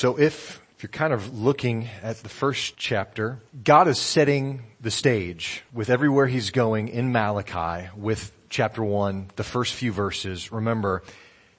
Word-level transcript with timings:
So 0.00 0.18
if, 0.18 0.62
if 0.78 0.82
you're 0.82 0.88
kind 0.88 1.12
of 1.12 1.38
looking 1.38 1.86
at 2.02 2.16
the 2.22 2.30
first 2.30 2.78
chapter, 2.78 3.38
God 3.62 3.86
is 3.86 3.98
setting 3.98 4.62
the 4.80 4.90
stage 4.90 5.62
with 5.74 5.90
everywhere 5.90 6.26
he's 6.26 6.52
going 6.52 6.88
in 6.88 7.12
Malachi 7.12 7.90
with 7.94 8.32
chapter 8.48 8.82
one, 8.82 9.30
the 9.36 9.44
first 9.44 9.74
few 9.74 9.92
verses. 9.92 10.52
Remember, 10.52 11.02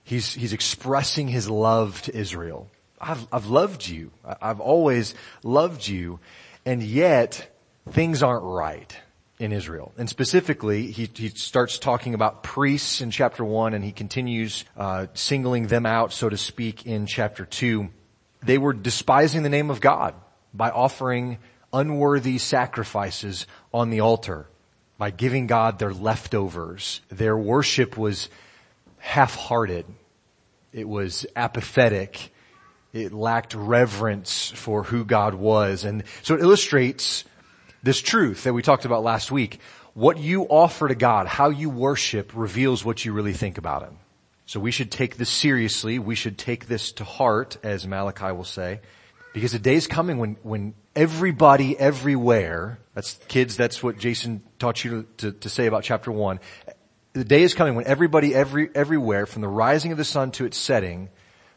he's, 0.04 0.34
he's 0.34 0.54
expressing 0.54 1.28
his 1.28 1.52
love 1.52 2.02
to 2.02 2.18
Israel. 2.18 2.68
I've, 3.00 3.28
I've 3.32 3.46
loved 3.46 3.88
you. 3.88 4.10
I've 4.26 4.60
always 4.60 5.14
loved 5.44 5.88
you. 5.88 6.20
And 6.66 6.82
yet 6.82 7.48
things 7.92 8.24
aren't 8.24 8.44
right 8.44 8.98
in 9.38 9.52
Israel. 9.52 9.94
And 10.00 10.10
specifically, 10.10 10.90
he, 10.90 11.08
he 11.14 11.30
starts 11.30 11.78
talking 11.78 12.16
about 12.16 12.42
priests 12.42 13.02
in 13.02 13.12
chapter 13.12 13.46
one 13.46 13.76
and 13.76 13.86
he 13.86 13.92
continues, 13.92 14.66
uh, 14.76 15.06
singling 15.14 15.68
them 15.68 15.86
out, 15.86 16.12
so 16.12 16.28
to 16.28 16.38
speak, 16.38 16.88
in 16.88 17.06
chapter 17.06 17.46
two. 17.46 17.90
They 18.44 18.58
were 18.58 18.74
despising 18.74 19.44
the 19.44 19.50
name 19.50 19.70
of 19.70 19.82
God 19.82 20.16
by 20.54 20.70
offering 20.70 21.38
unworthy 21.72 22.38
sacrifices 22.38 23.48
on 23.74 23.90
the 23.90 24.02
altar, 24.02 24.48
by 24.98 25.12
giving 25.12 25.48
God 25.48 25.80
their 25.80 25.94
leftovers. 25.94 27.02
Their 27.10 27.38
worship 27.38 27.98
was 27.98 28.30
half-hearted. 28.98 29.86
It 30.74 30.88
was 30.88 31.26
apathetic. 31.36 32.32
It 32.94 33.14
lacked 33.14 33.54
reverence 33.54 34.52
for 34.52 34.84
who 34.84 35.06
God 35.06 35.34
was. 35.34 35.86
And 35.86 36.04
so 36.24 36.36
it 36.36 36.42
illustrates 36.42 37.24
this 37.84 38.02
truth 38.02 38.44
that 38.44 38.54
we 38.54 38.62
talked 38.62 38.86
about 38.86 39.04
last 39.04 39.32
week. 39.32 39.60
What 39.94 40.18
you 40.18 40.44
offer 40.44 40.88
to 40.88 40.96
God, 40.96 41.28
how 41.28 41.50
you 41.50 41.70
worship 41.70 42.32
reveals 42.36 42.84
what 42.86 43.04
you 43.04 43.14
really 43.14 43.34
think 43.34 43.58
about 43.58 43.84
Him. 43.84 43.98
So 44.52 44.60
we 44.60 44.72
should 44.72 44.92
take 44.92 45.16
this 45.16 45.30
seriously. 45.30 45.98
We 45.98 46.14
should 46.14 46.38
take 46.38 46.68
this 46.68 46.92
to 46.94 47.06
heart, 47.06 47.56
as 47.64 47.88
Malachi 47.88 48.34
will 48.34 48.44
say, 48.44 48.82
because 49.32 49.54
the 49.54 49.60
day 49.60 49.76
is 49.76 49.88
coming 49.88 50.18
when, 50.18 50.36
when 50.44 50.74
everybody 50.94 51.80
everywhere, 51.80 52.78
that's 52.94 53.14
kids, 53.30 53.56
that's 53.56 53.82
what 53.82 53.98
Jason 53.98 54.44
taught 54.60 54.84
you 54.84 55.08
to, 55.20 55.32
to, 55.32 55.48
say 55.48 55.68
about 55.68 55.84
chapter 55.84 56.12
one. 56.12 56.42
The 57.14 57.24
day 57.24 57.44
is 57.44 57.54
coming 57.54 57.76
when 57.76 57.88
everybody 57.88 58.36
every, 58.36 58.70
everywhere, 58.76 59.26
from 59.26 59.42
the 59.42 59.48
rising 59.48 59.94
of 59.94 59.98
the 59.98 60.04
sun 60.04 60.32
to 60.32 60.44
its 60.44 60.58
setting, 60.58 61.08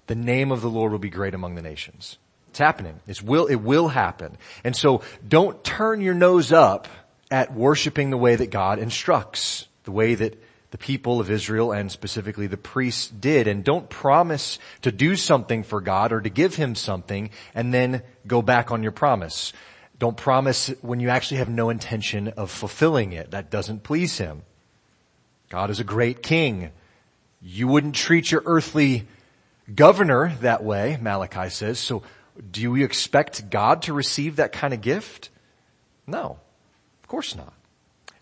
the 0.06 0.14
name 0.14 0.52
of 0.52 0.60
the 0.60 0.70
Lord 0.70 0.92
will 0.92 1.00
be 1.00 1.10
great 1.10 1.34
among 1.34 1.56
the 1.56 1.62
nations. 1.62 2.18
It's 2.50 2.60
happening. 2.60 3.00
It's 3.08 3.20
will, 3.20 3.46
it 3.46 3.56
will 3.56 3.88
happen. 3.88 4.38
And 4.62 4.76
so 4.76 5.02
don't 5.26 5.64
turn 5.64 6.00
your 6.00 6.14
nose 6.14 6.52
up 6.52 6.86
at 7.28 7.52
worshiping 7.52 8.10
the 8.10 8.16
way 8.16 8.36
that 8.36 8.52
God 8.52 8.78
instructs, 8.78 9.66
the 9.82 9.90
way 9.90 10.14
that 10.14 10.40
the 10.74 10.78
people 10.78 11.20
of 11.20 11.30
Israel 11.30 11.70
and 11.70 11.88
specifically 11.92 12.48
the 12.48 12.56
priests 12.56 13.08
did. 13.08 13.46
And 13.46 13.62
don't 13.62 13.88
promise 13.88 14.58
to 14.82 14.90
do 14.90 15.14
something 15.14 15.62
for 15.62 15.80
God 15.80 16.12
or 16.12 16.20
to 16.20 16.28
give 16.28 16.56
Him 16.56 16.74
something 16.74 17.30
and 17.54 17.72
then 17.72 18.02
go 18.26 18.42
back 18.42 18.72
on 18.72 18.82
your 18.82 18.90
promise. 18.90 19.52
Don't 20.00 20.16
promise 20.16 20.74
when 20.82 20.98
you 20.98 21.10
actually 21.10 21.36
have 21.36 21.48
no 21.48 21.70
intention 21.70 22.26
of 22.26 22.50
fulfilling 22.50 23.12
it. 23.12 23.30
That 23.30 23.52
doesn't 23.52 23.84
please 23.84 24.18
Him. 24.18 24.42
God 25.48 25.70
is 25.70 25.78
a 25.78 25.84
great 25.84 26.24
king. 26.24 26.72
You 27.40 27.68
wouldn't 27.68 27.94
treat 27.94 28.32
your 28.32 28.42
earthly 28.44 29.06
governor 29.72 30.34
that 30.40 30.64
way, 30.64 30.98
Malachi 31.00 31.50
says. 31.50 31.78
So 31.78 32.02
do 32.50 32.60
you 32.60 32.84
expect 32.84 33.48
God 33.48 33.82
to 33.82 33.92
receive 33.92 34.36
that 34.36 34.50
kind 34.50 34.74
of 34.74 34.80
gift? 34.80 35.30
No, 36.04 36.40
of 37.00 37.06
course 37.06 37.36
not. 37.36 37.52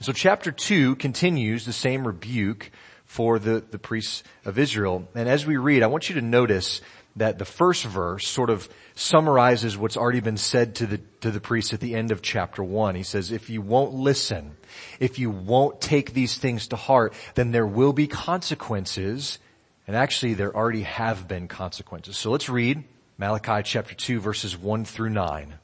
So 0.02 0.12
chapter 0.12 0.50
two 0.50 0.96
continues 0.96 1.64
the 1.64 1.72
same 1.72 2.04
rebuke 2.04 2.72
for 3.04 3.38
the, 3.38 3.62
the 3.70 3.78
priests 3.78 4.24
of 4.44 4.58
Israel. 4.58 5.06
And 5.14 5.28
as 5.28 5.46
we 5.46 5.58
read, 5.58 5.84
I 5.84 5.86
want 5.86 6.08
you 6.08 6.16
to 6.16 6.20
notice 6.20 6.80
that 7.14 7.38
the 7.38 7.44
first 7.44 7.84
verse 7.84 8.26
sort 8.26 8.50
of 8.50 8.68
summarizes 8.96 9.78
what's 9.78 9.96
already 9.96 10.18
been 10.18 10.38
said 10.38 10.74
to 10.76 10.86
the, 10.86 10.98
to 11.20 11.30
the 11.30 11.40
priests 11.40 11.72
at 11.72 11.78
the 11.78 11.94
end 11.94 12.10
of 12.10 12.20
chapter 12.20 12.64
one. 12.64 12.96
He 12.96 13.04
says, 13.04 13.30
if 13.30 13.48
you 13.48 13.62
won't 13.62 13.94
listen, 13.94 14.56
if 14.98 15.20
you 15.20 15.30
won't 15.30 15.80
take 15.80 16.12
these 16.12 16.36
things 16.36 16.66
to 16.68 16.76
heart, 16.76 17.14
then 17.36 17.52
there 17.52 17.66
will 17.66 17.92
be 17.92 18.08
consequences. 18.08 19.38
And 19.86 19.94
actually 19.94 20.34
there 20.34 20.56
already 20.56 20.82
have 20.82 21.28
been 21.28 21.46
consequences. 21.46 22.16
So 22.16 22.32
let's 22.32 22.48
read 22.48 22.82
Malachi 23.18 23.62
chapter 23.62 23.94
2 23.94 24.18
verses 24.18 24.58
1 24.58 24.84
through 24.84 25.10
9. 25.10 25.54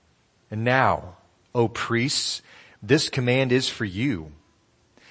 And 0.52 0.62
now, 0.62 1.16
O 1.56 1.66
priests, 1.66 2.42
this 2.82 3.08
command 3.08 3.52
is 3.52 3.68
for 3.68 3.84
you. 3.84 4.32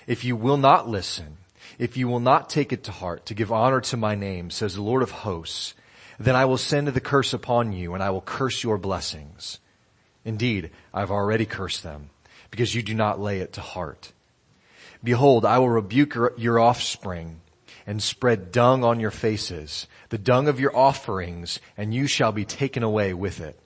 If 0.05 0.23
you 0.23 0.35
will 0.35 0.57
not 0.57 0.87
listen, 0.87 1.37
if 1.77 1.97
you 1.97 2.07
will 2.07 2.19
not 2.19 2.49
take 2.49 2.71
it 2.71 2.83
to 2.85 2.91
heart 2.91 3.25
to 3.25 3.33
give 3.33 3.51
honor 3.51 3.81
to 3.81 3.97
my 3.97 4.15
name, 4.15 4.49
says 4.49 4.75
the 4.75 4.81
Lord 4.81 5.03
of 5.03 5.11
hosts, 5.11 5.73
then 6.19 6.35
I 6.35 6.45
will 6.45 6.57
send 6.57 6.87
the 6.87 7.01
curse 7.01 7.33
upon 7.33 7.73
you 7.73 7.93
and 7.93 8.01
I 8.01 8.09
will 8.09 8.21
curse 8.21 8.63
your 8.63 8.77
blessings. 8.77 9.59
Indeed, 10.23 10.71
I've 10.93 11.11
already 11.11 11.45
cursed 11.45 11.83
them 11.83 12.09
because 12.49 12.73
you 12.73 12.81
do 12.81 12.93
not 12.93 13.19
lay 13.19 13.39
it 13.39 13.53
to 13.53 13.61
heart. 13.61 14.13
Behold, 15.03 15.45
I 15.45 15.59
will 15.59 15.69
rebuke 15.69 16.15
your 16.37 16.59
offspring 16.59 17.41
and 17.85 18.01
spread 18.01 18.51
dung 18.51 18.83
on 18.83 18.99
your 18.99 19.11
faces, 19.11 19.87
the 20.09 20.17
dung 20.17 20.47
of 20.47 20.59
your 20.59 20.75
offerings, 20.75 21.59
and 21.77 21.93
you 21.93 22.07
shall 22.07 22.31
be 22.31 22.45
taken 22.45 22.83
away 22.83 23.13
with 23.13 23.39
it. 23.39 23.59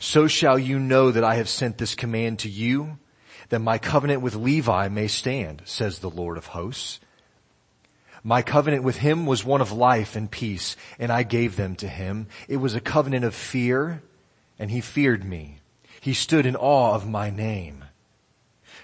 So 0.00 0.26
shall 0.26 0.58
you 0.58 0.78
know 0.78 1.10
that 1.10 1.22
I 1.22 1.36
have 1.36 1.48
sent 1.48 1.78
this 1.78 1.94
command 1.94 2.40
to 2.40 2.48
you, 2.48 2.98
that 3.50 3.60
my 3.60 3.76
covenant 3.78 4.22
with 4.22 4.34
Levi 4.34 4.88
may 4.88 5.06
stand, 5.06 5.62
says 5.66 5.98
the 5.98 6.10
Lord 6.10 6.38
of 6.38 6.46
hosts. 6.46 7.00
My 8.24 8.40
covenant 8.42 8.82
with 8.82 8.96
him 8.96 9.26
was 9.26 9.44
one 9.44 9.60
of 9.60 9.72
life 9.72 10.16
and 10.16 10.30
peace, 10.30 10.74
and 10.98 11.12
I 11.12 11.22
gave 11.22 11.56
them 11.56 11.76
to 11.76 11.88
him. 11.88 12.28
It 12.48 12.56
was 12.56 12.74
a 12.74 12.80
covenant 12.80 13.24
of 13.24 13.34
fear, 13.34 14.02
and 14.58 14.70
he 14.70 14.80
feared 14.80 15.24
me. 15.24 15.58
He 16.00 16.14
stood 16.14 16.46
in 16.46 16.56
awe 16.56 16.94
of 16.94 17.08
my 17.08 17.28
name. 17.28 17.84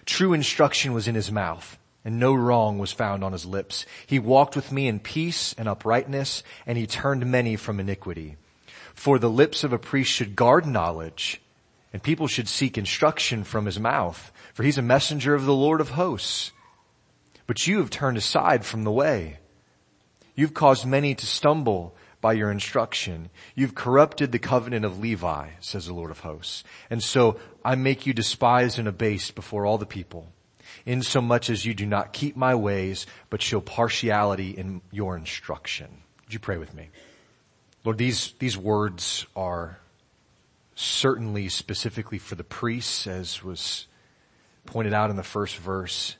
True 0.05 0.35
instruction 0.35 0.93
was 0.93 1.09
in 1.09 1.15
his 1.15 1.33
mouth 1.33 1.79
and 2.07 2.21
no 2.21 2.33
wrong 2.33 2.79
was 2.79 2.93
found 2.93 3.25
on 3.25 3.33
his 3.33 3.45
lips. 3.45 3.85
He 4.07 4.21
walked 4.21 4.55
with 4.55 4.71
me 4.71 4.87
in 4.87 5.01
peace 5.01 5.57
and 5.59 5.69
uprightness, 5.69 6.45
and 6.65 6.79
he 6.79 6.87
turned 6.87 7.27
many 7.27 7.57
from 7.57 7.81
iniquity. 7.81 8.37
For 8.97 9.21
the 9.21 9.31
lips 9.31 9.63
of 9.63 9.73
a 9.73 9.79
priest 9.79 10.11
should 10.11 10.35
guard 10.35 10.67
knowledge, 10.67 11.41
and 11.93 12.03
people 12.03 12.27
should 12.27 12.49
seek 12.49 12.77
instruction 12.77 13.45
from 13.45 13.67
his 13.67 13.79
mouth, 13.79 14.33
for 14.55 14.65
he's 14.65 14.79
a 14.79 14.83
messenger 14.83 15.35
of 15.35 15.45
the 15.45 15.55
Lord 15.55 15.81
of 15.81 15.91
hosts. 15.91 16.51
But 17.47 17.69
you 17.69 17.79
have 17.79 17.91
turned 17.91 18.17
aside 18.17 18.65
from 18.65 18.83
the 18.83 18.91
way. 18.91 19.39
You've 20.35 20.55
caused 20.55 20.85
many 20.85 21.15
to 21.15 21.27
stumble 21.27 21.95
by 22.21 22.33
your 22.33 22.51
instruction. 22.51 23.31
You've 23.55 23.77
corrupted 23.77 24.33
the 24.33 24.41
covenant 24.41 24.85
of 24.85 24.99
Levi, 24.99 25.51
says 25.61 25.87
the 25.87 25.95
Lord 25.95 26.11
of 26.11 26.21
hosts. 26.21 26.65
And 26.91 27.01
so 27.01 27.39
I 27.65 27.77
make 27.77 28.07
you 28.07 28.13
despised 28.13 28.79
and 28.81 28.89
abased 28.89 29.37
before 29.37 29.65
all 29.65 29.79
the 29.79 29.87
people 29.87 30.33
insomuch 30.85 31.51
as 31.51 31.65
you 31.65 31.75
do 31.75 31.87
not 31.87 32.13
keep 32.13 32.37
my 32.37 32.55
ways, 32.55 33.07
but 33.31 33.43
show 33.43 33.61
partiality 33.61 34.51
in 34.51 34.81
your 34.91 35.17
instruction. 35.17 35.89
Would 36.25 36.35
you 36.35 36.41
pray 36.41 36.59
with 36.59 36.75
me? 36.75 36.89
Lord, 37.87 37.99
these, 37.99 38.35
these 38.41 38.59
words 38.59 39.27
are 39.37 39.79
certainly 40.75 41.49
specifically 41.49 42.19
for 42.19 42.35
the 42.35 42.43
priests, 42.43 43.07
as 43.07 43.45
was 43.45 43.87
pointed 44.65 44.93
out 44.93 45.11
in 45.11 45.15
the 45.15 45.23
first 45.23 45.57
verse. 45.57 46.17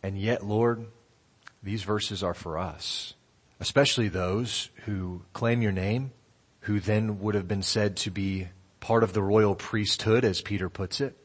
And 0.00 0.16
yet, 0.16 0.46
Lord, 0.46 0.86
these 1.60 1.82
verses 1.82 2.22
are 2.22 2.34
for 2.34 2.56
us, 2.56 3.14
especially 3.58 4.06
those 4.06 4.70
who 4.84 5.22
claim 5.32 5.60
your 5.60 5.72
name, 5.72 6.12
who 6.60 6.78
then 6.78 7.18
would 7.18 7.34
have 7.34 7.48
been 7.48 7.64
said 7.64 7.96
to 7.96 8.12
be 8.12 8.46
part 8.78 9.02
of 9.02 9.12
the 9.12 9.22
royal 9.22 9.56
priesthood, 9.56 10.24
as 10.24 10.40
Peter 10.40 10.68
puts 10.68 11.00
it. 11.00 11.18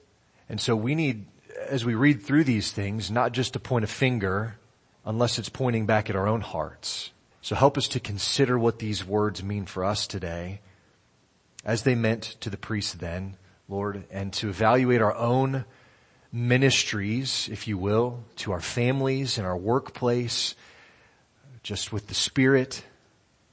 And 0.49 0.59
so 0.59 0.75
we 0.75 0.95
need 0.95 1.27
as 1.69 1.85
we 1.85 1.93
read 1.93 2.23
through 2.23 2.45
these 2.45 2.71
things, 2.71 3.11
not 3.11 3.31
just 3.31 3.53
to 3.53 3.59
point 3.59 3.85
a 3.85 3.87
finger 3.87 4.57
unless 5.05 5.37
it's 5.37 5.49
pointing 5.49 5.85
back 5.85 6.09
at 6.09 6.15
our 6.15 6.27
own 6.27 6.41
hearts. 6.41 7.11
So 7.43 7.55
help 7.55 7.77
us 7.77 7.89
to 7.89 7.99
consider 7.99 8.57
what 8.57 8.79
these 8.79 9.05
words 9.05 9.43
mean 9.43 9.65
for 9.65 9.83
us 9.83 10.07
today 10.07 10.61
as 11.65 11.83
they 11.83 11.93
meant 11.93 12.37
to 12.39 12.49
the 12.49 12.55
priests 12.55 12.93
then, 12.93 13.35
Lord, 13.67 14.05
and 14.09 14.31
to 14.35 14.47
evaluate 14.47 15.01
our 15.01 15.13
own 15.13 15.65
ministries, 16.31 17.49
if 17.51 17.67
you 17.67 17.77
will, 17.77 18.23
to 18.37 18.53
our 18.53 18.61
families 18.61 19.37
and 19.37 19.45
our 19.45 19.57
workplace, 19.57 20.55
just 21.63 21.91
with 21.91 22.07
the 22.07 22.13
Spirit, 22.13 22.81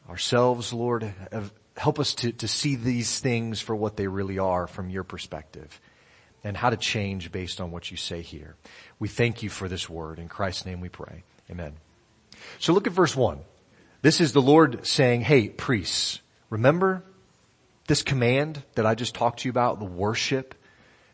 ourselves, 0.08 0.72
Lord. 0.72 1.12
Help 1.76 1.98
us 1.98 2.14
to, 2.14 2.30
to 2.30 2.46
see 2.46 2.76
these 2.76 3.18
things 3.18 3.60
for 3.60 3.74
what 3.74 3.96
they 3.96 4.06
really 4.06 4.38
are 4.38 4.68
from 4.68 4.88
your 4.88 5.02
perspective 5.02 5.80
and 6.44 6.56
how 6.56 6.70
to 6.70 6.76
change 6.76 7.32
based 7.32 7.60
on 7.60 7.72
what 7.72 7.90
you 7.90 7.96
say 7.96 8.22
here. 8.22 8.54
We 9.00 9.08
thank 9.08 9.42
you 9.42 9.50
for 9.50 9.66
this 9.66 9.90
word. 9.90 10.20
In 10.20 10.28
Christ's 10.28 10.64
name 10.64 10.80
we 10.80 10.88
pray. 10.88 11.24
Amen. 11.50 11.72
So 12.60 12.72
look 12.72 12.86
at 12.86 12.92
verse 12.92 13.16
one. 13.16 13.40
This 14.02 14.20
is 14.20 14.32
the 14.32 14.42
Lord 14.42 14.86
saying, 14.86 15.20
hey, 15.22 15.48
priests, 15.48 16.20
remember 16.48 17.04
this 17.86 18.02
command 18.02 18.62
that 18.74 18.86
I 18.86 18.94
just 18.94 19.14
talked 19.14 19.40
to 19.40 19.48
you 19.48 19.50
about, 19.50 19.78
the 19.78 19.84
worship 19.84 20.54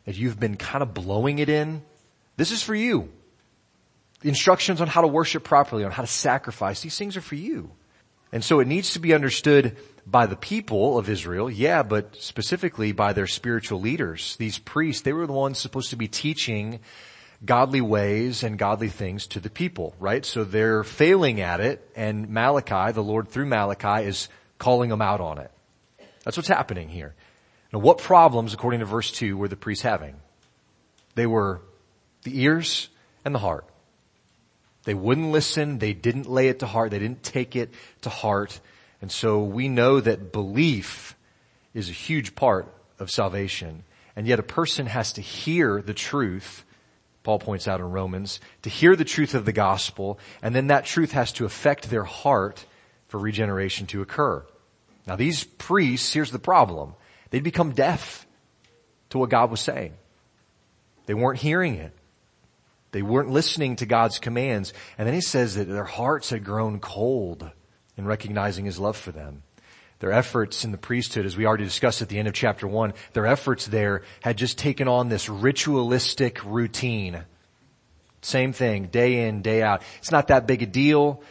that 0.04 0.16
you've 0.16 0.38
been 0.38 0.56
kind 0.56 0.82
of 0.82 0.94
blowing 0.94 1.40
it 1.40 1.48
in? 1.48 1.82
This 2.36 2.52
is 2.52 2.62
for 2.62 2.74
you. 2.74 3.10
The 4.20 4.28
instructions 4.28 4.80
on 4.80 4.86
how 4.86 5.00
to 5.00 5.08
worship 5.08 5.42
properly, 5.42 5.84
on 5.84 5.90
how 5.90 6.02
to 6.02 6.08
sacrifice, 6.08 6.80
these 6.80 6.96
things 6.96 7.16
are 7.16 7.22
for 7.22 7.34
you. 7.34 7.70
And 8.32 8.44
so 8.44 8.60
it 8.60 8.68
needs 8.68 8.92
to 8.92 8.98
be 8.98 9.14
understood 9.14 9.76
by 10.06 10.26
the 10.26 10.36
people 10.36 10.98
of 10.98 11.08
Israel, 11.08 11.50
yeah, 11.50 11.82
but 11.82 12.16
specifically 12.16 12.92
by 12.92 13.12
their 13.12 13.26
spiritual 13.26 13.80
leaders. 13.80 14.36
These 14.36 14.58
priests, 14.58 15.02
they 15.02 15.12
were 15.12 15.26
the 15.26 15.32
ones 15.32 15.58
supposed 15.58 15.90
to 15.90 15.96
be 15.96 16.08
teaching 16.08 16.80
godly 17.46 17.80
ways 17.80 18.42
and 18.42 18.58
godly 18.58 18.88
things 18.88 19.26
to 19.28 19.40
the 19.40 19.50
people, 19.50 19.94
right? 19.98 20.24
So 20.24 20.44
they're 20.44 20.84
failing 20.84 21.40
at 21.40 21.60
it 21.60 21.88
and 21.96 22.28
Malachi, 22.28 22.92
the 22.92 23.02
Lord 23.02 23.28
through 23.28 23.46
Malachi 23.46 24.06
is 24.06 24.28
calling 24.58 24.90
them 24.90 25.02
out 25.02 25.20
on 25.20 25.38
it. 25.38 25.50
That's 26.24 26.36
what's 26.36 26.48
happening 26.48 26.88
here. 26.88 27.14
Now 27.72 27.78
what 27.78 27.98
problems, 27.98 28.52
according 28.52 28.80
to 28.80 28.86
verse 28.86 29.10
2, 29.12 29.36
were 29.36 29.48
the 29.48 29.56
priests 29.56 29.82
having? 29.82 30.16
They 31.14 31.26
were 31.26 31.62
the 32.24 32.42
ears 32.42 32.88
and 33.24 33.34
the 33.34 33.38
heart. 33.38 33.64
They 34.84 34.94
wouldn't 34.94 35.30
listen. 35.32 35.78
They 35.78 35.94
didn't 35.94 36.28
lay 36.28 36.48
it 36.48 36.60
to 36.60 36.66
heart. 36.66 36.90
They 36.90 36.98
didn't 36.98 37.22
take 37.22 37.56
it 37.56 37.72
to 38.02 38.10
heart. 38.10 38.60
And 39.00 39.10
so 39.10 39.42
we 39.42 39.68
know 39.68 40.00
that 40.00 40.32
belief 40.32 41.16
is 41.74 41.88
a 41.88 41.92
huge 41.92 42.34
part 42.34 42.72
of 42.98 43.10
salvation. 43.10 43.84
And 44.14 44.26
yet 44.26 44.38
a 44.38 44.44
person 44.44 44.86
has 44.86 45.12
to 45.14 45.20
hear 45.20 45.82
the 45.82 45.92
truth, 45.92 46.64
Paul 47.26 47.40
points 47.40 47.66
out 47.66 47.80
in 47.80 47.90
Romans, 47.90 48.38
to 48.62 48.70
hear 48.70 48.94
the 48.94 49.04
truth 49.04 49.34
of 49.34 49.44
the 49.44 49.52
gospel, 49.52 50.20
and 50.42 50.54
then 50.54 50.68
that 50.68 50.84
truth 50.84 51.10
has 51.10 51.32
to 51.32 51.44
affect 51.44 51.90
their 51.90 52.04
heart 52.04 52.64
for 53.08 53.18
regeneration 53.18 53.88
to 53.88 54.00
occur. 54.00 54.46
Now 55.08 55.16
these 55.16 55.42
priests, 55.42 56.12
here's 56.12 56.30
the 56.30 56.38
problem. 56.38 56.94
They'd 57.30 57.42
become 57.42 57.72
deaf 57.72 58.28
to 59.10 59.18
what 59.18 59.30
God 59.30 59.50
was 59.50 59.60
saying. 59.60 59.94
They 61.06 61.14
weren't 61.14 61.40
hearing 61.40 61.74
it. 61.74 61.92
They 62.92 63.02
weren't 63.02 63.30
listening 63.30 63.74
to 63.76 63.86
God's 63.86 64.20
commands. 64.20 64.72
And 64.96 65.08
then 65.08 65.14
he 65.14 65.20
says 65.20 65.56
that 65.56 65.64
their 65.64 65.82
hearts 65.82 66.30
had 66.30 66.44
grown 66.44 66.78
cold 66.78 67.50
in 67.96 68.06
recognizing 68.06 68.66
his 68.66 68.78
love 68.78 68.96
for 68.96 69.10
them. 69.10 69.42
Their 69.98 70.12
efforts 70.12 70.64
in 70.64 70.72
the 70.72 70.78
priesthood, 70.78 71.24
as 71.24 71.36
we 71.36 71.46
already 71.46 71.64
discussed 71.64 72.02
at 72.02 72.08
the 72.08 72.18
end 72.18 72.28
of 72.28 72.34
chapter 72.34 72.66
one, 72.66 72.92
their 73.14 73.26
efforts 73.26 73.66
there 73.66 74.02
had 74.20 74.36
just 74.36 74.58
taken 74.58 74.88
on 74.88 75.08
this 75.08 75.28
ritualistic 75.28 76.44
routine. 76.44 77.24
Same 78.20 78.52
thing, 78.52 78.86
day 78.86 79.26
in, 79.26 79.40
day 79.40 79.62
out. 79.62 79.82
It's 79.98 80.10
not 80.10 80.28
that 80.28 80.46
big 80.46 80.62
a 80.62 80.66
deal. 80.66 81.22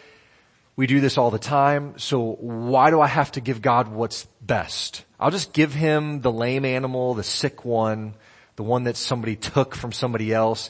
We 0.76 0.88
do 0.88 1.00
this 1.00 1.18
all 1.18 1.32
the 1.32 1.40
time, 1.40 1.98
so 1.98 2.34
why 2.40 2.90
do 2.90 3.00
I 3.00 3.08
have 3.08 3.32
to 3.34 3.42
give 3.42 3.62
God 3.62 3.88
what's 3.88 4.26
best? 4.42 5.06
I'll 5.20 5.32
just 5.32 5.54
give 5.54 5.74
him 5.74 6.22
the 6.22 6.32
lame 6.32 6.66
animal, 6.66 7.14
the 7.14 7.24
sick 7.24 7.64
one, 7.64 8.16
the 8.56 8.64
one 8.64 8.84
that 8.84 8.98
somebody 8.98 9.36
took 9.36 9.76
from 9.76 9.92
somebody 9.92 10.34
else. 10.34 10.70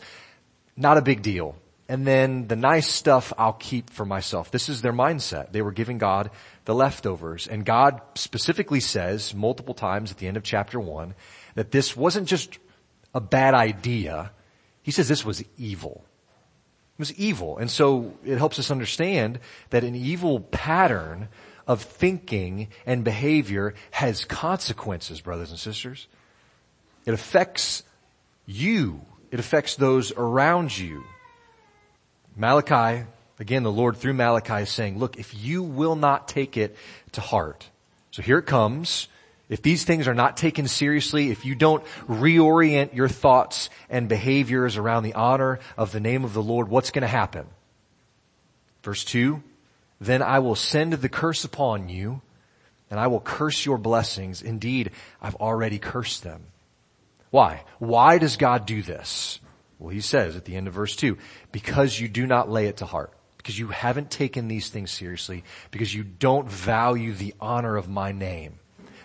Not 0.76 0.98
a 0.98 1.02
big 1.02 1.22
deal 1.22 1.56
and 1.88 2.06
then 2.06 2.48
the 2.48 2.56
nice 2.56 2.88
stuff 2.88 3.32
I'll 3.38 3.54
keep 3.54 3.90
for 3.90 4.06
myself. 4.06 4.52
This 4.52 4.70
is 4.70 4.82
their 4.82 4.94
mindset. 4.94 5.52
They 5.52 5.62
were 5.62 5.72
giving 5.72 5.98
God 5.98 6.32
the 6.66 6.76
leftovers. 6.76 7.48
And 7.48 7.66
God 7.66 8.02
specifically 8.16 8.80
says 8.80 9.34
multiple 9.34 9.74
times 9.74 10.12
at 10.12 10.18
the 10.18 10.28
end 10.28 10.38
of 10.38 10.44
chapter 10.44 10.80
one 10.80 11.16
that 11.56 11.72
this 11.72 11.96
wasn't 11.96 12.28
just 12.28 12.60
a 13.14 13.22
bad 13.22 13.54
idea. 13.54 14.32
He 14.82 14.92
says 14.92 15.08
this 15.08 15.24
was 15.24 15.44
evil. 15.58 16.04
It 16.98 17.00
was 17.00 17.14
evil. 17.14 17.58
And 17.58 17.70
so 17.72 18.14
it 18.26 18.38
helps 18.38 18.60
us 18.60 18.72
understand 18.72 19.40
that 19.70 19.84
an 19.84 19.96
evil 19.96 20.40
pattern 20.40 21.30
of 21.68 21.82
thinking 21.82 22.68
and 22.86 23.04
behavior 23.04 23.74
has 23.92 24.26
consequences, 24.26 25.22
brothers 25.22 25.50
and 25.50 25.60
sisters. 25.60 26.08
It 27.06 27.14
affects 27.14 27.84
you. 28.46 29.02
It 29.32 29.40
affects 29.40 29.76
those 29.76 30.12
around 30.16 30.78
you. 30.78 31.04
Malachi, 32.36 33.06
again, 33.40 33.64
the 33.64 33.72
Lord 33.72 33.98
through 33.98 34.14
Malachi 34.14 34.64
is 34.64 34.70
saying, 34.70 34.98
look, 34.98 35.18
if 35.18 35.34
you 35.34 35.64
will 35.64 35.96
not 35.96 36.28
take 36.28 36.58
it 36.58 36.76
to 37.14 37.22
heart. 37.22 37.70
So 38.12 38.22
here 38.22 38.38
it 38.38 38.46
comes. 38.46 39.08
If 39.48 39.62
these 39.62 39.84
things 39.84 40.08
are 40.08 40.16
not 40.16 40.38
taken 40.38 40.68
seriously, 40.68 41.30
if 41.30 41.46
you 41.46 41.54
don't 41.54 41.84
reorient 42.08 42.96
your 42.96 43.10
thoughts 43.10 43.70
and 43.90 44.10
behaviors 44.10 44.78
around 44.78 45.04
the 45.04 45.14
honor 45.14 45.60
of 45.78 45.92
the 45.92 46.00
name 46.00 46.24
of 46.24 46.34
the 46.34 46.42
Lord, 46.42 46.68
what's 46.68 46.92
going 46.92 47.04
to 47.04 47.08
happen? 47.08 47.46
Verse 48.82 49.04
2, 49.04 49.44
then 50.00 50.22
I 50.22 50.40
will 50.40 50.56
send 50.56 50.94
the 50.94 51.10
curse 51.10 51.44
upon 51.46 51.90
you 51.90 52.22
and 52.90 53.00
I 53.00 53.08
will 53.08 53.20
curse 53.20 53.66
your 53.66 53.78
blessings. 53.78 54.42
Indeed, 54.42 54.92
I've 55.22 55.36
already 55.36 55.80
cursed 55.80 56.24
them. 56.24 56.46
Why? 57.30 57.64
Why 57.80 58.18
does 58.18 58.38
God 58.38 58.66
do 58.66 58.82
this? 58.82 59.40
Well, 59.80 59.90
he 59.90 60.02
says 60.02 60.36
at 60.36 60.46
the 60.46 60.56
end 60.56 60.68
of 60.68 60.74
verse 60.74 60.96
2, 60.96 61.18
because 61.52 62.00
you 62.00 62.08
do 62.08 62.26
not 62.26 62.50
lay 62.50 62.68
it 62.68 62.78
to 62.78 62.86
heart, 62.86 63.12
because 63.46 63.60
you 63.60 63.68
haven't 63.68 64.10
taken 64.10 64.48
these 64.48 64.70
things 64.70 64.90
seriously, 64.90 65.44
because 65.70 65.94
you 65.94 66.04
don't 66.04 66.50
value 66.50 67.14
the 67.14 67.32
honor 67.40 67.78
of 67.78 67.88
my 67.88 68.12
name. 68.12 68.58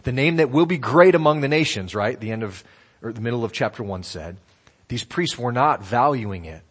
The 0.04 0.12
name 0.12 0.36
that 0.36 0.50
will 0.50 0.64
be 0.64 0.78
great 0.78 1.14
among 1.14 1.42
the 1.42 1.48
nations, 1.48 1.94
right? 1.94 2.18
The 2.18 2.32
end 2.32 2.42
of, 2.42 2.64
or 3.02 3.12
the 3.12 3.20
middle 3.20 3.44
of 3.44 3.52
chapter 3.52 3.82
1 3.82 4.02
said. 4.02 4.38
These 4.88 5.04
priests 5.04 5.38
were 5.38 5.52
not 5.52 5.84
valuing 5.84 6.46
it 6.46 6.62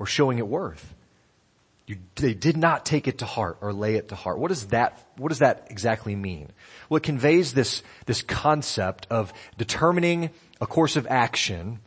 or 0.00 0.06
showing 0.06 0.38
it 0.38 0.48
worth. 0.48 0.92
You, 1.86 1.98
they 2.16 2.34
did 2.34 2.56
not 2.56 2.84
take 2.84 3.06
it 3.06 3.18
to 3.18 3.26
heart 3.26 3.58
or 3.60 3.72
lay 3.72 3.94
it 3.94 4.08
to 4.08 4.16
heart. 4.16 4.40
What 4.40 4.48
does 4.48 4.66
that, 4.66 5.00
what 5.16 5.28
does 5.28 5.38
that 5.38 5.68
exactly 5.70 6.16
mean? 6.16 6.50
Well, 6.88 6.96
it 6.96 7.04
conveys 7.04 7.54
this, 7.54 7.84
this 8.06 8.22
concept 8.22 9.06
of 9.08 9.32
determining 9.56 10.30
a 10.60 10.66
course 10.66 10.96
of 10.96 11.06
action 11.06 11.78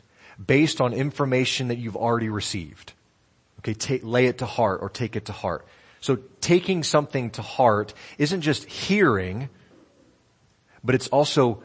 based 0.44 0.80
on 0.80 0.94
information 0.94 1.68
that 1.68 1.80
you've 1.80 1.98
already 1.98 2.30
received. 2.30 2.94
Okay, 3.62 3.74
take, 3.75 4.04
lay 4.04 4.25
it 4.25 4.40
to 4.40 4.46
heart 4.46 4.80
or 4.81 4.90
take 4.90 5.16
it 5.16 5.25
to 5.25 5.31
heart. 5.31 5.66
So 6.00 6.18
taking 6.42 6.84
something 6.84 7.30
to 7.31 7.44
heart 7.44 7.94
isn't 8.18 8.42
just 8.42 8.66
hearing, 8.66 9.50
but 10.84 10.96
it's 10.96 11.08
also 11.10 11.63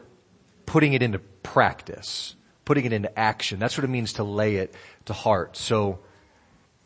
putting 0.67 0.93
it 0.93 1.01
into 1.01 1.17
practice, 1.17 2.35
putting 2.65 2.85
it 2.85 2.93
into 2.93 3.17
action. 3.17 3.57
That's 3.57 3.77
what 3.77 3.83
it 3.83 3.89
means 3.89 4.13
to 4.13 4.23
lay 4.23 4.57
it 4.57 4.75
to 5.05 5.13
heart. 5.13 5.57
So 5.57 5.99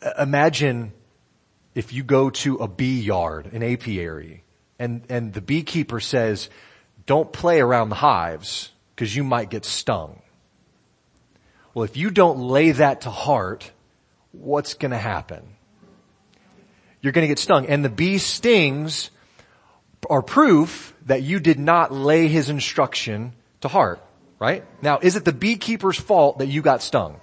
uh, 0.01 0.11
imagine 0.17 0.93
if 1.75 1.91
you 1.91 2.03
go 2.03 2.29
to 2.29 2.55
a 2.55 2.67
bee 2.69 3.01
yard, 3.01 3.47
an 3.51 3.63
apiary, 3.63 4.45
and, 4.79 5.03
and 5.09 5.33
the 5.33 5.41
beekeeper 5.41 5.99
says, 5.99 6.49
don't 7.05 7.33
play 7.33 7.59
around 7.59 7.89
the 7.89 7.95
hives 7.95 8.71
because 8.95 9.13
you 9.13 9.25
might 9.25 9.49
get 9.49 9.65
stung. 9.65 10.21
Well, 11.73 11.83
if 11.83 11.97
you 11.97 12.11
don't 12.11 12.39
lay 12.39 12.71
that 12.71 13.01
to 13.01 13.09
heart, 13.09 13.71
what's 14.31 14.73
going 14.73 14.91
to 14.91 14.97
happen? 14.97 15.43
You're 17.01 17.13
going 17.13 17.23
to 17.23 17.27
get 17.27 17.39
stung. 17.39 17.67
And 17.67 17.83
the 17.83 17.89
bee 17.89 18.17
stings 18.17 19.11
are 20.09 20.21
proof 20.21 20.95
that 21.05 21.23
you 21.23 21.39
did 21.39 21.59
not 21.59 21.91
lay 21.91 22.27
his 22.27 22.49
instruction 22.49 23.33
to 23.61 23.67
heart, 23.67 24.01
right? 24.39 24.63
Now, 24.81 24.99
is 25.01 25.15
it 25.15 25.25
the 25.25 25.33
beekeeper's 25.33 25.99
fault 25.99 26.39
that 26.39 26.47
you 26.47 26.61
got 26.61 26.81
stung? 26.81 27.19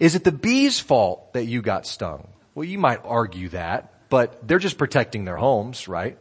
Is 0.00 0.14
it 0.14 0.24
the 0.24 0.32
bee's 0.32 0.80
fault 0.80 1.34
that 1.34 1.44
you 1.44 1.62
got 1.62 1.86
stung? 1.86 2.28
Well, 2.54 2.64
you 2.64 2.78
might 2.78 3.00
argue 3.04 3.50
that, 3.50 4.08
but 4.08 4.46
they're 4.46 4.58
just 4.58 4.78
protecting 4.78 5.24
their 5.24 5.36
homes, 5.36 5.88
right? 5.88 6.18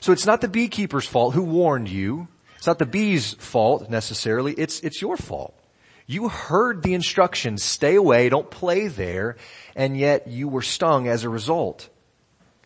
So 0.00 0.12
it's 0.12 0.26
not 0.26 0.40
the 0.40 0.48
beekeeper's 0.48 1.06
fault 1.06 1.34
who 1.34 1.42
warned 1.42 1.88
you. 1.88 2.28
It's 2.56 2.66
not 2.66 2.78
the 2.78 2.86
bee's 2.86 3.34
fault 3.34 3.90
necessarily. 3.90 4.52
It's, 4.52 4.80
it's 4.80 5.02
your 5.02 5.16
fault. 5.16 5.54
You 6.12 6.28
heard 6.28 6.82
the 6.82 6.92
instructions, 6.92 7.62
stay 7.62 7.94
away, 7.94 8.28
don't 8.28 8.50
play 8.50 8.88
there, 8.88 9.36
and 9.74 9.96
yet 9.96 10.28
you 10.28 10.46
were 10.46 10.60
stung 10.60 11.08
as 11.08 11.24
a 11.24 11.30
result. 11.30 11.88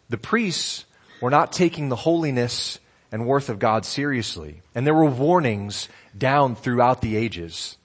The 0.09 0.19
priests 0.19 0.85
were 1.23 1.31
not 1.31 1.53
taking 1.53 1.89
the 1.89 1.95
holiness 1.95 2.81
and 3.13 3.25
worth 3.25 3.49
of 3.49 3.61
God 3.61 3.85
seriously. 3.85 4.63
And 4.75 4.85
there 4.85 4.95
were 4.95 5.07
warnings 5.07 5.89
down 6.19 6.57
throughout 6.57 7.01
the 7.03 7.17
ages. 7.17 7.79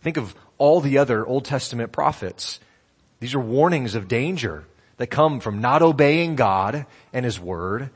Think 0.00 0.16
of 0.16 0.34
all 0.56 0.80
the 0.80 0.96
other 0.96 1.26
Old 1.26 1.44
Testament 1.44 1.92
prophets. 1.92 2.58
These 3.20 3.34
are 3.34 3.40
warnings 3.40 3.94
of 3.94 4.08
danger 4.08 4.64
that 4.96 5.08
come 5.08 5.38
from 5.40 5.60
not 5.60 5.82
obeying 5.82 6.34
God 6.34 6.86
and 7.12 7.26
His 7.26 7.38
Word 7.38 7.90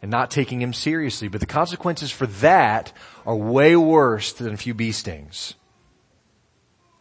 and 0.00 0.08
not 0.12 0.30
taking 0.30 0.62
Him 0.62 0.72
seriously. 0.72 1.26
But 1.26 1.40
the 1.40 1.46
consequences 1.46 2.12
for 2.12 2.28
that 2.28 2.92
are 3.26 3.34
way 3.34 3.74
worse 3.74 4.32
than 4.34 4.54
a 4.54 4.56
few 4.56 4.72
bee 4.72 4.92
stings. 4.92 5.54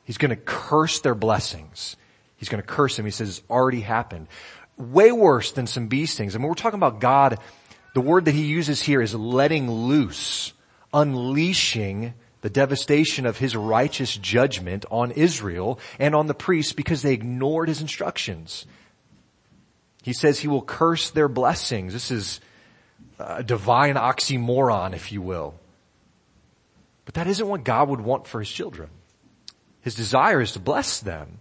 He's 0.03 0.17
going 0.17 0.29
to 0.29 0.35
curse 0.35 0.99
their 1.01 1.15
blessings. 1.15 1.95
He's 2.37 2.49
going 2.49 2.61
to 2.61 2.67
curse 2.67 2.97
them. 2.97 3.05
He 3.05 3.11
says 3.11 3.29
it's 3.29 3.49
already 3.49 3.81
happened. 3.81 4.27
Way 4.77 5.11
worse 5.11 5.51
than 5.51 5.67
some 5.67 5.87
bee 5.87 6.05
stings. 6.05 6.35
I 6.35 6.39
mean, 6.39 6.47
we're 6.47 6.55
talking 6.55 6.79
about 6.79 6.99
God. 6.99 7.39
The 7.93 8.01
word 8.01 8.25
that 8.25 8.33
he 8.33 8.45
uses 8.45 8.81
here 8.81 9.01
is 9.01 9.13
letting 9.13 9.69
loose, 9.69 10.53
unleashing 10.93 12.13
the 12.41 12.49
devastation 12.49 13.25
of 13.25 13.37
his 13.37 13.55
righteous 13.55 14.17
judgment 14.17 14.85
on 14.89 15.11
Israel 15.11 15.79
and 15.99 16.15
on 16.15 16.27
the 16.27 16.33
priests 16.33 16.73
because 16.73 17.03
they 17.03 17.13
ignored 17.13 17.67
his 17.67 17.81
instructions. 17.81 18.65
He 20.01 20.13
says 20.13 20.39
he 20.39 20.47
will 20.47 20.63
curse 20.63 21.11
their 21.11 21.27
blessings. 21.27 21.93
This 21.93 22.09
is 22.09 22.41
a 23.19 23.43
divine 23.43 23.95
oxymoron, 23.95 24.93
if 24.93 25.11
you 25.11 25.21
will. 25.21 25.53
But 27.05 27.13
that 27.15 27.27
isn't 27.27 27.47
what 27.47 27.63
God 27.63 27.89
would 27.89 28.01
want 28.01 28.25
for 28.25 28.39
his 28.39 28.49
children. 28.49 28.89
His 29.81 29.95
desire 29.95 30.41
is 30.41 30.53
to 30.53 30.59
bless 30.59 30.99
them. 30.99 31.39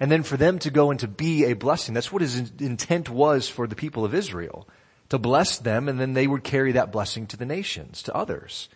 And 0.00 0.10
then 0.10 0.22
for 0.22 0.36
them 0.36 0.58
to 0.60 0.70
go 0.70 0.90
and 0.90 1.00
to 1.00 1.08
be 1.08 1.44
a 1.44 1.54
blessing. 1.54 1.92
That's 1.92 2.12
what 2.12 2.22
his 2.22 2.52
intent 2.60 3.08
was 3.08 3.48
for 3.48 3.66
the 3.66 3.74
people 3.74 4.04
of 4.04 4.14
Israel. 4.14 4.68
to 5.08 5.18
bless 5.18 5.58
them 5.58 5.88
and 5.88 5.98
then 5.98 6.14
they 6.14 6.26
would 6.26 6.44
carry 6.44 6.72
that 6.72 6.92
blessing 6.92 7.26
to 7.28 7.36
the 7.36 7.46
nations, 7.46 8.02
to 8.02 8.14
others. 8.14 8.68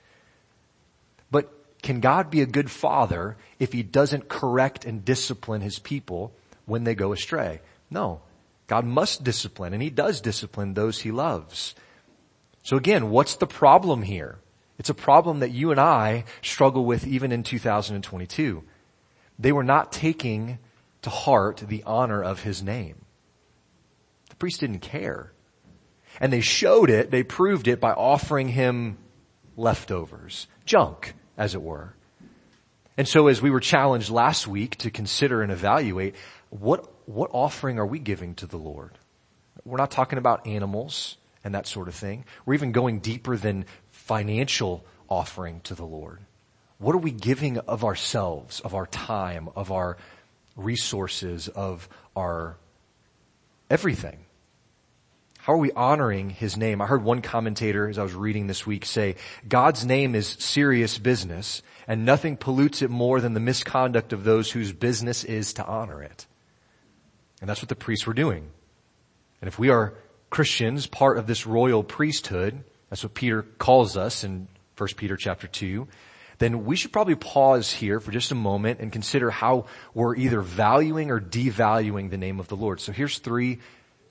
But 1.30 1.52
can 1.82 2.00
God 2.00 2.30
be 2.30 2.40
a 2.40 2.46
good 2.46 2.70
father 2.70 3.36
if 3.58 3.72
he 3.72 3.82
doesn't 3.82 4.28
correct 4.28 4.84
and 4.84 5.04
discipline 5.04 5.60
his 5.60 5.78
people 5.78 6.32
when 6.64 6.84
they 6.84 6.94
go 6.94 7.12
astray? 7.12 7.60
No. 7.90 8.20
God 8.66 8.84
must 8.84 9.24
discipline 9.24 9.74
and 9.74 9.82
he 9.82 9.90
does 9.90 10.20
discipline 10.20 10.74
those 10.74 11.00
he 11.00 11.10
loves. 11.10 11.74
So 12.62 12.76
again, 12.76 13.10
what's 13.10 13.34
the 13.36 13.46
problem 13.46 14.02
here? 14.02 14.38
It's 14.78 14.90
a 14.90 14.94
problem 14.94 15.40
that 15.40 15.50
you 15.50 15.70
and 15.70 15.80
I 15.80 16.24
struggle 16.40 16.84
with 16.84 17.06
even 17.06 17.30
in 17.30 17.42
2022. 17.42 18.64
They 19.42 19.50
were 19.50 19.64
not 19.64 19.90
taking 19.90 20.58
to 21.02 21.10
heart 21.10 21.64
the 21.66 21.82
honor 21.84 22.22
of 22.22 22.44
his 22.44 22.62
name. 22.62 23.04
The 24.30 24.36
priest 24.36 24.60
didn't 24.60 24.78
care. 24.78 25.32
And 26.20 26.32
they 26.32 26.40
showed 26.40 26.90
it, 26.90 27.10
they 27.10 27.24
proved 27.24 27.66
it 27.66 27.80
by 27.80 27.90
offering 27.90 28.48
him 28.48 28.98
leftovers, 29.56 30.46
junk, 30.64 31.14
as 31.36 31.56
it 31.56 31.62
were. 31.62 31.94
And 32.96 33.08
so 33.08 33.26
as 33.26 33.42
we 33.42 33.50
were 33.50 33.60
challenged 33.60 34.10
last 34.10 34.46
week 34.46 34.76
to 34.78 34.90
consider 34.90 35.42
and 35.42 35.50
evaluate, 35.50 36.14
what, 36.50 36.92
what 37.06 37.30
offering 37.32 37.80
are 37.80 37.86
we 37.86 37.98
giving 37.98 38.36
to 38.36 38.46
the 38.46 38.58
Lord? 38.58 38.96
We're 39.64 39.78
not 39.78 39.90
talking 39.90 40.18
about 40.18 40.46
animals 40.46 41.16
and 41.42 41.56
that 41.56 41.66
sort 41.66 41.88
of 41.88 41.96
thing. 41.96 42.26
We're 42.46 42.54
even 42.54 42.70
going 42.70 43.00
deeper 43.00 43.36
than 43.36 43.64
financial 43.90 44.86
offering 45.08 45.62
to 45.62 45.74
the 45.74 45.84
Lord. 45.84 46.20
What 46.82 46.96
are 46.96 46.98
we 46.98 47.12
giving 47.12 47.58
of 47.58 47.84
ourselves, 47.84 48.58
of 48.58 48.74
our 48.74 48.86
time, 48.86 49.48
of 49.54 49.70
our 49.70 49.96
resources, 50.56 51.46
of 51.46 51.88
our 52.16 52.56
everything? 53.70 54.18
How 55.38 55.52
are 55.52 55.58
we 55.58 55.70
honoring 55.70 56.30
His 56.30 56.56
name? 56.56 56.82
I 56.82 56.86
heard 56.86 57.04
one 57.04 57.22
commentator 57.22 57.88
as 57.88 57.98
I 57.98 58.02
was 58.02 58.14
reading 58.14 58.48
this 58.48 58.66
week 58.66 58.84
say, 58.84 59.14
God's 59.48 59.86
name 59.86 60.16
is 60.16 60.26
serious 60.26 60.98
business 60.98 61.62
and 61.86 62.04
nothing 62.04 62.36
pollutes 62.36 62.82
it 62.82 62.90
more 62.90 63.20
than 63.20 63.34
the 63.34 63.40
misconduct 63.40 64.12
of 64.12 64.24
those 64.24 64.50
whose 64.50 64.72
business 64.72 65.22
is 65.22 65.52
to 65.54 65.64
honor 65.64 66.02
it. 66.02 66.26
And 67.40 67.48
that's 67.48 67.62
what 67.62 67.68
the 67.68 67.76
priests 67.76 68.08
were 68.08 68.12
doing. 68.12 68.48
And 69.40 69.46
if 69.46 69.56
we 69.56 69.70
are 69.70 69.94
Christians, 70.30 70.88
part 70.88 71.16
of 71.16 71.28
this 71.28 71.46
royal 71.46 71.84
priesthood, 71.84 72.64
that's 72.90 73.04
what 73.04 73.14
Peter 73.14 73.42
calls 73.42 73.96
us 73.96 74.24
in 74.24 74.48
1 74.76 74.88
Peter 74.96 75.16
chapter 75.16 75.46
2, 75.46 75.86
then 76.38 76.64
we 76.64 76.76
should 76.76 76.92
probably 76.92 77.14
pause 77.14 77.72
here 77.72 78.00
for 78.00 78.10
just 78.10 78.30
a 78.30 78.34
moment 78.34 78.80
and 78.80 78.92
consider 78.92 79.30
how 79.30 79.66
we're 79.94 80.16
either 80.16 80.40
valuing 80.40 81.10
or 81.10 81.20
devaluing 81.20 82.10
the 82.10 82.18
name 82.18 82.40
of 82.40 82.48
the 82.48 82.56
Lord. 82.56 82.80
So 82.80 82.92
here's 82.92 83.18
three 83.18 83.58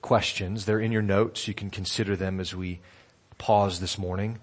questions. 0.00 0.64
They're 0.64 0.80
in 0.80 0.92
your 0.92 1.02
notes. 1.02 1.48
You 1.48 1.54
can 1.54 1.70
consider 1.70 2.16
them 2.16 2.40
as 2.40 2.54
we 2.54 2.80
pause 3.38 3.80
this 3.80 3.98
morning. 3.98 4.38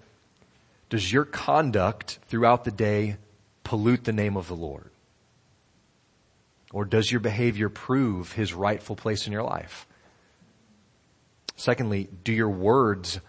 Does 0.88 1.12
your 1.12 1.24
conduct 1.24 2.18
throughout 2.26 2.64
the 2.64 2.70
day 2.70 3.16
pollute 3.62 4.04
the 4.04 4.12
name 4.12 4.36
of 4.36 4.48
the 4.48 4.56
Lord? 4.56 4.90
Or 6.72 6.84
does 6.84 7.10
your 7.10 7.20
behavior 7.20 7.68
prove 7.68 8.32
his 8.32 8.54
rightful 8.54 8.96
place 8.96 9.26
in 9.26 9.32
your 9.32 9.42
life? 9.42 9.86
Secondly, 11.56 12.08
do 12.24 12.32
your 12.32 12.48
words 12.48 13.20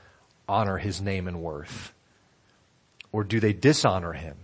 honor 0.48 0.78
his 0.78 1.02
name 1.02 1.28
and 1.28 1.42
worth? 1.42 1.94
Or 3.12 3.24
do 3.24 3.40
they 3.40 3.54
dishonor 3.54 4.14
him 4.14 4.36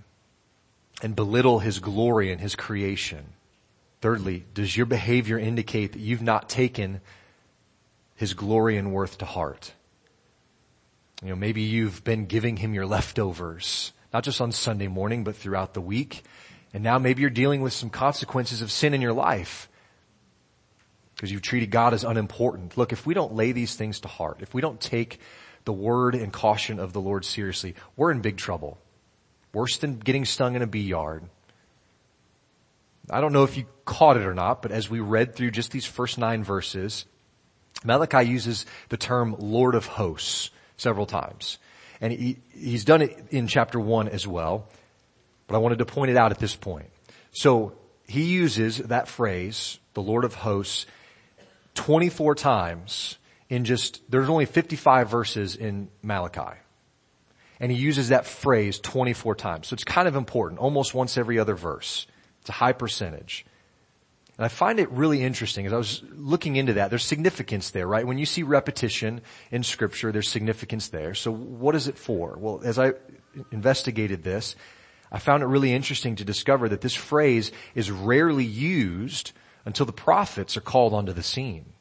and 1.01 1.15
belittle 1.15 1.59
his 1.59 1.79
glory 1.79 2.31
and 2.31 2.41
his 2.41 2.55
creation? 2.55 3.25
Thirdly, 4.01 4.45
does 4.53 4.75
your 4.75 4.85
behavior 4.85 5.39
indicate 5.39 5.93
that 5.93 5.99
you've 5.99 6.21
not 6.21 6.49
taken 6.49 7.01
his 8.17 8.33
glory 8.33 8.77
and 8.77 8.91
worth 8.91 9.19
to 9.19 9.25
heart. 9.25 9.71
You 11.23 11.29
know, 11.29 11.35
maybe 11.35 11.61
you've 11.61 12.03
been 12.03 12.25
giving 12.25 12.57
him 12.57 12.73
your 12.73 12.85
leftovers, 12.85 13.93
not 14.11 14.23
just 14.23 14.41
on 14.41 14.51
Sunday 14.51 14.87
morning, 14.87 15.23
but 15.23 15.35
throughout 15.35 15.73
the 15.73 15.81
week. 15.81 16.23
And 16.73 16.83
now 16.83 16.99
maybe 16.99 17.21
you're 17.21 17.29
dealing 17.29 17.61
with 17.61 17.73
some 17.73 17.89
consequences 17.89 18.61
of 18.61 18.71
sin 18.71 18.93
in 18.93 19.01
your 19.01 19.13
life 19.13 19.69
because 21.15 21.31
you've 21.31 21.41
treated 21.43 21.71
God 21.71 21.93
as 21.93 22.03
unimportant. 22.03 22.77
Look, 22.77 22.91
if 22.91 23.05
we 23.05 23.13
don't 23.13 23.35
lay 23.35 23.51
these 23.51 23.75
things 23.75 23.99
to 24.01 24.07
heart, 24.07 24.39
if 24.41 24.53
we 24.53 24.61
don't 24.61 24.81
take 24.81 25.19
the 25.67 25.73
word 25.73 26.15
and 26.15 26.31
caution 26.31 26.79
of 26.79 26.93
the 26.93 27.01
Lord 27.01 27.25
seriously, 27.25 27.75
we're 27.97 28.09
in 28.09 28.21
big 28.21 28.37
trouble. 28.37 28.77
Worse 29.53 29.75
than 29.75 29.99
getting 29.99 30.23
stung 30.23 30.55
in 30.55 30.61
a 30.61 30.67
bee 30.67 30.79
yard. 30.79 31.25
I 33.09 33.19
don't 33.19 33.33
know 33.33 33.43
if 33.43 33.57
you 33.57 33.65
caught 33.83 34.15
it 34.15 34.23
or 34.23 34.33
not, 34.33 34.61
but 34.61 34.71
as 34.71 34.89
we 34.89 35.01
read 35.01 35.35
through 35.35 35.51
just 35.51 35.71
these 35.71 35.85
first 35.85 36.17
nine 36.17 36.41
verses, 36.45 37.05
Malachi 37.83 38.23
uses 38.23 38.65
the 38.87 38.95
term 38.95 39.35
Lord 39.39 39.75
of 39.75 39.85
hosts 39.87 40.51
several 40.77 41.05
times. 41.05 41.57
And 41.99 42.13
he, 42.13 42.37
he's 42.53 42.85
done 42.85 43.01
it 43.01 43.25
in 43.29 43.47
chapter 43.47 43.77
one 43.77 44.07
as 44.07 44.25
well. 44.25 44.69
But 45.47 45.55
I 45.55 45.57
wanted 45.57 45.79
to 45.79 45.85
point 45.85 46.11
it 46.11 46.17
out 46.17 46.31
at 46.31 46.39
this 46.39 46.55
point. 46.55 46.87
So 47.31 47.73
he 48.07 48.23
uses 48.23 48.77
that 48.77 49.09
phrase, 49.09 49.79
the 49.95 50.01
Lord 50.01 50.23
of 50.23 50.33
hosts, 50.33 50.85
24 51.73 52.35
times 52.35 53.17
in 53.49 53.65
just, 53.65 54.01
there's 54.09 54.29
only 54.29 54.45
55 54.45 55.09
verses 55.09 55.55
in 55.55 55.89
Malachi. 56.01 56.57
And 57.59 57.71
he 57.71 57.77
uses 57.77 58.09
that 58.09 58.25
phrase 58.25 58.79
24 58.79 59.35
times. 59.35 59.67
So 59.67 59.73
it's 59.73 59.83
kind 59.83 60.07
of 60.07 60.15
important, 60.15 60.59
almost 60.59 60.93
once 60.93 61.17
every 61.17 61.39
other 61.39 61.55
verse. 61.55 62.05
It's 62.41 62.49
a 62.49 62.53
high 62.53 62.73
percentage. 62.73 63.45
And 64.37 64.45
I 64.45 64.49
find 64.49 64.79
it 64.79 64.91
really 64.91 65.23
interesting 65.23 65.65
as 65.65 65.73
I 65.73 65.77
was 65.77 66.03
looking 66.11 66.57
into 66.57 66.73
that. 66.73 66.89
There's 66.89 67.03
significance 67.03 67.71
there, 67.71 67.87
right? 67.87 68.05
When 68.05 68.19
you 68.19 68.27
see 68.27 68.43
repetition 68.43 69.21
in 69.49 69.63
scripture, 69.63 70.11
there's 70.11 70.29
significance 70.29 70.89
there. 70.89 71.15
So 71.15 71.31
what 71.31 71.73
is 71.73 71.87
it 71.87 71.97
for? 71.97 72.37
Well, 72.37 72.61
as 72.63 72.77
I 72.77 72.93
investigated 73.51 74.23
this, 74.23 74.55
I 75.11 75.17
found 75.17 75.41
it 75.41 75.47
really 75.47 75.73
interesting 75.73 76.17
to 76.17 76.25
discover 76.25 76.69
that 76.69 76.81
this 76.81 76.93
phrase 76.93 77.51
is 77.73 77.89
rarely 77.89 78.45
used 78.45 79.31
until 79.65 79.85
the 79.85 79.93
prophets 79.93 80.55
are 80.55 80.61
called 80.61 80.93
onto 80.93 81.13
the 81.13 81.23
scene. 81.23 81.73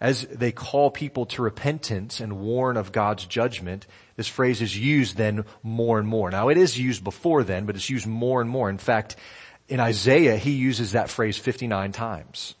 As 0.00 0.26
they 0.26 0.52
call 0.52 0.90
people 0.90 1.26
to 1.26 1.42
repentance 1.42 2.20
and 2.20 2.40
warn 2.40 2.76
of 2.76 2.92
God's 2.92 3.24
judgment, 3.24 3.86
this 4.16 4.28
phrase 4.28 4.60
is 4.60 4.76
used 4.76 5.16
then 5.16 5.44
more 5.62 5.98
and 5.98 6.06
more. 6.06 6.30
Now 6.30 6.48
it 6.48 6.58
is 6.58 6.78
used 6.78 7.02
before 7.02 7.44
then, 7.44 7.64
but 7.64 7.76
it's 7.76 7.88
used 7.88 8.06
more 8.06 8.40
and 8.40 8.50
more. 8.50 8.68
In 8.68 8.78
fact, 8.78 9.16
in 9.68 9.80
Isaiah, 9.80 10.36
he 10.36 10.52
uses 10.52 10.92
that 10.92 11.08
phrase 11.08 11.38
59 11.38 11.92
times. 11.92 12.54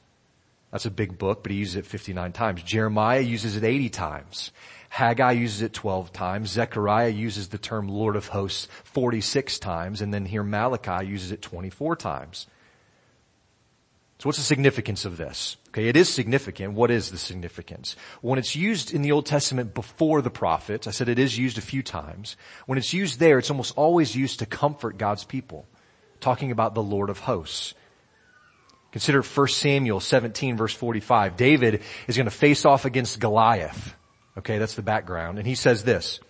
That's 0.72 0.86
a 0.86 0.90
big 0.90 1.18
book, 1.18 1.42
but 1.42 1.52
he 1.52 1.58
uses 1.58 1.76
it 1.76 1.86
59 1.86 2.32
times. 2.32 2.62
Jeremiah 2.62 3.20
uses 3.20 3.56
it 3.56 3.64
80 3.64 3.90
times. 3.90 4.50
Haggai 4.88 5.32
uses 5.32 5.62
it 5.62 5.72
12 5.72 6.12
times. 6.12 6.50
Zechariah 6.50 7.08
uses 7.08 7.48
the 7.48 7.58
term 7.58 7.88
Lord 7.88 8.16
of 8.16 8.28
hosts 8.28 8.68
46 8.84 9.58
times. 9.58 10.00
And 10.00 10.12
then 10.12 10.24
here 10.24 10.42
Malachi 10.42 11.06
uses 11.06 11.32
it 11.32 11.42
24 11.42 11.96
times. 11.96 12.46
So 14.18 14.28
what's 14.28 14.38
the 14.38 14.44
significance 14.44 15.04
of 15.04 15.18
this? 15.18 15.56
Okay, 15.76 15.88
it 15.88 15.96
is 15.96 16.08
significant. 16.08 16.72
What 16.72 16.90
is 16.90 17.10
the 17.10 17.18
significance? 17.18 17.96
When 18.22 18.38
it's 18.38 18.56
used 18.56 18.94
in 18.94 19.02
the 19.02 19.12
Old 19.12 19.26
Testament 19.26 19.74
before 19.74 20.22
the 20.22 20.30
prophets, 20.30 20.86
I 20.86 20.90
said 20.90 21.10
it 21.10 21.18
is 21.18 21.36
used 21.36 21.58
a 21.58 21.60
few 21.60 21.82
times. 21.82 22.38
When 22.64 22.78
it's 22.78 22.94
used 22.94 23.20
there, 23.20 23.38
it's 23.38 23.50
almost 23.50 23.76
always 23.76 24.16
used 24.16 24.38
to 24.38 24.46
comfort 24.46 24.96
God's 24.96 25.24
people 25.24 25.66
talking 26.18 26.50
about 26.50 26.72
the 26.72 26.82
Lord 26.82 27.10
of 27.10 27.18
hosts. 27.18 27.74
Consider 28.90 29.20
1 29.20 29.48
Samuel 29.48 30.00
17 30.00 30.56
verse 30.56 30.72
45. 30.72 31.36
David 31.36 31.82
is 32.08 32.16
going 32.16 32.24
to 32.24 32.30
face 32.30 32.64
off 32.64 32.86
against 32.86 33.20
Goliath. 33.20 33.94
Okay, 34.38 34.56
that's 34.56 34.76
the 34.76 34.82
background. 34.82 35.36
And 35.36 35.46
he 35.46 35.54
says 35.54 35.84
this. 35.84 36.20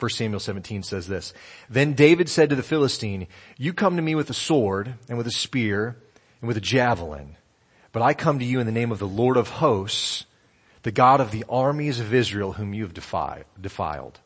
1 0.00 0.10
Samuel 0.10 0.40
17 0.40 0.82
says 0.82 1.06
this. 1.06 1.32
Then 1.70 1.94
David 1.94 2.28
said 2.28 2.50
to 2.50 2.56
the 2.56 2.62
Philistine, 2.62 3.26
you 3.56 3.72
come 3.72 3.96
to 3.96 4.02
me 4.02 4.14
with 4.14 4.28
a 4.28 4.34
sword 4.34 4.96
and 5.08 5.16
with 5.16 5.26
a 5.26 5.30
spear 5.32 5.96
and 6.42 6.48
with 6.48 6.58
a 6.58 6.60
javelin, 6.60 7.38
but 7.94 8.02
I 8.02 8.12
come 8.12 8.40
to 8.40 8.44
you 8.44 8.58
in 8.58 8.66
the 8.66 8.72
name 8.72 8.90
of 8.90 8.98
the 8.98 9.06
Lord 9.06 9.36
of 9.36 9.48
hosts, 9.48 10.26
the 10.82 10.90
God 10.90 11.20
of 11.20 11.30
the 11.30 11.44
armies 11.48 12.00
of 12.00 12.12
Israel 12.12 12.52
whom 12.52 12.74
you 12.74 12.82
have 12.82 12.92
defied, 12.92 13.44
defiled, 13.58 14.18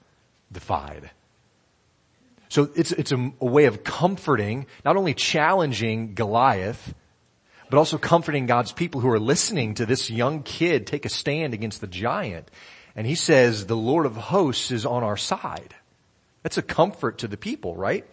defied. 0.51 1.11
So 2.49 2.71
it's, 2.75 2.93
it's 2.93 3.13
a, 3.13 3.31
a 3.43 3.45
way 3.45 3.67
of 3.67 3.85
comforting, 3.85 4.67
not 4.87 4.97
only 4.97 5.13
challenging 5.13 6.15
Goliath, 6.15 6.95
but 7.69 7.77
also 7.77 7.99
comforting 7.99 8.47
God's 8.47 8.73
people 8.73 9.03
who 9.03 9.11
are 9.11 9.21
listening 9.21 9.75
to 9.75 9.85
this 9.85 10.09
young 10.09 10.43
kid 10.43 10.87
take 10.87 11.05
a 11.05 11.11
stand 11.11 11.53
against 11.53 11.83
the 11.83 11.87
giant. 11.87 12.51
And 12.97 13.07
he 13.07 13.17
says, 13.17 13.67
the 13.67 13.77
Lord 13.77 14.07
of 14.07 14.17
hosts 14.17 14.71
is 14.71 14.87
on 14.87 15.03
our 15.03 15.19
side. 15.19 15.75
That's 16.43 16.57
a 16.57 16.63
comfort 16.63 17.19
to 17.19 17.29
the 17.29 17.37
people, 17.37 17.77
right? 17.77 18.07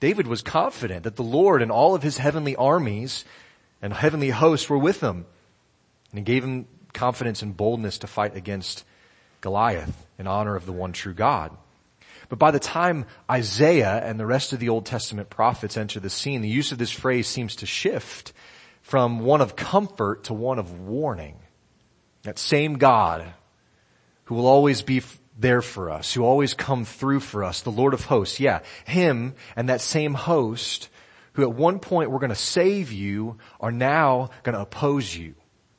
David 0.00 0.26
was 0.26 0.42
confident 0.42 1.04
that 1.04 1.14
the 1.14 1.22
Lord 1.22 1.62
and 1.62 1.70
all 1.70 1.94
of 1.94 2.02
his 2.02 2.18
heavenly 2.18 2.56
armies 2.56 3.24
and 3.86 3.94
heavenly 3.94 4.30
hosts 4.30 4.68
were 4.68 4.76
with 4.76 5.00
him. 5.00 5.24
And 6.10 6.18
he 6.18 6.22
gave 6.22 6.42
him 6.42 6.66
confidence 6.92 7.42
and 7.42 7.56
boldness 7.56 7.98
to 7.98 8.08
fight 8.08 8.34
against 8.34 8.84
Goliath 9.40 10.08
in 10.18 10.26
honor 10.26 10.56
of 10.56 10.66
the 10.66 10.72
one 10.72 10.92
true 10.92 11.14
God. 11.14 11.56
But 12.28 12.40
by 12.40 12.50
the 12.50 12.58
time 12.58 13.06
Isaiah 13.30 14.04
and 14.04 14.18
the 14.18 14.26
rest 14.26 14.52
of 14.52 14.58
the 14.58 14.70
Old 14.70 14.86
Testament 14.86 15.30
prophets 15.30 15.76
enter 15.76 16.00
the 16.00 16.10
scene, 16.10 16.42
the 16.42 16.48
use 16.48 16.72
of 16.72 16.78
this 16.78 16.90
phrase 16.90 17.28
seems 17.28 17.54
to 17.56 17.66
shift 17.66 18.32
from 18.82 19.20
one 19.20 19.40
of 19.40 19.54
comfort 19.54 20.24
to 20.24 20.34
one 20.34 20.58
of 20.58 20.80
warning. 20.80 21.36
That 22.24 22.40
same 22.40 22.78
God 22.78 23.24
who 24.24 24.34
will 24.34 24.48
always 24.48 24.82
be 24.82 25.00
there 25.38 25.62
for 25.62 25.90
us, 25.90 26.12
who 26.12 26.24
always 26.24 26.54
come 26.54 26.84
through 26.84 27.20
for 27.20 27.44
us, 27.44 27.60
the 27.60 27.70
Lord 27.70 27.94
of 27.94 28.06
hosts. 28.06 28.40
Yeah, 28.40 28.62
him 28.84 29.34
and 29.54 29.68
that 29.68 29.80
same 29.80 30.14
host 30.14 30.88
who 31.36 31.42
at 31.42 31.52
one 31.52 31.78
point 31.78 32.10
were 32.10 32.18
going 32.18 32.30
to 32.30 32.34
save 32.34 32.90
you 32.90 33.36
are 33.60 33.70
now 33.70 34.30
going 34.42 34.54
to 34.54 34.62
oppose 34.62 35.14
you 35.14 35.34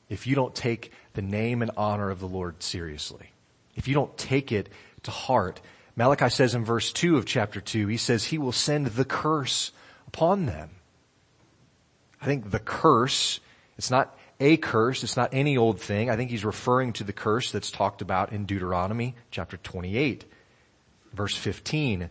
if 0.08 0.26
you 0.26 0.36
don't 0.36 0.54
take 0.54 0.92
the 1.14 1.22
name 1.22 1.62
and 1.62 1.72
honor 1.76 2.10
of 2.10 2.20
the 2.20 2.28
Lord 2.28 2.62
seriously. 2.62 3.32
If 3.74 3.88
you 3.88 3.94
don't 3.94 4.16
take 4.16 4.52
it 4.52 4.68
to 5.02 5.10
heart. 5.10 5.60
Malachi 5.96 6.28
says 6.28 6.54
in 6.54 6.64
verse 6.64 6.92
2 6.92 7.16
of 7.16 7.26
chapter 7.26 7.60
2, 7.60 7.88
he 7.88 7.96
says 7.96 8.24
he 8.24 8.38
will 8.38 8.52
send 8.52 8.86
the 8.86 9.04
curse 9.04 9.72
upon 10.06 10.46
them. 10.46 10.70
I 12.22 12.26
think 12.26 12.52
the 12.52 12.60
curse, 12.60 13.40
it's 13.76 13.90
not 13.90 14.16
a 14.38 14.56
curse. 14.58 15.02
It's 15.02 15.16
not 15.16 15.30
any 15.32 15.56
old 15.56 15.80
thing. 15.80 16.08
I 16.08 16.14
think 16.14 16.30
he's 16.30 16.44
referring 16.44 16.92
to 16.94 17.04
the 17.04 17.12
curse 17.12 17.50
that's 17.50 17.72
talked 17.72 18.00
about 18.00 18.32
in 18.32 18.44
Deuteronomy 18.44 19.16
chapter 19.32 19.56
28, 19.56 20.24
verse 21.12 21.34
15. 21.34 22.10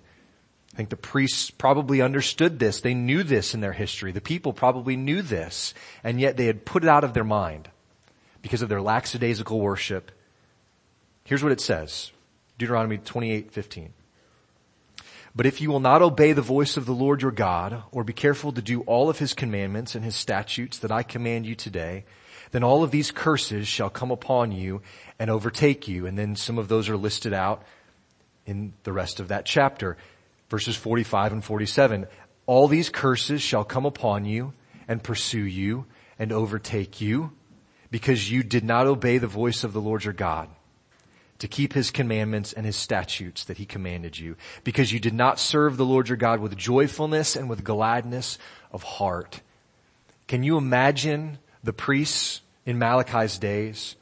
I 0.78 0.86
think 0.86 0.90
the 0.90 0.96
priests 0.96 1.50
probably 1.50 2.04
understood 2.04 2.60
this. 2.60 2.82
They 2.82 2.94
knew 2.94 3.24
this 3.24 3.56
in 3.56 3.62
their 3.62 3.74
history. 3.74 4.12
The 4.12 4.22
people 4.22 4.54
probably 4.54 4.96
knew 4.96 5.24
this, 5.24 5.74
and 6.04 6.22
yet 6.22 6.38
they 6.38 6.46
had 6.46 6.66
put 6.66 6.84
it 6.84 6.88
out 6.88 7.04
of 7.04 7.16
their 7.16 7.24
mind 7.24 7.68
because 8.44 8.62
of 8.62 8.70
their 8.70 8.80
lackadaisical 8.80 9.60
worship. 9.60 10.12
Here's 11.24 11.42
what 11.42 11.52
it 11.52 11.62
says. 11.62 12.12
Deuteronomy 12.60 13.00
28, 13.00 13.52
15. 13.52 13.92
But 15.36 15.48
if 15.48 15.62
you 15.62 15.72
will 15.72 15.80
not 15.80 16.04
obey 16.04 16.34
the 16.34 16.44
voice 16.44 16.78
of 16.78 16.86
the 16.86 16.94
Lord 16.94 17.24
your 17.24 17.32
God, 17.32 17.82
or 17.92 18.04
be 18.04 18.14
careful 18.14 18.52
to 18.52 18.62
do 18.62 18.82
all 18.82 19.10
of 19.10 19.18
his 19.18 19.34
commandments 19.34 19.96
and 19.96 20.06
his 20.06 20.16
statutes 20.16 20.78
that 20.78 20.92
I 20.92 21.02
command 21.02 21.48
you 21.48 21.56
today, 21.56 22.06
then 22.52 22.64
all 22.64 22.84
of 22.84 22.92
these 22.92 23.10
curses 23.10 23.68
shall 23.68 23.90
come 23.90 24.12
upon 24.12 24.52
you 24.52 24.84
and 25.18 25.32
overtake 25.32 25.88
you. 25.88 26.06
And 26.06 26.20
then 26.20 26.36
some 26.36 26.60
of 26.60 26.68
those 26.68 26.88
are 26.88 26.98
listed 26.98 27.34
out 27.34 27.64
in 28.46 28.74
the 28.84 28.94
rest 28.94 29.20
of 29.20 29.30
that 29.30 29.44
chapter. 29.48 29.98
Verses 30.50 30.76
45 30.76 31.34
and 31.34 31.44
47. 31.44 32.08
All 32.46 32.68
these 32.68 32.90
curses 32.90 33.42
shall 33.42 33.64
come 33.64 33.86
upon 33.86 34.26
you 34.26 34.54
and 34.88 35.04
pursue 35.04 35.46
you 35.46 35.86
and 36.18 36.32
overtake 36.32 37.02
you 37.02 37.32
because 37.92 38.32
you 38.32 38.44
did 38.44 38.64
not 38.64 38.88
obey 38.88 39.18
the 39.18 39.28
voice 39.28 39.64
of 39.64 39.74
the 39.74 39.82
Lord 39.82 40.04
your 40.04 40.14
God 40.14 40.50
to 41.40 41.48
keep 41.48 41.74
his 41.74 41.92
commandments 41.92 42.54
and 42.54 42.66
his 42.66 42.76
statutes 42.76 43.44
that 43.46 43.58
he 43.58 43.66
commanded 43.66 44.18
you, 44.18 44.36
because 44.64 44.92
you 44.92 45.00
did 45.00 45.14
not 45.14 45.40
serve 45.40 45.78
the 45.78 45.86
Lord 45.86 46.10
your 46.10 46.18
God 46.18 46.40
with 46.40 46.58
joyfulness 46.58 47.36
and 47.36 47.48
with 47.48 47.64
gladness 47.64 48.40
of 48.72 48.82
heart. 48.82 49.42
Can 50.28 50.44
you 50.44 50.58
imagine 50.58 51.38
the 51.64 51.74
priests 51.74 52.42
in 52.66 52.80
Malachi's 52.80 53.38
days 53.38 53.96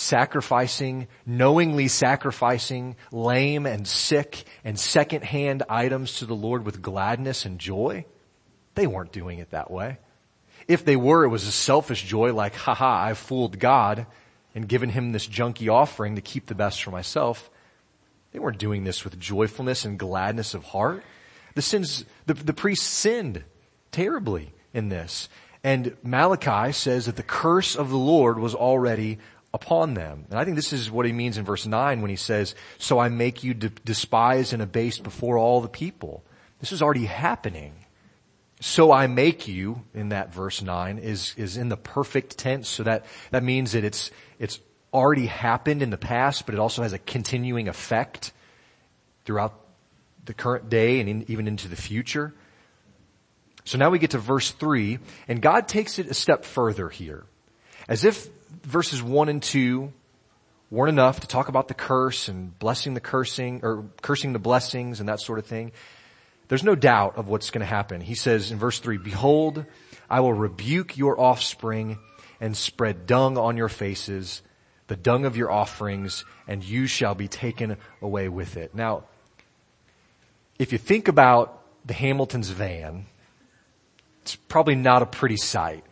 sacrificing, 0.00 1.06
knowingly 1.26 1.88
sacrificing 1.88 2.96
lame 3.12 3.66
and 3.66 3.86
sick 3.86 4.44
and 4.64 4.78
secondhand 4.78 5.62
items 5.68 6.18
to 6.18 6.26
the 6.26 6.34
Lord 6.34 6.64
with 6.64 6.82
gladness 6.82 7.44
and 7.44 7.58
joy? 7.58 8.04
They 8.74 8.86
weren't 8.86 9.12
doing 9.12 9.38
it 9.38 9.50
that 9.50 9.70
way. 9.70 9.98
If 10.66 10.84
they 10.84 10.96
were, 10.96 11.24
it 11.24 11.28
was 11.28 11.46
a 11.46 11.52
selfish 11.52 12.04
joy 12.04 12.32
like, 12.32 12.54
haha, 12.54 13.08
I 13.08 13.14
fooled 13.14 13.58
God 13.58 14.06
and 14.54 14.68
given 14.68 14.90
him 14.90 15.12
this 15.12 15.26
junky 15.26 15.72
offering 15.72 16.16
to 16.16 16.22
keep 16.22 16.46
the 16.46 16.54
best 16.54 16.82
for 16.82 16.90
myself. 16.90 17.50
They 18.32 18.38
weren't 18.38 18.58
doing 18.58 18.84
this 18.84 19.04
with 19.04 19.18
joyfulness 19.18 19.84
and 19.84 19.98
gladness 19.98 20.54
of 20.54 20.64
heart. 20.64 21.02
The 21.54 21.62
sins, 21.62 22.04
the, 22.26 22.34
the 22.34 22.52
priests 22.52 22.86
sinned 22.86 23.44
terribly 23.90 24.52
in 24.72 24.88
this. 24.88 25.28
And 25.62 25.96
Malachi 26.02 26.72
says 26.72 27.06
that 27.06 27.16
the 27.16 27.22
curse 27.22 27.76
of 27.76 27.90
the 27.90 27.98
Lord 27.98 28.38
was 28.38 28.54
already 28.54 29.18
upon 29.52 29.94
them. 29.94 30.26
And 30.30 30.38
I 30.38 30.44
think 30.44 30.56
this 30.56 30.72
is 30.72 30.90
what 30.90 31.06
he 31.06 31.12
means 31.12 31.38
in 31.38 31.44
verse 31.44 31.66
9 31.66 32.00
when 32.02 32.10
he 32.10 32.16
says, 32.16 32.54
so 32.78 32.98
I 32.98 33.08
make 33.08 33.42
you 33.42 33.54
despised 33.54 34.52
and 34.52 34.62
abased 34.62 35.02
before 35.02 35.38
all 35.38 35.60
the 35.60 35.68
people. 35.68 36.24
This 36.60 36.72
is 36.72 36.82
already 36.82 37.06
happening. 37.06 37.74
So 38.60 38.92
I 38.92 39.06
make 39.06 39.48
you 39.48 39.82
in 39.94 40.10
that 40.10 40.32
verse 40.32 40.62
9 40.62 40.98
is, 40.98 41.34
is 41.36 41.56
in 41.56 41.68
the 41.68 41.76
perfect 41.76 42.38
tense. 42.38 42.68
So 42.68 42.82
that, 42.84 43.06
that 43.30 43.42
means 43.42 43.72
that 43.72 43.84
it's, 43.84 44.10
it's 44.38 44.60
already 44.92 45.26
happened 45.26 45.82
in 45.82 45.90
the 45.90 45.98
past, 45.98 46.46
but 46.46 46.54
it 46.54 46.58
also 46.58 46.82
has 46.82 46.92
a 46.92 46.98
continuing 46.98 47.68
effect 47.68 48.32
throughout 49.24 49.58
the 50.26 50.34
current 50.34 50.68
day 50.68 51.00
and 51.00 51.08
in, 51.08 51.24
even 51.28 51.48
into 51.48 51.68
the 51.68 51.76
future. 51.76 52.34
So 53.64 53.78
now 53.78 53.90
we 53.90 53.98
get 53.98 54.10
to 54.10 54.18
verse 54.18 54.50
three, 54.50 54.98
and 55.26 55.40
God 55.40 55.68
takes 55.68 55.98
it 55.98 56.06
a 56.06 56.14
step 56.14 56.44
further 56.44 56.88
here. 56.88 57.24
As 57.88 58.04
if 58.04 58.28
verses 58.62 59.02
one 59.02 59.28
and 59.28 59.42
two 59.42 59.92
weren't 60.70 60.90
enough 60.90 61.20
to 61.20 61.26
talk 61.26 61.48
about 61.48 61.68
the 61.68 61.74
curse 61.74 62.28
and 62.28 62.56
blessing 62.58 62.94
the 62.94 63.00
cursing, 63.00 63.60
or 63.62 63.86
cursing 64.02 64.32
the 64.32 64.38
blessings 64.38 65.00
and 65.00 65.08
that 65.08 65.20
sort 65.20 65.38
of 65.38 65.46
thing. 65.46 65.72
There's 66.48 66.64
no 66.64 66.74
doubt 66.74 67.16
of 67.16 67.28
what's 67.28 67.50
going 67.50 67.60
to 67.60 67.66
happen. 67.66 68.00
He 68.00 68.14
says 68.14 68.50
in 68.50 68.58
verse 68.58 68.78
three, 68.78 68.98
behold, 68.98 69.64
I 70.08 70.20
will 70.20 70.34
rebuke 70.34 70.96
your 70.96 71.20
offspring 71.20 71.98
and 72.40 72.56
spread 72.56 73.06
dung 73.06 73.38
on 73.38 73.56
your 73.56 73.68
faces, 73.68 74.42
the 74.86 74.96
dung 74.96 75.24
of 75.24 75.36
your 75.36 75.50
offerings, 75.50 76.24
and 76.48 76.64
you 76.64 76.86
shall 76.86 77.14
be 77.14 77.28
taken 77.28 77.76
away 78.02 78.28
with 78.28 78.56
it. 78.56 78.74
Now, 78.74 79.04
if 80.58 80.72
you 80.72 80.78
think 80.78 81.08
about 81.08 81.62
the 81.84 81.94
Hamilton's 81.94 82.50
van, 82.50 83.06
it's 84.22 84.36
probably 84.36 84.74
not 84.74 85.02
a 85.02 85.06
pretty 85.06 85.36
sight. 85.36 85.84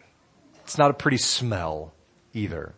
It's 0.64 0.78
not 0.78 0.90
a 0.90 0.94
pretty 0.94 1.18
smell 1.18 1.92
either. 2.32 2.74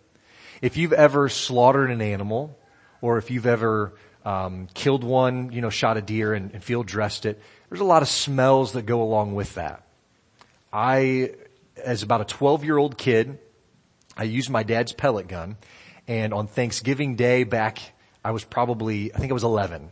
If 0.62 0.76
you've 0.76 0.92
ever 0.92 1.28
slaughtered 1.28 1.90
an 1.90 2.02
animal, 2.02 2.58
or 3.00 3.18
if 3.18 3.30
you've 3.30 3.46
ever 3.46 3.94
um, 4.24 4.68
killed 4.74 5.04
one, 5.04 5.52
you 5.52 5.60
know, 5.60 5.70
shot 5.70 5.96
a 5.96 6.02
deer 6.02 6.34
and, 6.34 6.52
and 6.52 6.62
field 6.62 6.86
dressed 6.86 7.26
it, 7.26 7.40
there's 7.68 7.80
a 7.80 7.84
lot 7.84 8.02
of 8.02 8.08
smells 8.08 8.72
that 8.72 8.82
go 8.82 9.02
along 9.02 9.34
with 9.34 9.54
that. 9.54 9.86
I, 10.72 11.32
as 11.82 12.02
about 12.02 12.20
a 12.20 12.24
12 12.24 12.64
year 12.64 12.76
old 12.76 12.98
kid, 12.98 13.38
I 14.16 14.24
used 14.24 14.50
my 14.50 14.62
dad's 14.62 14.92
pellet 14.92 15.28
gun 15.28 15.56
and 16.10 16.34
on 16.34 16.48
Thanksgiving 16.48 17.14
Day 17.14 17.44
back, 17.44 17.78
I 18.24 18.32
was 18.32 18.42
probably, 18.42 19.14
I 19.14 19.18
think 19.18 19.30
I 19.30 19.34
was 19.34 19.44
11. 19.44 19.90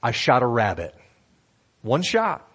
I 0.00 0.12
shot 0.12 0.44
a 0.44 0.46
rabbit. 0.46 0.94
One 1.82 2.02
shot 2.02 2.48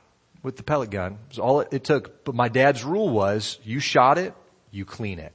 with 0.43 0.55
the 0.55 0.63
pellet 0.63 0.89
gun. 0.89 1.17
Was 1.27 1.39
all 1.39 1.59
it 1.59 1.83
took. 1.83 2.23
But 2.23 2.35
my 2.35 2.47
dad's 2.47 2.85
rule 2.85 3.09
was, 3.09 3.59
you 3.63 3.81
shot 3.81 4.17
it, 4.17 4.33
you 4.71 4.85
clean 4.85 5.19
it. 5.19 5.33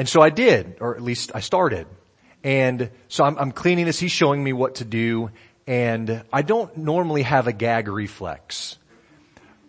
And 0.00 0.08
so 0.08 0.22
I 0.22 0.30
did, 0.30 0.78
or 0.80 0.96
at 0.96 1.02
least 1.02 1.32
I 1.34 1.40
started. 1.40 1.86
And 2.42 2.90
so 3.08 3.22
I'm, 3.22 3.36
I'm, 3.36 3.52
cleaning 3.52 3.84
this. 3.84 3.98
He's 3.98 4.10
showing 4.10 4.42
me 4.42 4.54
what 4.54 4.76
to 4.76 4.86
do. 4.86 5.30
And 5.66 6.24
I 6.32 6.40
don't 6.40 6.74
normally 6.74 7.20
have 7.20 7.48
a 7.48 7.52
gag 7.52 7.86
reflex, 7.86 8.78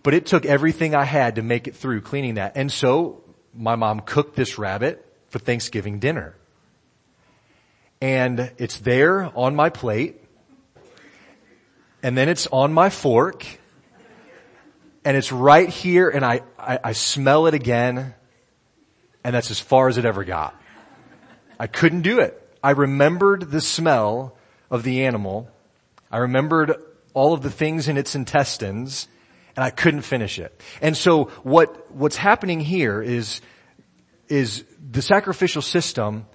but 0.03 0.13
it 0.13 0.27
took 0.27 0.45
everything 0.45 0.95
I 0.95 1.03
had 1.03 1.35
to 1.35 1.41
make 1.41 1.67
it 1.67 1.75
through 1.75 1.99
cleaning 1.99 2.35
that. 2.35 2.53
And 2.55 2.71
so 2.71 3.21
my 3.53 3.75
mom 3.75 3.99
cooked 3.99 4.37
this 4.37 4.57
rabbit 4.57 5.05
for 5.27 5.39
Thanksgiving 5.39 5.99
dinner. 5.99 6.37
And 7.99 8.53
it's 8.57 8.77
there 8.77 9.37
on 9.37 9.53
my 9.53 9.69
plate. 9.69 10.23
And 12.01 12.17
then 12.17 12.29
it's 12.29 12.47
on 12.47 12.71
my 12.71 12.89
fork. 12.89 13.45
And 15.03 15.17
it's 15.17 15.33
right 15.33 15.67
here 15.67 16.07
and 16.07 16.23
I, 16.23 16.43
I, 16.57 16.79
I 16.81 16.91
smell 16.93 17.47
it 17.47 17.53
again. 17.53 18.13
And 19.23 19.35
that's 19.35 19.51
as 19.51 19.59
far 19.59 19.87
as 19.87 19.97
it 19.97 20.05
ever 20.05 20.23
got. 20.23 20.59
I 21.59 21.67
couldn't 21.67 22.01
do 22.01 22.19
it. 22.19 22.37
I 22.63 22.71
remembered 22.71 23.51
the 23.51 23.61
smell 23.61 24.35
of 24.69 24.83
the 24.83 25.05
animal. 25.05 25.49
I 26.11 26.19
remembered 26.19 26.73
all 27.13 27.33
of 27.33 27.41
the 27.41 27.51
things 27.51 27.87
in 27.87 27.97
its 27.97 28.15
intestines 28.15 29.07
and 29.55 29.63
I 29.63 29.69
couldn't 29.69 30.01
finish 30.01 30.39
it. 30.39 30.59
And 30.81 30.95
so 30.95 31.25
what, 31.43 31.91
what's 31.91 32.17
happening 32.17 32.59
here 32.59 33.01
is, 33.01 33.41
is 34.27 34.63
the 34.91 35.01
sacrificial 35.01 35.61
system, 35.61 36.25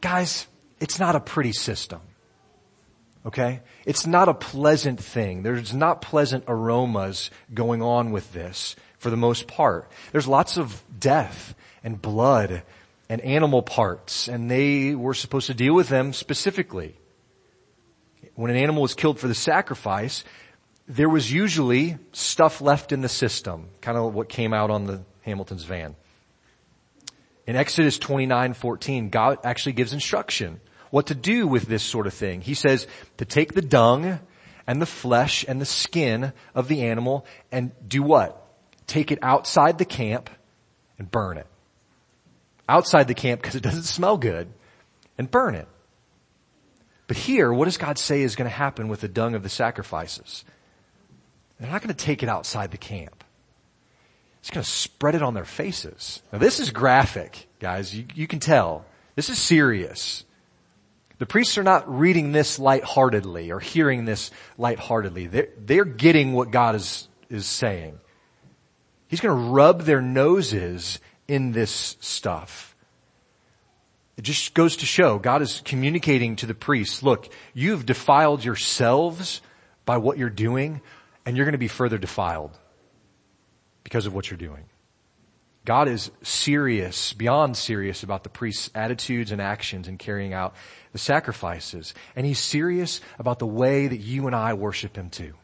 guys, 0.00 0.46
it's 0.80 0.98
not 0.98 1.14
a 1.14 1.20
pretty 1.20 1.52
system. 1.52 2.00
Okay? 3.24 3.60
It's 3.84 4.06
not 4.06 4.28
a 4.28 4.34
pleasant 4.34 5.00
thing. 5.00 5.42
There's 5.42 5.74
not 5.74 6.02
pleasant 6.02 6.44
aromas 6.48 7.30
going 7.52 7.82
on 7.82 8.10
with 8.10 8.32
this 8.32 8.74
for 8.98 9.10
the 9.10 9.16
most 9.16 9.46
part. 9.46 9.90
There's 10.12 10.26
lots 10.26 10.56
of 10.56 10.82
death 10.98 11.54
and 11.82 12.00
blood 12.00 12.62
and 13.08 13.20
animal 13.22 13.62
parts 13.62 14.28
and 14.28 14.50
they 14.50 14.94
were 14.94 15.14
supposed 15.14 15.46
to 15.46 15.54
deal 15.54 15.74
with 15.74 15.88
them 15.88 16.12
specifically. 16.12 16.96
When 18.34 18.50
an 18.50 18.56
animal 18.56 18.82
was 18.82 18.94
killed 18.94 19.18
for 19.18 19.28
the 19.28 19.34
sacrifice, 19.34 20.24
there 20.86 21.08
was 21.08 21.30
usually 21.30 21.98
stuff 22.12 22.60
left 22.60 22.92
in 22.92 23.00
the 23.00 23.08
system, 23.08 23.68
kind 23.80 23.98
of 23.98 24.14
what 24.14 24.28
came 24.28 24.54
out 24.54 24.70
on 24.70 24.84
the 24.84 25.02
Hamilton's 25.22 25.64
van. 25.64 25.96
In 27.46 27.56
Exodus 27.56 27.98
29, 27.98 28.54
14, 28.54 29.08
God 29.10 29.38
actually 29.44 29.72
gives 29.72 29.92
instruction 29.92 30.60
what 30.90 31.06
to 31.06 31.14
do 31.14 31.46
with 31.46 31.64
this 31.64 31.82
sort 31.82 32.06
of 32.06 32.14
thing. 32.14 32.40
He 32.40 32.54
says 32.54 32.86
to 33.18 33.24
take 33.24 33.54
the 33.54 33.62
dung 33.62 34.20
and 34.66 34.82
the 34.82 34.86
flesh 34.86 35.44
and 35.48 35.60
the 35.60 35.66
skin 35.66 36.32
of 36.54 36.68
the 36.68 36.82
animal 36.82 37.26
and 37.50 37.72
do 37.86 38.02
what? 38.02 38.46
Take 38.86 39.10
it 39.10 39.18
outside 39.22 39.78
the 39.78 39.84
camp 39.84 40.30
and 40.98 41.10
burn 41.10 41.38
it. 41.38 41.46
Outside 42.68 43.08
the 43.08 43.14
camp 43.14 43.40
because 43.40 43.54
it 43.54 43.62
doesn't 43.62 43.84
smell 43.84 44.18
good. 44.18 44.48
and 45.16 45.30
burn 45.30 45.56
it. 45.56 45.66
But 47.08 47.16
here, 47.16 47.52
what 47.52 47.64
does 47.64 47.78
God 47.78 47.98
say 47.98 48.22
is 48.22 48.36
going 48.36 48.48
to 48.48 48.54
happen 48.54 48.88
with 48.88 49.00
the 49.00 49.08
dung 49.08 49.34
of 49.34 49.42
the 49.42 49.48
sacrifices? 49.48 50.44
They're 51.58 51.70
not 51.70 51.82
going 51.82 51.94
to 51.94 52.04
take 52.04 52.22
it 52.22 52.28
outside 52.28 52.70
the 52.70 52.78
camp. 52.78 53.24
It's 54.40 54.50
going 54.50 54.62
to 54.62 54.70
spread 54.70 55.14
it 55.14 55.22
on 55.22 55.34
their 55.34 55.44
faces. 55.44 56.22
Now 56.32 56.38
this 56.38 56.60
is 56.60 56.70
graphic, 56.70 57.48
guys. 57.58 57.94
You, 57.94 58.04
you 58.14 58.26
can 58.28 58.38
tell. 58.38 58.84
This 59.16 59.30
is 59.30 59.38
serious. 59.38 60.24
The 61.18 61.26
priests 61.26 61.58
are 61.58 61.64
not 61.64 61.98
reading 61.98 62.30
this 62.30 62.60
lightheartedly 62.60 63.50
or 63.50 63.58
hearing 63.58 64.04
this 64.04 64.30
lightheartedly. 64.56 65.26
They're, 65.26 65.48
they're 65.58 65.84
getting 65.84 66.32
what 66.32 66.52
God 66.52 66.76
is, 66.76 67.08
is 67.28 67.46
saying. 67.46 67.98
He's 69.08 69.20
going 69.20 69.36
to 69.36 69.50
rub 69.50 69.82
their 69.82 70.00
noses 70.02 71.00
in 71.28 71.52
this 71.52 71.96
stuff. 72.00 72.74
It 74.16 74.22
just 74.22 74.52
goes 74.54 74.78
to 74.78 74.86
show 74.86 75.20
God 75.20 75.42
is 75.42 75.62
communicating 75.64 76.34
to 76.36 76.46
the 76.46 76.54
priests, 76.54 77.02
look, 77.04 77.28
you've 77.54 77.86
defiled 77.86 78.44
yourselves 78.44 79.40
by 79.84 79.98
what 79.98 80.18
you're 80.18 80.28
doing 80.28 80.80
and 81.24 81.36
you're 81.36 81.46
going 81.46 81.52
to 81.52 81.58
be 81.58 81.68
further 81.68 81.98
defiled 81.98 82.58
because 83.84 84.06
of 84.06 84.14
what 84.14 84.30
you're 84.30 84.38
doing. 84.38 84.64
God 85.64 85.86
is 85.86 86.10
serious, 86.22 87.12
beyond 87.12 87.56
serious 87.56 88.02
about 88.02 88.22
the 88.22 88.30
priest's 88.30 88.70
attitudes 88.74 89.32
and 89.32 89.40
actions 89.40 89.86
in 89.86 89.98
carrying 89.98 90.32
out 90.32 90.54
the 90.92 90.98
sacrifices. 90.98 91.92
And 92.16 92.24
he's 92.24 92.38
serious 92.38 93.02
about 93.18 93.38
the 93.38 93.46
way 93.46 93.86
that 93.86 93.98
you 93.98 94.26
and 94.26 94.34
I 94.34 94.54
worship 94.54 94.96
him 94.96 95.10
too. 95.10 95.34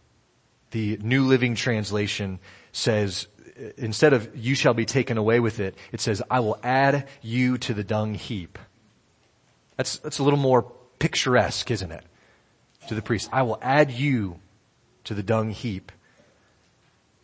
The 0.70 0.98
New 1.02 1.26
Living 1.26 1.54
Translation 1.54 2.40
says, 2.72 3.28
instead 3.76 4.12
of 4.12 4.36
you 4.36 4.54
shall 4.54 4.74
be 4.74 4.84
taken 4.84 5.18
away 5.18 5.40
with 5.40 5.60
it, 5.60 5.74
it 5.92 6.00
says, 6.00 6.22
I 6.30 6.40
will 6.40 6.58
add 6.62 7.06
you 7.22 7.58
to 7.58 7.74
the 7.74 7.84
dung 7.84 8.14
heap. 8.14 8.58
That's, 9.76 9.98
that's 9.98 10.18
a 10.18 10.22
little 10.22 10.38
more 10.38 10.70
picturesque, 10.98 11.70
isn't 11.70 11.92
it? 11.92 12.04
To 12.88 12.94
the 12.94 13.02
priest. 13.02 13.28
I 13.32 13.42
will 13.42 13.58
add 13.62 13.90
you 13.90 14.38
to 15.04 15.14
the 15.14 15.22
dung 15.22 15.50
heap. 15.50 15.92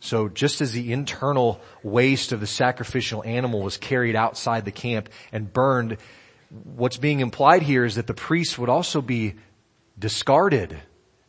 So 0.00 0.28
just 0.28 0.60
as 0.60 0.72
the 0.72 0.92
internal 0.92 1.60
waste 1.82 2.32
of 2.32 2.40
the 2.40 2.46
sacrificial 2.46 3.22
animal 3.24 3.60
was 3.60 3.76
carried 3.76 4.16
outside 4.16 4.64
the 4.64 4.72
camp 4.72 5.10
and 5.30 5.52
burned, 5.52 5.98
what's 6.64 6.96
being 6.96 7.20
implied 7.20 7.62
here 7.62 7.84
is 7.84 7.96
that 7.96 8.06
the 8.06 8.14
priest 8.14 8.58
would 8.58 8.70
also 8.70 9.02
be 9.02 9.34
discarded 9.98 10.78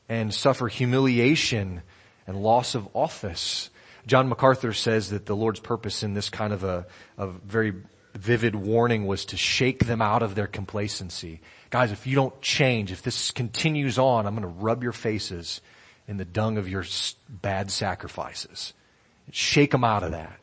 and 0.07 0.33
suffer 0.33 0.67
humiliation 0.69 1.81
and 2.25 2.41
loss 2.41 2.75
of 2.75 2.87
office. 2.93 3.69
John 4.07 4.29
MacArthur 4.29 4.73
says 4.73 5.09
that 5.11 5.25
the 5.25 5.35
Lord's 5.35 5.59
purpose 5.59 6.03
in 6.03 6.13
this 6.13 6.29
kind 6.29 6.53
of 6.53 6.63
a, 6.63 6.85
a 7.17 7.27
very 7.27 7.73
vivid 8.15 8.55
warning 8.55 9.07
was 9.07 9.25
to 9.25 9.37
shake 9.37 9.85
them 9.85 10.01
out 10.01 10.23
of 10.23 10.35
their 10.35 10.47
complacency. 10.47 11.41
Guys, 11.69 11.91
if 11.91 12.05
you 12.05 12.15
don't 12.15 12.41
change, 12.41 12.91
if 12.91 13.01
this 13.01 13.31
continues 13.31 13.97
on, 13.97 14.25
I'm 14.25 14.35
going 14.35 14.41
to 14.41 14.61
rub 14.61 14.83
your 14.83 14.91
faces 14.91 15.61
in 16.07 16.17
the 16.17 16.25
dung 16.25 16.57
of 16.57 16.67
your 16.67 16.83
bad 17.29 17.71
sacrifices. 17.71 18.73
Shake 19.31 19.71
them 19.71 19.83
out 19.83 20.03
of 20.03 20.11
that. 20.11 20.37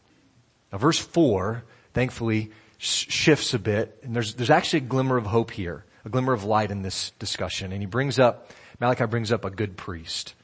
Now 0.72 0.78
verse 0.78 0.98
four, 0.98 1.64
thankfully, 1.92 2.52
shifts 2.78 3.54
a 3.54 3.58
bit, 3.58 3.98
and 4.02 4.14
there's, 4.14 4.34
there's 4.34 4.50
actually 4.50 4.78
a 4.78 4.88
glimmer 4.88 5.16
of 5.16 5.26
hope 5.26 5.50
here, 5.50 5.84
a 6.04 6.08
glimmer 6.08 6.32
of 6.32 6.44
light 6.44 6.70
in 6.70 6.82
this 6.82 7.10
discussion, 7.18 7.72
and 7.72 7.82
he 7.82 7.86
brings 7.86 8.18
up, 8.18 8.50
Malachi 8.80 9.06
brings 9.06 9.32
up 9.32 9.44
a 9.44 9.50
good 9.50 9.76
priest. 9.76 10.34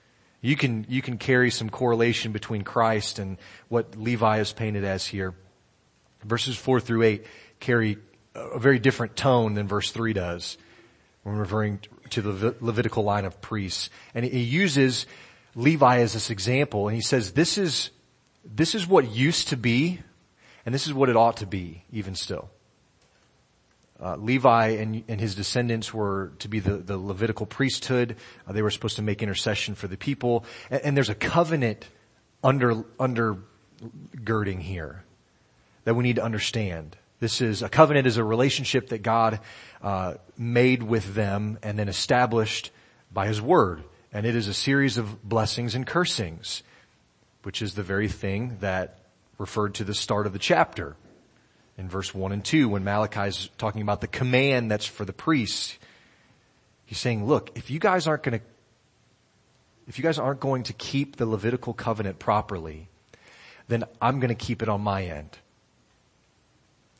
You 0.44 0.56
can, 0.56 0.84
you 0.90 1.00
can 1.00 1.16
carry 1.16 1.50
some 1.50 1.70
correlation 1.70 2.32
between 2.32 2.64
Christ 2.64 3.18
and 3.18 3.38
what 3.68 3.96
Levi 3.96 4.40
is 4.40 4.52
painted 4.52 4.84
as 4.84 5.06
here. 5.06 5.34
Verses 6.22 6.54
four 6.54 6.80
through 6.80 7.02
eight 7.02 7.24
carry 7.60 7.96
a 8.34 8.58
very 8.58 8.78
different 8.78 9.16
tone 9.16 9.54
than 9.54 9.66
verse 9.66 9.90
three 9.90 10.12
does 10.12 10.58
when 11.22 11.36
referring 11.36 11.80
to 12.10 12.20
the 12.20 12.54
Levitical 12.60 13.04
line 13.04 13.24
of 13.24 13.40
priests. 13.40 13.88
And 14.14 14.22
he 14.22 14.42
uses 14.42 15.06
Levi 15.54 16.00
as 16.00 16.12
this 16.12 16.28
example 16.28 16.88
and 16.88 16.94
he 16.94 17.00
says 17.00 17.32
this 17.32 17.56
is, 17.56 17.88
this 18.44 18.74
is 18.74 18.86
what 18.86 19.10
used 19.10 19.48
to 19.48 19.56
be 19.56 20.00
and 20.66 20.74
this 20.74 20.86
is 20.86 20.92
what 20.92 21.08
it 21.08 21.16
ought 21.16 21.38
to 21.38 21.46
be 21.46 21.84
even 21.90 22.14
still. 22.14 22.50
Uh, 24.04 24.16
Levi 24.16 24.68
and, 24.68 25.02
and, 25.08 25.18
his 25.18 25.34
descendants 25.34 25.94
were 25.94 26.30
to 26.38 26.46
be 26.46 26.60
the, 26.60 26.76
the 26.76 26.98
Levitical 26.98 27.46
priesthood. 27.46 28.16
Uh, 28.46 28.52
they 28.52 28.60
were 28.60 28.70
supposed 28.70 28.96
to 28.96 29.02
make 29.02 29.22
intercession 29.22 29.74
for 29.74 29.88
the 29.88 29.96
people. 29.96 30.44
And, 30.70 30.82
and 30.82 30.96
there's 30.96 31.08
a 31.08 31.14
covenant 31.14 31.88
under, 32.42 32.74
undergirding 33.00 34.60
here 34.60 35.04
that 35.84 35.94
we 35.94 36.02
need 36.02 36.16
to 36.16 36.22
understand. 36.22 36.98
This 37.20 37.40
is 37.40 37.62
a 37.62 37.70
covenant 37.70 38.06
is 38.06 38.18
a 38.18 38.24
relationship 38.24 38.90
that 38.90 39.02
God 39.02 39.40
uh, 39.80 40.14
made 40.36 40.82
with 40.82 41.14
them 41.14 41.58
and 41.62 41.78
then 41.78 41.88
established 41.88 42.72
by 43.10 43.26
His 43.26 43.40
Word, 43.40 43.84
and 44.12 44.26
it 44.26 44.36
is 44.36 44.48
a 44.48 44.54
series 44.54 44.98
of 44.98 45.26
blessings 45.26 45.74
and 45.74 45.86
cursings, 45.86 46.62
which 47.42 47.62
is 47.62 47.72
the 47.72 47.82
very 47.82 48.08
thing 48.08 48.58
that 48.60 48.98
referred 49.38 49.76
to 49.76 49.84
the 49.84 49.94
start 49.94 50.26
of 50.26 50.34
the 50.34 50.38
chapter 50.38 50.94
in 51.76 51.88
verse 51.88 52.14
one 52.14 52.32
and 52.32 52.44
two 52.44 52.68
when 52.68 52.84
Malachi 52.84 53.28
is 53.28 53.50
talking 53.58 53.82
about 53.82 54.00
the 54.00 54.06
command 54.06 54.70
that's 54.70 54.86
for 54.86 55.04
the 55.04 55.12
priests. 55.12 55.78
He's 56.84 56.98
saying, 56.98 57.26
look, 57.26 57.50
if 57.56 57.70
you 57.70 57.78
guys 57.78 58.06
aren't 58.06 58.22
going 58.22 58.38
to 58.38 58.44
if 59.86 59.98
you 59.98 60.02
guys 60.02 60.18
aren't 60.18 60.40
going 60.40 60.62
to 60.64 60.72
keep 60.72 61.16
the 61.16 61.26
Levitical 61.26 61.74
covenant 61.74 62.18
properly, 62.18 62.88
then 63.68 63.84
I'm 64.00 64.18
going 64.18 64.30
to 64.30 64.34
keep 64.34 64.62
it 64.62 64.68
on 64.68 64.80
my 64.80 65.04
end. 65.04 65.30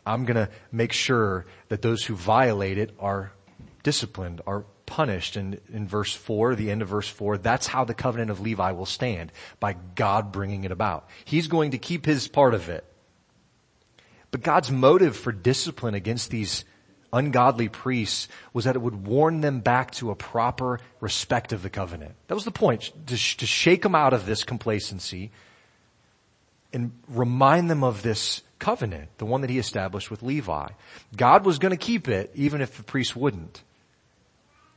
I'm 0.07 0.25
going 0.27 0.37
to 0.37 0.51
make 0.71 0.93
sure 0.93 1.47
that 1.69 1.83
those 1.83 2.05
who 2.05 2.15
violate 2.15 2.77
it 2.77 2.95
are 2.99 3.33
disciplined, 3.83 4.43
are 4.47 4.65
punished. 4.87 5.37
And 5.37 5.61
in 5.73 5.89
verse 5.89 6.13
4, 6.13 6.55
the 6.57 6.71
end 6.71 6.83
of 6.83 6.89
verse 6.89 7.09
4, 7.09 7.39
that's 7.39 7.67
how 7.67 7.85
the 7.85 7.95
covenant 7.95 8.31
of 8.31 8.41
Levi 8.41 8.73
will 8.73 8.87
stand, 8.87 9.33
by 9.61 9.77
God 9.95 10.31
bringing 10.31 10.65
it 10.65 10.73
about. 10.73 11.09
He's 11.25 11.49
going 11.49 11.71
to 11.71 11.79
keep 11.79 12.05
his 12.05 12.29
part 12.29 12.55
of 12.55 12.69
it. 12.69 12.85
But 14.35 14.43
God's 14.43 14.73
motive 14.73 15.17
for 15.17 15.31
discipline 15.31 15.95
against 15.95 16.29
these 16.29 16.65
ungodly 17.13 17.69
priests 17.69 18.27
was 18.53 18.65
that 18.65 18.75
it 18.75 18.81
would 18.81 19.07
warn 19.07 19.43
them 19.43 19.61
back 19.61 19.93
to 19.93 20.11
a 20.11 20.17
proper 20.17 20.81
respect 21.01 21.53
of 21.53 21.63
the 21.63 21.71
covenant. 21.71 22.17
That 22.27 22.35
was 22.35 22.45
the 22.45 22.51
point, 22.51 22.91
to, 23.07 23.17
sh- 23.17 23.37
to 23.37 23.47
shake 23.47 23.83
them 23.83 23.95
out 23.95 24.13
of 24.13 24.27
this 24.27 24.43
complacency 24.43 25.31
and 26.73 26.91
remind 27.09 27.71
them 27.71 27.85
of 27.85 28.03
this 28.03 28.43
covenant, 28.59 29.09
the 29.19 29.25
one 29.25 29.43
that 29.43 29.51
he 29.51 29.59
established 29.61 30.11
with 30.11 30.21
Levi. 30.21 30.67
God 31.17 31.47
was 31.47 31.61
going 31.61 31.71
to 31.71 31.77
keep 31.77 32.09
it 32.09 32.33
even 32.35 32.61
if 32.61 32.77
the 32.77 32.83
priests 32.83 33.15
wouldn't. 33.15 33.63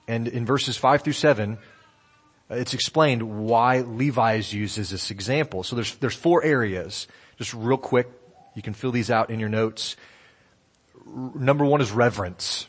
And 0.08 0.28
in 0.28 0.46
verses 0.46 0.78
five 0.78 1.02
through 1.02 1.14
seven, 1.14 1.58
it's 2.52 2.76
explained 2.76 3.24
why 3.24 3.80
Levi 3.80 4.36
is 4.36 4.54
used 4.54 4.78
as 4.78 4.92
this 4.92 5.10
example. 5.10 5.64
So 5.64 5.76
there's, 5.76 5.96
there's 5.96 6.14
four 6.14 6.44
areas. 6.44 7.08
Just 7.40 7.56
real 7.56 7.78
quick, 7.78 8.08
you 8.58 8.62
can 8.62 8.74
fill 8.74 8.92
these 8.92 9.10
out 9.10 9.30
in 9.30 9.40
your 9.40 9.48
notes. 9.48 9.96
Number 11.06 11.64
one 11.64 11.80
is 11.80 11.92
reverence. 11.92 12.68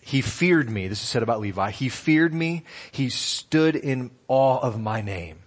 He 0.00 0.20
feared 0.20 0.70
me. 0.70 0.86
This 0.86 1.02
is 1.02 1.08
said 1.08 1.24
about 1.24 1.40
Levi. 1.40 1.70
He 1.70 1.88
feared 1.88 2.32
me. 2.32 2.62
He 2.92 3.08
stood 3.08 3.74
in 3.74 4.12
awe 4.28 4.58
of 4.58 4.80
my 4.80 5.00
name. 5.00 5.38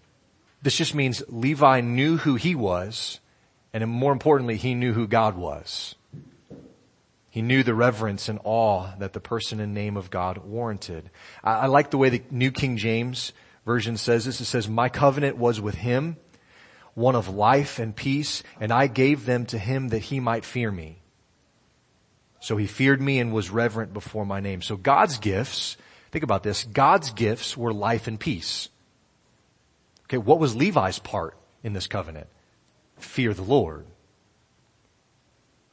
This 0.62 0.76
just 0.76 0.96
means 0.96 1.24
Levi 1.30 1.82
knew 1.82 2.18
who 2.18 2.36
he 2.36 2.56
was 2.56 3.20
and 3.76 3.90
more 3.90 4.14
importantly, 4.14 4.56
he 4.56 4.74
knew 4.74 4.94
who 4.94 5.06
God 5.06 5.36
was. 5.36 5.96
He 7.30 7.42
knew 7.42 7.62
the 7.62 7.76
reverence 7.76 8.30
and 8.30 8.40
awe 8.46 8.96
that 9.00 9.12
the 9.12 9.20
person 9.20 9.60
and 9.60 9.74
name 9.74 9.98
of 9.98 10.10
God 10.10 10.38
warranted. 10.38 11.10
I, 11.44 11.56
I 11.56 11.66
like 11.66 11.92
the 11.92 11.98
way 11.98 12.08
the 12.08 12.24
New 12.32 12.52
King 12.52 12.78
James 12.78 13.34
version 13.66 13.98
says 13.98 14.24
this. 14.24 14.40
It 14.40 14.46
says, 14.46 14.70
my 14.70 14.88
covenant 14.88 15.36
was 15.36 15.60
with 15.60 15.76
him, 15.76 16.16
one 16.96 17.16
of 17.16 17.30
life 17.30 17.78
and 17.78 17.96
peace, 17.96 18.42
and 18.60 18.72
I 18.72 18.88
gave 18.88 19.26
them 19.26 19.46
to 19.48 19.60
him 19.60 19.90
that 19.90 20.00
he 20.00 20.20
might 20.20 20.46
fear 20.46 20.72
me. 20.72 21.04
So 22.40 22.58
he 22.58 22.68
feared 22.68 23.02
me 23.02 23.20
and 23.20 23.34
was 23.34 23.50
reverent 23.50 23.94
before 23.94 24.26
my 24.26 24.40
name. 24.40 24.62
So 24.62 24.76
God's 24.76 25.20
gifts, 25.20 25.78
think 26.12 26.24
about 26.24 26.44
this, 26.44 26.64
God's 26.64 27.12
gifts 27.12 27.56
were 27.56 27.74
life 27.74 28.08
and 28.08 28.20
peace. 28.20 28.70
Okay, 30.06 30.18
what 30.18 30.40
was 30.40 30.56
Levi's 30.56 31.00
part 31.00 31.38
in 31.64 31.74
this 31.74 31.88
covenant? 31.88 32.28
fear 32.98 33.34
the 33.34 33.44
Lord. 33.44 33.86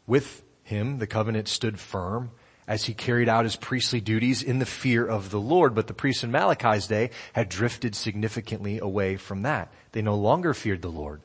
With 0.07 0.43
him, 0.63 0.99
the 0.99 1.07
covenant 1.07 1.49
stood 1.49 1.79
firm 1.79 2.31
as 2.67 2.85
he 2.85 2.95
carried 2.95 3.29
out 3.29 3.45
his 3.45 3.57
priestly 3.57 4.01
duties 4.01 4.43
in 4.43 4.59
the 4.59 4.67
fear 4.67 5.07
of 5.07 5.31
the 5.31 5.41
Lord. 5.41 5.75
But 5.75 5.87
the 5.87 5.95
priests 5.95 6.25
in 6.25 6.31
Malachi's 6.31 6.87
day 6.87 7.11
had 7.33 7.49
drifted 7.49 7.95
significantly 7.95 8.79
away 8.79 9.17
from 9.17 9.43
that. 9.43 9.73
They 9.93 10.03
no 10.03 10.15
longer 10.15 10.55
feared 10.55 10.83
the 10.83 10.89
Lord. 10.89 11.23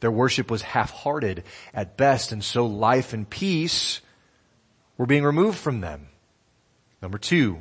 Their 0.00 0.10
worship 0.10 0.50
was 0.50 0.62
half-hearted 0.62 1.42
at 1.74 1.96
best, 1.96 2.30
and 2.30 2.44
so 2.44 2.66
life 2.66 3.12
and 3.12 3.28
peace 3.28 4.00
were 4.96 5.06
being 5.06 5.24
removed 5.24 5.58
from 5.58 5.80
them. 5.80 6.08
Number 7.02 7.18
two, 7.18 7.58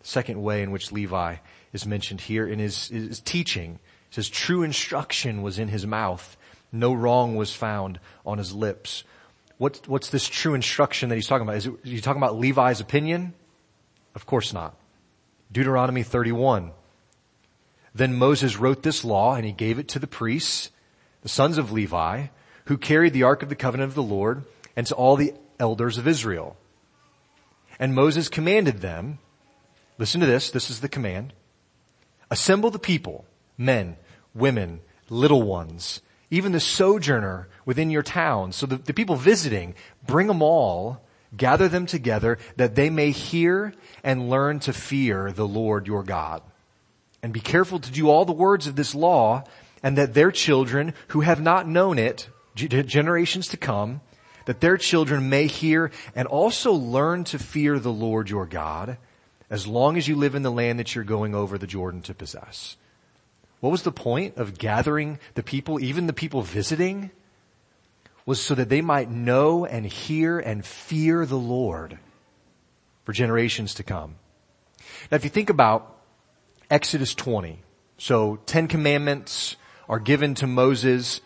the 0.00 0.06
second 0.06 0.42
way 0.42 0.62
in 0.62 0.70
which 0.70 0.92
Levi 0.92 1.36
is 1.72 1.86
mentioned 1.86 2.20
here 2.20 2.46
in 2.46 2.58
his, 2.58 2.88
his 2.88 3.20
teaching. 3.20 3.80
It 4.10 4.14
says 4.14 4.28
true 4.28 4.62
instruction 4.62 5.42
was 5.42 5.58
in 5.58 5.68
his 5.68 5.86
mouth 5.86 6.36
no 6.74 6.92
wrong 6.92 7.36
was 7.36 7.54
found 7.54 8.00
on 8.26 8.38
his 8.38 8.52
lips. 8.52 9.04
What's, 9.64 9.88
what's 9.88 10.10
this 10.10 10.28
true 10.28 10.52
instruction 10.52 11.08
that 11.08 11.14
he's 11.14 11.26
talking 11.26 11.48
about? 11.48 11.56
Is, 11.56 11.70
he 11.84 11.98
talking 12.02 12.22
about 12.22 12.38
Levi's 12.38 12.82
opinion? 12.82 13.32
Of 14.14 14.26
course 14.26 14.52
not. 14.52 14.76
Deuteronomy 15.50 16.02
31. 16.02 16.72
Then 17.94 18.12
Moses 18.12 18.58
wrote 18.58 18.82
this 18.82 19.06
law 19.06 19.36
and 19.36 19.46
he 19.46 19.52
gave 19.52 19.78
it 19.78 19.88
to 19.88 19.98
the 19.98 20.06
priests, 20.06 20.68
the 21.22 21.30
sons 21.30 21.56
of 21.56 21.72
Levi, 21.72 22.26
who 22.66 22.76
carried 22.76 23.14
the 23.14 23.22
ark 23.22 23.42
of 23.42 23.48
the 23.48 23.54
covenant 23.54 23.88
of 23.88 23.94
the 23.94 24.02
Lord, 24.02 24.44
and 24.76 24.86
to 24.86 24.94
all 24.94 25.16
the 25.16 25.32
elders 25.58 25.96
of 25.96 26.06
Israel. 26.06 26.58
And 27.78 27.94
Moses 27.94 28.28
commanded 28.28 28.82
them, 28.82 29.18
listen 29.96 30.20
to 30.20 30.26
this, 30.26 30.50
this 30.50 30.68
is 30.68 30.80
the 30.80 30.90
command, 30.90 31.32
assemble 32.30 32.70
the 32.70 32.78
people, 32.78 33.24
men, 33.56 33.96
women, 34.34 34.82
little 35.08 35.40
ones, 35.40 36.02
even 36.30 36.52
the 36.52 36.60
sojourner 36.60 37.48
within 37.64 37.90
your 37.90 38.02
town. 38.02 38.52
So 38.52 38.66
the, 38.66 38.76
the 38.76 38.94
people 38.94 39.16
visiting, 39.16 39.74
bring 40.06 40.26
them 40.26 40.42
all, 40.42 41.02
gather 41.36 41.68
them 41.68 41.86
together 41.86 42.38
that 42.56 42.74
they 42.74 42.90
may 42.90 43.10
hear 43.10 43.74
and 44.02 44.30
learn 44.30 44.60
to 44.60 44.72
fear 44.72 45.32
the 45.32 45.46
Lord 45.46 45.86
your 45.86 46.02
God. 46.02 46.42
And 47.22 47.32
be 47.32 47.40
careful 47.40 47.80
to 47.80 47.90
do 47.90 48.08
all 48.08 48.24
the 48.24 48.32
words 48.32 48.66
of 48.66 48.76
this 48.76 48.94
law 48.94 49.44
and 49.82 49.98
that 49.98 50.14
their 50.14 50.30
children 50.30 50.94
who 51.08 51.20
have 51.20 51.40
not 51.40 51.68
known 51.68 51.98
it, 51.98 52.28
generations 52.54 53.48
to 53.48 53.56
come, 53.56 54.00
that 54.46 54.60
their 54.60 54.76
children 54.76 55.28
may 55.28 55.46
hear 55.46 55.90
and 56.14 56.28
also 56.28 56.72
learn 56.72 57.24
to 57.24 57.38
fear 57.38 57.78
the 57.78 57.92
Lord 57.92 58.28
your 58.28 58.46
God 58.46 58.98
as 59.50 59.66
long 59.66 59.96
as 59.96 60.08
you 60.08 60.16
live 60.16 60.34
in 60.34 60.42
the 60.42 60.50
land 60.50 60.78
that 60.78 60.94
you're 60.94 61.04
going 61.04 61.34
over 61.34 61.58
the 61.58 61.66
Jordan 61.66 62.02
to 62.02 62.14
possess. 62.14 62.76
What 63.64 63.70
was 63.70 63.82
the 63.82 63.92
point 63.92 64.36
of 64.36 64.58
gathering 64.58 65.18
the 65.36 65.42
people, 65.42 65.80
even 65.80 66.06
the 66.06 66.12
people 66.12 66.42
visiting? 66.42 67.10
Was 68.26 68.38
so 68.38 68.54
that 68.56 68.68
they 68.68 68.82
might 68.82 69.10
know 69.10 69.64
and 69.64 69.86
hear 69.86 70.38
and 70.38 70.62
fear 70.62 71.24
the 71.24 71.38
Lord 71.38 71.98
for 73.04 73.14
generations 73.14 73.72
to 73.76 73.82
come. 73.82 74.16
Now 75.10 75.14
if 75.14 75.24
you 75.24 75.30
think 75.30 75.48
about 75.48 75.96
Exodus 76.70 77.14
20, 77.14 77.62
so 77.96 78.36
Ten 78.44 78.68
Commandments 78.68 79.56
are 79.88 79.98
given 79.98 80.34
to 80.34 80.46
Moses 80.46 81.22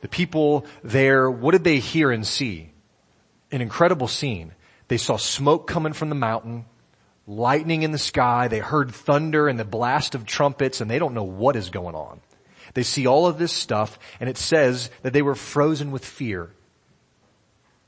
the 0.00 0.08
people 0.08 0.64
there, 0.82 1.30
what 1.30 1.52
did 1.52 1.64
they 1.64 1.80
hear 1.80 2.10
and 2.10 2.26
see? 2.26 2.70
An 3.52 3.60
incredible 3.60 4.08
scene. 4.08 4.52
They 4.88 4.96
saw 4.96 5.18
smoke 5.18 5.66
coming 5.66 5.92
from 5.92 6.08
the 6.08 6.14
mountain, 6.14 6.64
lightning 7.26 7.82
in 7.82 7.92
the 7.92 7.98
sky, 7.98 8.48
they 8.48 8.58
heard 8.58 8.92
thunder 8.92 9.48
and 9.48 9.58
the 9.58 9.64
blast 9.64 10.14
of 10.14 10.26
trumpets, 10.26 10.80
and 10.80 10.90
they 10.90 10.98
don't 10.98 11.14
know 11.14 11.24
what 11.24 11.56
is 11.56 11.70
going 11.70 11.94
on. 11.94 12.20
They 12.74 12.82
see 12.82 13.06
all 13.06 13.26
of 13.26 13.38
this 13.38 13.52
stuff, 13.52 13.98
and 14.20 14.28
it 14.28 14.36
says 14.36 14.90
that 15.02 15.12
they 15.12 15.22
were 15.22 15.34
frozen 15.34 15.90
with 15.90 16.04
fear. 16.04 16.50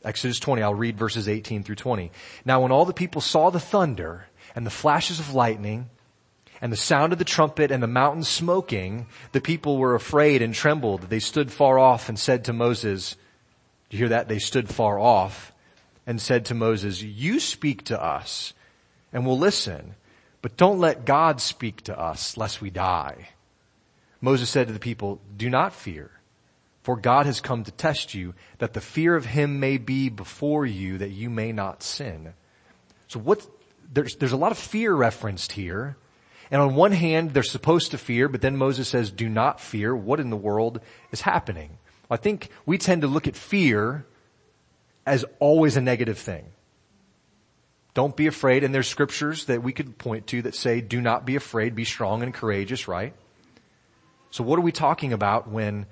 Exodus 0.04 0.38
20, 0.38 0.62
I'll 0.62 0.74
read 0.74 0.96
verses 0.96 1.28
18 1.28 1.64
through 1.64 1.74
20. 1.74 2.12
Now 2.44 2.62
when 2.62 2.70
all 2.70 2.84
the 2.84 2.92
people 2.92 3.20
saw 3.20 3.50
the 3.50 3.58
thunder 3.58 4.26
and 4.54 4.64
the 4.64 4.70
flashes 4.70 5.18
of 5.18 5.34
lightning 5.34 5.90
and 6.60 6.72
the 6.72 6.76
sound 6.76 7.12
of 7.12 7.18
the 7.18 7.24
trumpet 7.24 7.72
and 7.72 7.82
the 7.82 7.88
mountain 7.88 8.22
smoking, 8.22 9.06
the 9.32 9.40
people 9.40 9.78
were 9.78 9.96
afraid 9.96 10.42
and 10.42 10.54
trembled. 10.54 11.02
They 11.02 11.18
stood 11.18 11.50
far 11.50 11.78
off 11.78 12.08
and 12.08 12.16
said 12.16 12.44
to 12.44 12.52
Moses, 12.52 13.16
do 13.90 13.96
you 13.96 14.02
hear 14.02 14.08
that? 14.10 14.28
They 14.28 14.38
stood 14.38 14.68
far 14.68 14.98
off 14.98 15.52
and 16.06 16.20
said 16.20 16.44
to 16.46 16.54
Moses, 16.54 17.02
you 17.02 17.40
speak 17.40 17.84
to 17.86 18.00
us 18.00 18.52
and 19.12 19.26
we'll 19.26 19.38
listen, 19.38 19.94
but 20.42 20.56
don't 20.56 20.78
let 20.78 21.04
God 21.04 21.40
speak 21.40 21.82
to 21.82 21.98
us 21.98 22.36
lest 22.36 22.60
we 22.60 22.70
die. 22.70 23.28
Moses 24.20 24.48
said 24.48 24.66
to 24.66 24.72
the 24.72 24.80
people, 24.80 25.20
do 25.36 25.50
not 25.50 25.72
fear, 25.72 26.10
for 26.82 26.96
God 26.96 27.26
has 27.26 27.40
come 27.40 27.64
to 27.64 27.70
test 27.70 28.14
you 28.14 28.34
that 28.58 28.72
the 28.72 28.80
fear 28.80 29.16
of 29.16 29.26
him 29.26 29.60
may 29.60 29.78
be 29.78 30.08
before 30.08 30.64
you 30.64 30.98
that 30.98 31.10
you 31.10 31.30
may 31.30 31.52
not 31.52 31.82
sin. 31.82 32.32
So 33.08 33.18
what, 33.18 33.46
there's, 33.92 34.16
there's 34.16 34.32
a 34.32 34.36
lot 34.36 34.52
of 34.52 34.58
fear 34.58 34.94
referenced 34.94 35.52
here. 35.52 35.96
And 36.50 36.62
on 36.62 36.76
one 36.76 36.92
hand, 36.92 37.34
they're 37.34 37.42
supposed 37.42 37.90
to 37.90 37.98
fear, 37.98 38.28
but 38.28 38.40
then 38.40 38.56
Moses 38.56 38.88
says, 38.88 39.10
do 39.10 39.28
not 39.28 39.60
fear. 39.60 39.96
What 39.96 40.20
in 40.20 40.30
the 40.30 40.36
world 40.36 40.80
is 41.10 41.22
happening? 41.22 41.78
I 42.08 42.16
think 42.16 42.50
we 42.64 42.78
tend 42.78 43.02
to 43.02 43.08
look 43.08 43.26
at 43.26 43.34
fear 43.34 44.06
as 45.04 45.24
always 45.40 45.76
a 45.76 45.80
negative 45.80 46.18
thing. 46.18 46.44
Don't 47.96 48.14
be 48.14 48.26
afraid. 48.26 48.62
And 48.62 48.74
there's 48.74 48.86
scriptures 48.86 49.46
that 49.46 49.62
we 49.62 49.72
could 49.72 49.96
point 49.96 50.26
to 50.26 50.42
that 50.42 50.54
say, 50.54 50.82
do 50.82 51.00
not 51.00 51.24
be 51.24 51.34
afraid, 51.34 51.74
be 51.74 51.86
strong 51.86 52.22
and 52.22 52.34
courageous, 52.34 52.86
right? 52.86 53.14
So 54.30 54.44
what 54.44 54.58
are 54.58 54.62
we 54.62 54.70
talking 54.70 55.14
about 55.14 55.48
when 55.48 55.86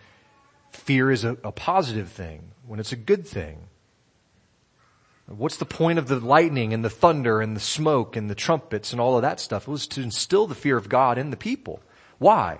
fear 0.71 1.11
is 1.11 1.25
a, 1.25 1.39
a 1.43 1.51
positive 1.51 2.11
thing, 2.11 2.51
when 2.67 2.79
it's 2.79 2.93
a 2.93 2.97
good 2.97 3.27
thing? 3.27 3.69
What's 5.29 5.57
the 5.57 5.65
point 5.65 5.99
of 5.99 6.07
the 6.07 6.21
lightning 6.21 6.75
and 6.75 6.85
the 6.85 6.91
thunder 6.91 7.41
and 7.41 7.57
the 7.57 7.61
smoke 7.61 8.17
and 8.17 8.29
the 8.29 8.35
trumpets 8.35 8.93
and 8.93 9.01
all 9.01 9.17
of 9.17 9.23
that 9.23 9.41
stuff? 9.41 9.67
It 9.67 9.71
was 9.71 9.87
to 9.87 10.03
instill 10.03 10.47
the 10.47 10.55
fear 10.55 10.77
of 10.77 10.91
God 10.91 11.17
in 11.17 11.31
the 11.31 11.39
people. 11.39 11.81
Why? 12.19 12.59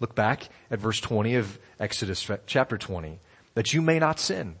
Look 0.00 0.16
back 0.16 0.48
at 0.72 0.80
verse 0.80 1.00
20 1.00 1.36
of 1.36 1.56
Exodus 1.78 2.28
chapter 2.46 2.76
20. 2.76 3.20
That 3.54 3.72
you 3.72 3.80
may 3.80 4.00
not 4.00 4.18
sin. 4.18 4.56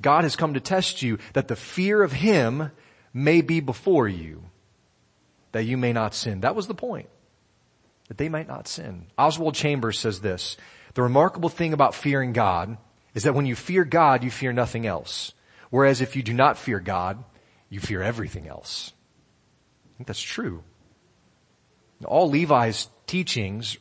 God 0.00 0.24
has 0.24 0.36
come 0.36 0.54
to 0.54 0.60
test 0.60 1.02
you 1.02 1.18
that 1.32 1.48
the 1.48 1.56
fear 1.56 2.02
of 2.02 2.12
Him 2.12 2.70
may 3.12 3.40
be 3.40 3.60
before 3.60 4.08
you. 4.08 4.44
That 5.52 5.64
you 5.64 5.76
may 5.76 5.92
not 5.92 6.14
sin. 6.14 6.40
That 6.40 6.54
was 6.54 6.66
the 6.66 6.74
point. 6.74 7.08
That 8.08 8.18
they 8.18 8.28
might 8.28 8.48
not 8.48 8.68
sin. 8.68 9.06
Oswald 9.16 9.54
Chambers 9.54 9.98
says 9.98 10.20
this. 10.20 10.56
The 10.94 11.02
remarkable 11.02 11.48
thing 11.48 11.72
about 11.72 11.94
fearing 11.94 12.32
God 12.32 12.76
is 13.14 13.22
that 13.24 13.34
when 13.34 13.46
you 13.46 13.56
fear 13.56 13.84
God, 13.84 14.22
you 14.22 14.30
fear 14.30 14.52
nothing 14.52 14.86
else. 14.86 15.32
Whereas 15.70 16.00
if 16.00 16.16
you 16.16 16.22
do 16.22 16.34
not 16.34 16.58
fear 16.58 16.78
God, 16.78 17.24
you 17.68 17.80
fear 17.80 18.02
everything 18.02 18.46
else. 18.46 18.92
I 19.86 19.96
think 19.96 20.06
that's 20.06 20.20
true. 20.20 20.62
All 22.04 22.28
Levi's 22.28 22.88
teachings 23.06 23.78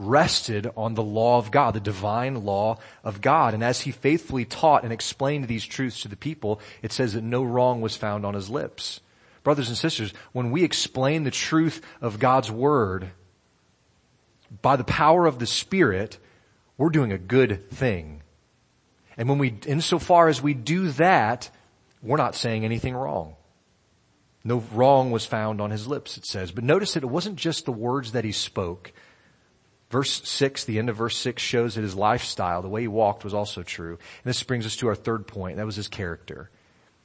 rested 0.00 0.70
on 0.76 0.94
the 0.94 1.02
law 1.02 1.38
of 1.38 1.50
God, 1.50 1.74
the 1.74 1.80
divine 1.80 2.44
law 2.44 2.78
of 3.04 3.20
God. 3.20 3.54
And 3.54 3.62
as 3.62 3.82
he 3.82 3.92
faithfully 3.92 4.44
taught 4.44 4.82
and 4.82 4.92
explained 4.92 5.46
these 5.46 5.64
truths 5.64 6.02
to 6.02 6.08
the 6.08 6.16
people, 6.16 6.60
it 6.82 6.92
says 6.92 7.12
that 7.12 7.22
no 7.22 7.44
wrong 7.44 7.80
was 7.80 7.96
found 7.96 8.24
on 8.24 8.34
his 8.34 8.50
lips. 8.50 9.00
Brothers 9.42 9.68
and 9.68 9.76
sisters, 9.76 10.12
when 10.32 10.50
we 10.50 10.64
explain 10.64 11.24
the 11.24 11.30
truth 11.30 11.80
of 12.00 12.18
God's 12.18 12.50
word 12.50 13.10
by 14.62 14.76
the 14.76 14.84
power 14.84 15.26
of 15.26 15.38
the 15.38 15.46
Spirit, 15.46 16.18
we're 16.76 16.90
doing 16.90 17.12
a 17.12 17.18
good 17.18 17.70
thing. 17.70 18.22
And 19.16 19.28
when 19.28 19.38
we, 19.38 19.54
insofar 19.66 20.28
as 20.28 20.42
we 20.42 20.54
do 20.54 20.88
that, 20.92 21.50
we're 22.02 22.16
not 22.16 22.34
saying 22.34 22.64
anything 22.64 22.94
wrong. 22.94 23.36
No 24.42 24.64
wrong 24.72 25.10
was 25.10 25.26
found 25.26 25.60
on 25.60 25.70
his 25.70 25.86
lips, 25.86 26.16
it 26.16 26.24
says. 26.24 26.50
But 26.50 26.64
notice 26.64 26.94
that 26.94 27.02
it 27.02 27.10
wasn't 27.10 27.36
just 27.36 27.66
the 27.66 27.72
words 27.72 28.12
that 28.12 28.24
he 28.24 28.32
spoke. 28.32 28.92
Verse 29.90 30.26
6, 30.28 30.64
the 30.64 30.78
end 30.78 30.88
of 30.88 30.96
verse 30.96 31.16
6 31.16 31.42
shows 31.42 31.74
that 31.74 31.82
his 31.82 31.96
lifestyle, 31.96 32.62
the 32.62 32.68
way 32.68 32.82
he 32.82 32.88
walked 32.88 33.24
was 33.24 33.34
also 33.34 33.62
true. 33.64 33.94
And 33.94 34.30
this 34.30 34.42
brings 34.44 34.64
us 34.64 34.76
to 34.76 34.88
our 34.88 34.94
third 34.94 35.26
point. 35.26 35.56
That 35.56 35.66
was 35.66 35.76
his 35.76 35.88
character. 35.88 36.48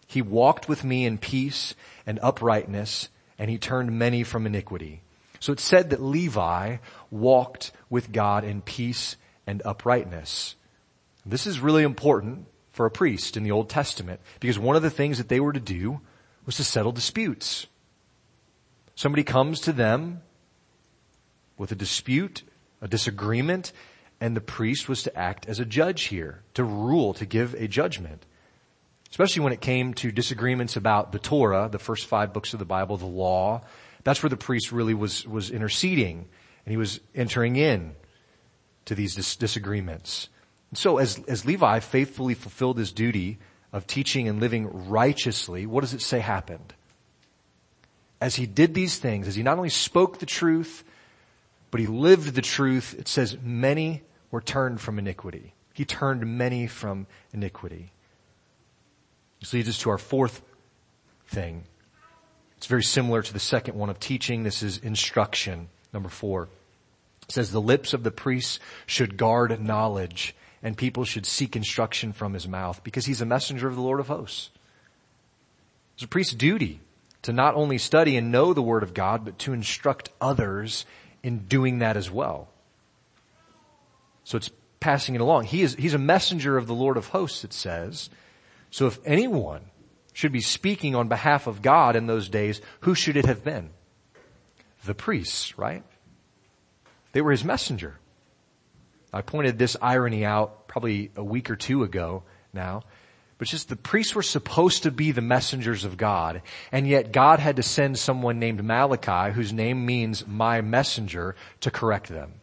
He 0.08 0.22
walked 0.22 0.70
with 0.70 0.84
me 0.84 1.06
in 1.06 1.18
peace 1.18 1.74
and 2.06 2.20
uprightness, 2.22 3.10
and 3.40 3.50
he 3.50 3.58
turned 3.58 3.98
many 3.98 4.24
from 4.24 4.46
iniquity. 4.46 5.02
So 5.40 5.52
it 5.52 5.60
said 5.60 5.90
that 5.90 6.02
Levi 6.02 6.78
walked 7.10 7.72
with 7.90 8.12
God 8.12 8.44
in 8.44 8.62
peace 8.62 9.16
and 9.48 9.64
uprightness. 9.66 10.56
This 11.26 11.48
is 11.48 11.60
really 11.60 11.84
important 11.84 12.46
for 12.72 12.86
a 12.86 12.92
priest 12.92 13.36
in 13.36 13.44
the 13.44 13.52
Old 13.52 13.70
Testament 13.70 14.22
because 14.40 14.60
one 14.60 14.76
of 14.76 14.84
the 14.84 14.92
things 14.92 15.18
that 15.18 15.30
they 15.30 15.40
were 15.40 15.54
to 15.54 15.60
do 15.60 16.02
was 16.46 16.58
to 16.58 16.64
settle 16.64 16.92
disputes. 16.92 17.66
Somebody 18.94 19.24
comes 19.24 19.60
to 19.62 19.74
them 19.74 20.22
with 21.58 21.72
a 21.72 21.76
dispute, 21.76 22.44
a 22.82 22.88
disagreement, 22.88 23.72
and 24.20 24.36
the 24.36 24.42
priest 24.42 24.88
was 24.88 25.04
to 25.04 25.18
act 25.18 25.48
as 25.48 25.60
a 25.60 25.66
judge 25.66 26.04
here, 26.04 26.44
to 26.54 26.64
rule, 26.64 27.14
to 27.16 27.26
give 27.26 27.54
a 27.56 27.68
judgment. 27.68 28.26
Especially 29.10 29.44
when 29.44 29.54
it 29.54 29.62
came 29.62 29.94
to 29.96 30.12
disagreements 30.12 30.76
about 30.76 31.12
the 31.12 31.20
Torah, 31.20 31.70
the 31.72 31.80
first 31.80 32.06
five 32.06 32.34
books 32.34 32.54
of 32.54 32.60
the 32.60 32.66
Bible, 32.66 32.98
the 32.98 33.06
law. 33.06 33.62
That's 34.04 34.22
where 34.22 34.30
the 34.30 34.38
priest 34.38 34.72
really 34.72 34.94
was, 34.94 35.26
was 35.26 35.50
interceding 35.50 36.28
and 36.66 36.72
he 36.72 36.78
was 36.78 37.00
entering 37.14 37.56
in 37.56 37.96
to 38.86 38.96
these 38.96 39.16
dis- 39.16 39.36
disagreements. 39.36 40.30
And 40.72 40.78
so 40.78 40.98
as, 40.98 41.20
as 41.28 41.46
Levi 41.46 41.80
faithfully 41.80 42.34
fulfilled 42.34 42.78
his 42.78 42.92
duty 42.92 43.38
of 43.72 43.88
teaching 43.88 44.28
and 44.28 44.40
living 44.40 44.90
righteously, 44.90 45.66
what 45.66 45.82
does 45.82 45.94
it 45.94 46.02
say 46.02 46.20
happened? 46.20 46.74
As 48.20 48.36
he 48.36 48.46
did 48.46 48.74
these 48.74 48.98
things, 48.98 49.28
as 49.28 49.36
he 49.36 49.44
not 49.44 49.58
only 49.58 49.70
spoke 49.70 50.20
the 50.20 50.26
truth, 50.26 50.84
but 51.76 51.82
he 51.82 51.88
lived 51.88 52.36
the 52.36 52.42
truth, 52.42 52.96
it 52.98 53.10
says 53.10 53.38
many 53.44 54.02
were 54.32 54.40
turned 54.40 54.80
from 54.80 54.98
iniquity. 54.98 55.54
He 55.74 55.84
turned 55.84 56.26
many 56.26 56.68
from 56.68 57.06
iniquity. 57.34 57.92
This 59.42 59.52
leads 59.52 59.68
us 59.68 59.80
to 59.80 59.90
our 59.90 59.98
fourth 59.98 60.42
thing. 61.28 61.66
It's 62.56 62.68
very 62.68 62.82
similar 62.82 63.22
to 63.22 63.34
the 63.34 63.42
second 63.42 63.76
one 63.78 63.90
of 63.90 64.00
teaching. 64.00 64.44
This 64.44 64.64
is 64.64 64.78
instruction. 64.78 65.68
Number 65.92 66.08
four. 66.08 66.48
It 67.24 67.34
says 67.34 67.52
the 67.52 67.60
lips 67.60 67.94
of 67.94 68.04
the 68.04 68.12
priests 68.12 68.62
should 68.86 69.18
guard 69.18 69.62
knowledge 69.62 70.34
and 70.64 70.78
people 70.78 71.04
should 71.04 71.26
seek 71.26 71.58
instruction 71.58 72.14
from 72.14 72.32
his 72.32 72.48
mouth 72.48 72.86
because 72.86 73.06
he's 73.06 73.20
a 73.20 73.26
messenger 73.26 73.68
of 73.68 73.76
the 73.76 73.82
Lord 73.82 74.00
of 74.00 74.08
hosts. 74.08 74.50
It's 75.96 76.06
a 76.06 76.08
priest's 76.08 76.36
duty 76.36 76.80
to 77.24 77.34
not 77.34 77.56
only 77.56 77.80
study 77.80 78.16
and 78.16 78.32
know 78.32 78.54
the 78.54 78.62
Word 78.62 78.84
of 78.84 78.94
God, 78.94 79.26
but 79.26 79.38
to 79.40 79.52
instruct 79.52 80.10
others 80.22 80.86
in 81.26 81.40
doing 81.40 81.80
that 81.80 81.98
as 81.98 82.12
well. 82.12 82.48
So 84.26 84.38
it's 84.38 84.52
passing 84.80 85.16
it 85.16 85.22
along. 85.22 85.46
He 85.46 85.64
is, 85.64 85.74
he's 85.74 85.96
a 85.96 85.98
messenger 85.98 86.56
of 86.56 86.68
the 86.68 86.76
Lord 86.76 86.98
of 86.98 87.08
hosts, 87.08 87.44
it 87.44 87.52
says. 87.52 88.12
So 88.70 88.86
if 88.86 89.00
anyone 89.04 89.62
should 90.14 90.32
be 90.32 90.40
speaking 90.40 90.94
on 90.94 91.08
behalf 91.08 91.48
of 91.48 91.64
God 91.64 91.96
in 91.96 92.06
those 92.06 92.30
days, 92.30 92.62
who 92.82 92.94
should 92.94 93.18
it 93.18 93.26
have 93.26 93.44
been? 93.44 93.72
The 94.86 94.94
priests, 94.94 95.58
right? 95.58 95.82
They 97.12 97.22
were 97.22 97.32
his 97.32 97.44
messenger. 97.44 97.98
I 99.12 99.24
pointed 99.24 99.58
this 99.58 99.76
irony 99.82 100.26
out 100.26 100.68
probably 100.68 101.10
a 101.16 101.24
week 101.24 101.50
or 101.50 101.56
two 101.56 101.82
ago 101.82 102.22
now. 102.54 102.84
But 103.38 103.50
just 103.50 103.68
the 103.68 103.76
priests 103.76 104.16
were 104.16 104.24
supposed 104.24 104.84
to 104.84 104.92
be 104.92 105.12
the 105.12 105.22
messengers 105.22 105.84
of 105.84 105.98
God, 105.98 106.42
and 106.72 106.88
yet 106.88 107.12
God 107.12 107.40
had 107.40 107.58
to 107.58 107.64
send 107.64 108.00
someone 108.00 108.40
named 108.40 108.64
Malachi, 108.64 109.34
whose 109.34 109.52
name 109.52 109.86
means 109.86 110.26
my 110.26 110.62
messenger, 110.62 111.36
to 111.62 111.70
correct 111.70 112.08
them. 112.08 112.36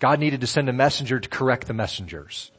God 0.00 0.18
needed 0.18 0.40
to 0.40 0.46
send 0.46 0.68
a 0.68 0.72
messenger 0.72 1.20
to 1.20 1.28
correct 1.28 1.66
the 1.66 1.74
messengers. 1.74 2.50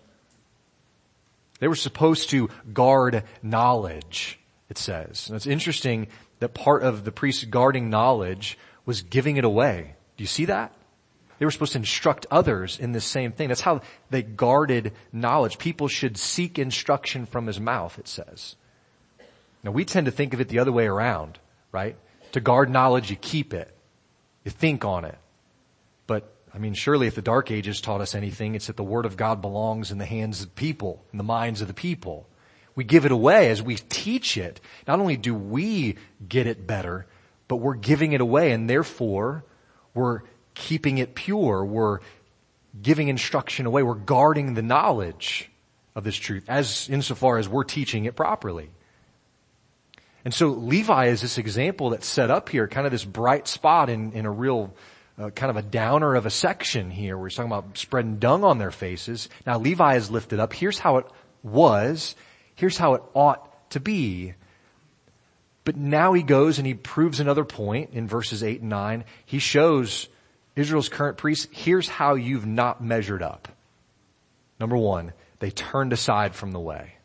They 1.59 1.67
were 1.67 1.75
supposed 1.75 2.29
to 2.29 2.49
guard 2.71 3.23
knowledge, 3.43 4.39
it 4.69 4.77
says. 4.77 5.27
And 5.27 5.35
it's 5.35 5.47
interesting 5.47 6.07
that 6.39 6.53
part 6.53 6.83
of 6.83 7.03
the 7.03 7.11
priest's 7.11 7.43
guarding 7.43 7.89
knowledge 7.89 8.57
was 8.85 9.01
giving 9.01 9.35
it 9.35 9.43
away. 9.43 9.95
Do 10.15 10.23
you 10.23 10.27
see 10.27 10.45
that? 10.45 10.73
They 11.39 11.45
were 11.45 11.51
supposed 11.51 11.71
to 11.71 11.79
instruct 11.79 12.25
others 12.29 12.77
in 12.77 12.91
this 12.91 13.05
same 13.05 13.31
thing. 13.31 13.47
That's 13.47 13.61
how 13.61 13.81
they 14.09 14.21
guarded 14.21 14.93
knowledge. 15.13 15.57
People 15.57 15.87
should 15.87 16.17
seek 16.17 16.59
instruction 16.59 17.25
from 17.25 17.47
his 17.47 17.61
mouth, 17.61 17.97
it 17.97 18.09
says. 18.09 18.57
Now 19.63 19.71
we 19.71 19.85
tend 19.85 20.05
to 20.05 20.11
think 20.11 20.33
of 20.33 20.41
it 20.41 20.49
the 20.49 20.59
other 20.59 20.71
way 20.71 20.85
around, 20.85 21.39
right? 21.71 21.95
To 22.33 22.41
guard 22.41 22.69
knowledge, 22.69 23.09
you 23.09 23.15
keep 23.15 23.53
it. 23.53 23.73
You 24.43 24.51
think 24.51 24.83
on 24.83 25.05
it. 25.05 25.17
But, 26.07 26.33
I 26.53 26.57
mean, 26.57 26.73
surely 26.73 27.07
if 27.07 27.15
the 27.15 27.21
Dark 27.21 27.51
Ages 27.51 27.79
taught 27.79 28.01
us 28.01 28.15
anything, 28.15 28.55
it's 28.55 28.67
that 28.67 28.77
the 28.77 28.83
Word 28.83 29.05
of 29.05 29.15
God 29.15 29.41
belongs 29.41 29.91
in 29.91 29.97
the 29.97 30.05
hands 30.05 30.41
of 30.41 30.55
people, 30.55 31.03
in 31.13 31.17
the 31.17 31.23
minds 31.23 31.61
of 31.61 31.67
the 31.67 31.73
people. 31.73 32.27
We 32.75 32.83
give 32.83 33.05
it 33.05 33.11
away 33.11 33.49
as 33.49 33.61
we 33.61 33.75
teach 33.75 34.37
it. 34.37 34.59
Not 34.87 34.99
only 34.99 35.17
do 35.17 35.33
we 35.33 35.95
get 36.27 36.47
it 36.47 36.67
better, 36.67 37.07
but 37.47 37.57
we're 37.57 37.75
giving 37.75 38.11
it 38.11 38.21
away 38.21 38.51
and 38.51 38.69
therefore 38.69 39.43
we're 39.93 40.21
keeping 40.53 40.97
it 40.97 41.15
pure. 41.15 41.63
We're 41.63 41.99
giving 42.81 43.07
instruction 43.07 43.65
away. 43.65 43.83
We're 43.83 43.95
guarding 43.95 44.53
the 44.53 44.61
knowledge 44.61 45.49
of 45.95 46.03
this 46.03 46.15
truth 46.15 46.45
as 46.47 46.89
insofar 46.89 47.37
as 47.37 47.49
we're 47.49 47.63
teaching 47.63 48.05
it 48.05 48.15
properly. 48.15 48.69
And 50.25 50.33
so 50.33 50.49
Levi 50.49 51.07
is 51.07 51.21
this 51.21 51.37
example 51.37 51.91
that's 51.91 52.07
set 52.07 52.29
up 52.29 52.49
here, 52.49 52.67
kind 52.67 52.85
of 52.85 52.91
this 52.91 53.05
bright 53.05 53.47
spot 53.47 53.89
in, 53.89 54.11
in 54.11 54.25
a 54.25 54.31
real 54.31 54.73
uh, 55.17 55.29
kind 55.31 55.49
of 55.49 55.57
a 55.57 55.61
downer 55.61 56.15
of 56.15 56.25
a 56.25 56.29
section 56.29 56.91
here 56.91 57.17
where 57.17 57.27
he's 57.27 57.35
talking 57.35 57.51
about 57.51 57.77
spreading 57.77 58.17
dung 58.17 58.43
on 58.43 58.57
their 58.57 58.71
faces. 58.71 59.29
Now 59.45 59.59
Levi 59.59 59.95
is 59.95 60.11
lifted 60.11 60.39
up. 60.39 60.53
Here's 60.53 60.79
how 60.79 60.97
it 60.97 61.05
was. 61.43 62.15
Here's 62.55 62.77
how 62.77 62.95
it 62.95 63.03
ought 63.13 63.71
to 63.71 63.79
be. 63.79 64.33
But 65.63 65.77
now 65.77 66.13
he 66.13 66.23
goes 66.23 66.57
and 66.57 66.65
he 66.65 66.73
proves 66.73 67.19
another 67.19 67.45
point 67.45 67.91
in 67.93 68.07
verses 68.07 68.43
8 68.43 68.61
and 68.61 68.69
9. 68.69 69.03
He 69.25 69.39
shows 69.39 70.07
Israel's 70.59 70.89
current 70.89 71.17
priests, 71.17 71.47
here's 71.51 71.87
how 71.87 72.15
you've 72.15 72.45
not 72.45 72.83
measured 72.83 73.23
up. 73.23 73.47
Number 74.59 74.77
one, 74.77 75.13
they 75.39 75.51
turned 75.51 75.93
aside 75.93 76.35
from 76.35 76.51
the 76.51 76.59
way. 76.59 76.95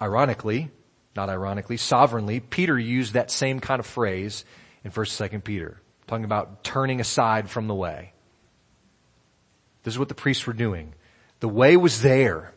Ironically, 0.00 0.70
not 1.14 1.28
ironically, 1.28 1.76
sovereignly, 1.76 2.40
Peter 2.40 2.78
used 2.78 3.14
that 3.14 3.30
same 3.30 3.60
kind 3.60 3.80
of 3.80 3.86
phrase 3.86 4.44
in 4.84 4.90
1st 4.90 5.20
and 5.20 5.42
2nd 5.42 5.44
Peter, 5.44 5.80
talking 6.06 6.24
about 6.24 6.62
turning 6.62 7.00
aside 7.00 7.50
from 7.50 7.66
the 7.66 7.74
way. 7.74 8.12
This 9.82 9.94
is 9.94 9.98
what 9.98 10.08
the 10.08 10.14
priests 10.14 10.46
were 10.46 10.52
doing. 10.52 10.94
The 11.40 11.48
way 11.48 11.76
was 11.76 12.02
there. 12.02 12.52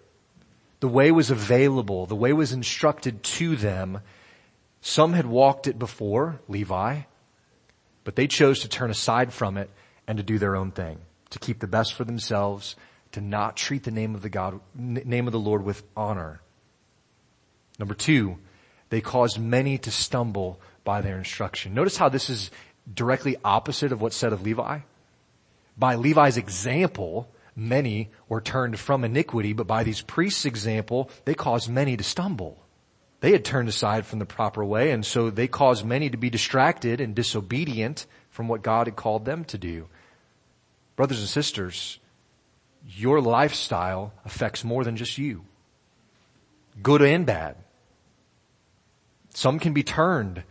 The 0.79 0.87
way 0.87 1.11
was 1.11 1.29
available. 1.29 2.05
The 2.05 2.15
way 2.15 2.33
was 2.33 2.53
instructed 2.53 3.23
to 3.23 3.55
them. 3.55 3.99
Some 4.81 5.13
had 5.13 5.25
walked 5.25 5.67
it 5.67 5.77
before, 5.77 6.39
Levi, 6.47 7.01
but 8.03 8.15
they 8.15 8.27
chose 8.27 8.59
to 8.61 8.69
turn 8.69 8.89
aside 8.89 9.31
from 9.33 9.57
it 9.57 9.69
and 10.11 10.17
to 10.17 10.23
do 10.23 10.37
their 10.37 10.57
own 10.57 10.71
thing, 10.71 10.99
to 11.29 11.39
keep 11.39 11.59
the 11.59 11.67
best 11.67 11.93
for 11.93 12.03
themselves, 12.03 12.75
to 13.13 13.21
not 13.21 13.55
treat 13.55 13.83
the 13.83 13.91
name 13.91 14.13
of 14.13 14.21
the 14.21 14.29
God, 14.29 14.59
name 14.75 15.25
of 15.25 15.31
the 15.31 15.39
Lord 15.39 15.63
with 15.63 15.83
honor. 15.95 16.41
Number 17.79 17.93
two, 17.93 18.37
they 18.89 18.99
caused 18.99 19.39
many 19.39 19.77
to 19.77 19.89
stumble 19.89 20.59
by 20.83 20.99
their 20.99 21.17
instruction. 21.17 21.73
Notice 21.73 21.95
how 21.95 22.09
this 22.09 22.29
is 22.29 22.51
directly 22.93 23.37
opposite 23.45 23.93
of 23.93 24.01
what's 24.01 24.17
said 24.17 24.33
of 24.33 24.41
Levi. 24.41 24.79
By 25.77 25.95
Levi's 25.95 26.35
example, 26.35 27.29
many 27.55 28.09
were 28.27 28.41
turned 28.41 28.77
from 28.79 29.05
iniquity, 29.05 29.53
but 29.53 29.65
by 29.65 29.85
these 29.85 30.01
priests' 30.01 30.43
example, 30.43 31.09
they 31.23 31.35
caused 31.35 31.69
many 31.69 31.95
to 31.95 32.03
stumble. 32.03 32.61
They 33.21 33.31
had 33.31 33.45
turned 33.45 33.69
aside 33.69 34.05
from 34.05 34.19
the 34.19 34.25
proper 34.25 34.65
way, 34.65 34.91
and 34.91 35.05
so 35.05 35.29
they 35.29 35.47
caused 35.47 35.85
many 35.85 36.09
to 36.09 36.17
be 36.17 36.29
distracted 36.29 36.99
and 36.99 37.15
disobedient 37.15 38.05
from 38.29 38.49
what 38.49 38.61
God 38.61 38.87
had 38.87 38.97
called 38.97 39.23
them 39.23 39.45
to 39.45 39.57
do. 39.57 39.87
Brothers 40.95 41.19
and 41.19 41.29
sisters, 41.29 41.99
your 42.87 43.21
lifestyle 43.21 44.13
affects 44.25 44.63
more 44.63 44.83
than 44.83 44.95
just 44.95 45.17
you. 45.17 45.45
Good 46.81 47.01
and 47.01 47.25
bad. 47.25 47.57
Some 49.33 49.59
can 49.59 49.73
be 49.73 49.83
turned 49.83 50.43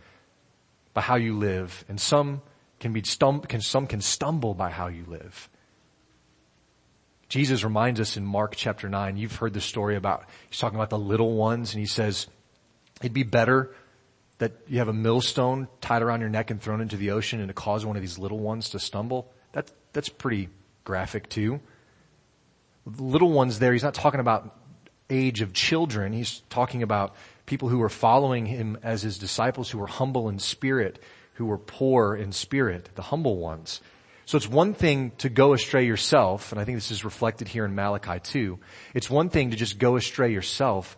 by 0.93 1.01
how 1.01 1.15
you 1.15 1.37
live 1.37 1.85
and 1.87 1.99
some 1.99 2.41
can 2.79 2.93
be 2.93 3.01
stum- 3.01 3.47
can, 3.47 3.61
some 3.61 3.87
can 3.87 4.01
stumble 4.01 4.53
by 4.53 4.69
how 4.69 4.87
you 4.87 5.05
live. 5.07 5.49
Jesus 7.29 7.63
reminds 7.63 7.99
us 8.01 8.17
in 8.17 8.25
Mark 8.25 8.55
chapter 8.57 8.89
9, 8.89 9.15
you've 9.15 9.35
heard 9.35 9.53
the 9.53 9.61
story 9.61 9.95
about, 9.95 10.25
he's 10.49 10.59
talking 10.59 10.77
about 10.77 10.89
the 10.89 10.99
little 10.99 11.33
ones 11.35 11.73
and 11.73 11.79
he 11.79 11.85
says, 11.85 12.27
it'd 12.99 13.13
be 13.13 13.23
better 13.23 13.73
that 14.39 14.53
you 14.67 14.79
have 14.79 14.87
a 14.87 14.93
millstone 14.93 15.67
tied 15.79 16.01
around 16.01 16.19
your 16.19 16.29
neck 16.29 16.49
and 16.49 16.61
thrown 16.61 16.81
into 16.81 16.97
the 16.97 17.11
ocean 17.11 17.39
and 17.39 17.47
to 17.47 17.53
cause 17.53 17.85
one 17.85 17.95
of 17.95 18.01
these 18.01 18.17
little 18.17 18.39
ones 18.39 18.71
to 18.71 18.79
stumble 18.79 19.31
that's 19.93 20.09
pretty 20.09 20.49
graphic 20.83 21.29
too. 21.29 21.59
Little 22.85 23.31
ones 23.31 23.59
there, 23.59 23.73
he's 23.73 23.83
not 23.83 23.93
talking 23.93 24.19
about 24.19 24.55
age 25.09 25.41
of 25.41 25.53
children. 25.53 26.13
He's 26.13 26.41
talking 26.49 26.83
about 26.83 27.15
people 27.45 27.69
who 27.69 27.81
are 27.81 27.89
following 27.89 28.45
him 28.45 28.77
as 28.81 29.01
his 29.01 29.17
disciples 29.17 29.69
who 29.69 29.81
are 29.81 29.87
humble 29.87 30.29
in 30.29 30.39
spirit, 30.39 30.99
who 31.33 31.51
are 31.51 31.57
poor 31.57 32.15
in 32.15 32.31
spirit, 32.31 32.89
the 32.95 33.01
humble 33.01 33.37
ones. 33.37 33.81
So 34.25 34.37
it's 34.37 34.47
one 34.47 34.73
thing 34.73 35.11
to 35.17 35.29
go 35.29 35.53
astray 35.53 35.85
yourself, 35.85 36.51
and 36.51 36.61
I 36.61 36.63
think 36.63 36.77
this 36.77 36.91
is 36.91 37.03
reflected 37.03 37.49
here 37.49 37.65
in 37.65 37.75
Malachi 37.75 38.19
too. 38.19 38.59
It's 38.93 39.09
one 39.09 39.29
thing 39.29 39.51
to 39.51 39.57
just 39.57 39.77
go 39.77 39.97
astray 39.97 40.31
yourself, 40.31 40.97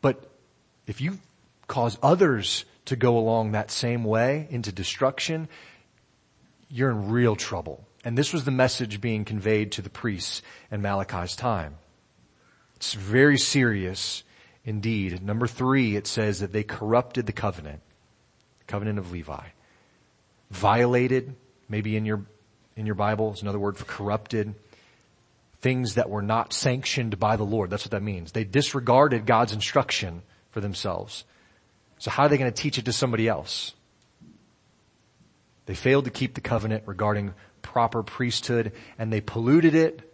but 0.00 0.30
if 0.86 1.00
you 1.00 1.18
cause 1.66 1.98
others 2.02 2.64
to 2.86 2.96
go 2.96 3.18
along 3.18 3.52
that 3.52 3.70
same 3.70 4.04
way 4.04 4.46
into 4.50 4.72
destruction, 4.72 5.48
you're 6.68 6.90
in 6.90 7.10
real 7.10 7.36
trouble. 7.36 7.86
And 8.04 8.16
this 8.16 8.32
was 8.32 8.44
the 8.44 8.50
message 8.50 9.00
being 9.00 9.24
conveyed 9.24 9.72
to 9.72 9.82
the 9.82 9.90
priests 9.90 10.42
in 10.70 10.82
Malachi's 10.82 11.34
time. 11.36 11.76
It's 12.76 12.94
very 12.94 13.38
serious 13.38 14.22
indeed. 14.64 15.22
Number 15.22 15.46
three, 15.46 15.96
it 15.96 16.06
says 16.06 16.40
that 16.40 16.52
they 16.52 16.62
corrupted 16.62 17.26
the 17.26 17.32
covenant, 17.32 17.80
covenant 18.66 18.98
of 18.98 19.12
Levi. 19.12 19.46
Violated, 20.50 21.34
maybe 21.68 21.96
in 21.96 22.04
your, 22.04 22.26
in 22.76 22.86
your 22.86 22.94
Bible 22.94 23.32
is 23.32 23.42
another 23.42 23.58
word 23.58 23.76
for 23.76 23.84
corrupted. 23.84 24.54
Things 25.60 25.94
that 25.94 26.10
were 26.10 26.22
not 26.22 26.52
sanctioned 26.52 27.18
by 27.18 27.36
the 27.36 27.44
Lord. 27.44 27.70
That's 27.70 27.84
what 27.84 27.92
that 27.92 28.02
means. 28.02 28.32
They 28.32 28.44
disregarded 28.44 29.26
God's 29.26 29.52
instruction 29.52 30.22
for 30.50 30.60
themselves. 30.60 31.24
So 31.98 32.10
how 32.10 32.24
are 32.24 32.28
they 32.28 32.38
going 32.38 32.52
to 32.52 32.62
teach 32.62 32.78
it 32.78 32.84
to 32.84 32.92
somebody 32.92 33.26
else? 33.26 33.74
They 35.66 35.74
failed 35.74 36.04
to 36.04 36.10
keep 36.10 36.34
the 36.34 36.40
covenant 36.40 36.84
regarding 36.86 37.34
proper 37.62 38.02
priesthood 38.02 38.72
and 38.98 39.12
they 39.12 39.20
polluted 39.20 39.74
it, 39.74 40.12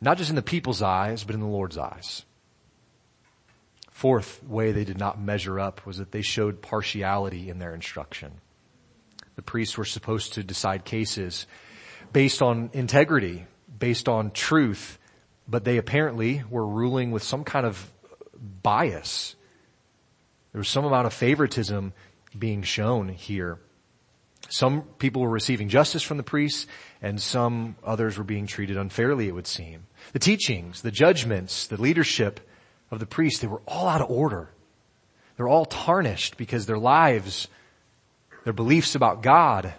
not 0.00 0.18
just 0.18 0.30
in 0.30 0.36
the 0.36 0.42
people's 0.42 0.82
eyes, 0.82 1.24
but 1.24 1.34
in 1.34 1.40
the 1.40 1.46
Lord's 1.46 1.78
eyes. 1.78 2.24
Fourth 3.90 4.44
way 4.44 4.70
they 4.70 4.84
did 4.84 4.98
not 4.98 5.20
measure 5.20 5.58
up 5.58 5.84
was 5.84 5.98
that 5.98 6.12
they 6.12 6.22
showed 6.22 6.62
partiality 6.62 7.50
in 7.50 7.58
their 7.58 7.74
instruction. 7.74 8.32
The 9.34 9.42
priests 9.42 9.76
were 9.76 9.84
supposed 9.84 10.34
to 10.34 10.44
decide 10.44 10.84
cases 10.84 11.46
based 12.12 12.42
on 12.42 12.70
integrity, 12.74 13.46
based 13.78 14.08
on 14.08 14.30
truth, 14.30 14.98
but 15.48 15.64
they 15.64 15.78
apparently 15.78 16.42
were 16.48 16.66
ruling 16.66 17.10
with 17.10 17.22
some 17.22 17.42
kind 17.42 17.66
of 17.66 17.90
bias. 18.62 19.34
There 20.52 20.58
was 20.58 20.68
some 20.68 20.84
amount 20.84 21.06
of 21.06 21.12
favoritism 21.12 21.92
being 22.38 22.62
shown 22.62 23.08
here. 23.08 23.58
Some 24.48 24.82
people 24.98 25.22
were 25.22 25.28
receiving 25.28 25.68
justice 25.68 26.02
from 26.02 26.16
the 26.16 26.22
priests 26.22 26.66
and 27.02 27.20
some 27.20 27.76
others 27.84 28.16
were 28.16 28.24
being 28.24 28.46
treated 28.46 28.76
unfairly, 28.76 29.28
it 29.28 29.34
would 29.34 29.46
seem. 29.46 29.86
The 30.12 30.18
teachings, 30.18 30.82
the 30.82 30.90
judgments, 30.90 31.66
the 31.66 31.80
leadership 31.80 32.40
of 32.90 32.98
the 32.98 33.06
priests, 33.06 33.40
they 33.40 33.46
were 33.46 33.62
all 33.66 33.88
out 33.88 34.00
of 34.00 34.10
order. 34.10 34.48
They're 35.36 35.48
all 35.48 35.66
tarnished 35.66 36.36
because 36.36 36.66
their 36.66 36.78
lives, 36.78 37.48
their 38.44 38.52
beliefs 38.52 38.94
about 38.94 39.22
God, 39.22 39.74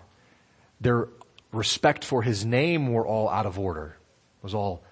their 0.80 1.10
respect 1.51 2.05
for 2.05 2.22
his 2.22 2.45
name 2.45 2.93
were 2.93 3.05
all 3.05 3.28
out 3.28 3.45
of 3.45 3.57
order. 3.57 3.97
It 4.39 4.43
was 4.43 4.53
all 4.53 4.84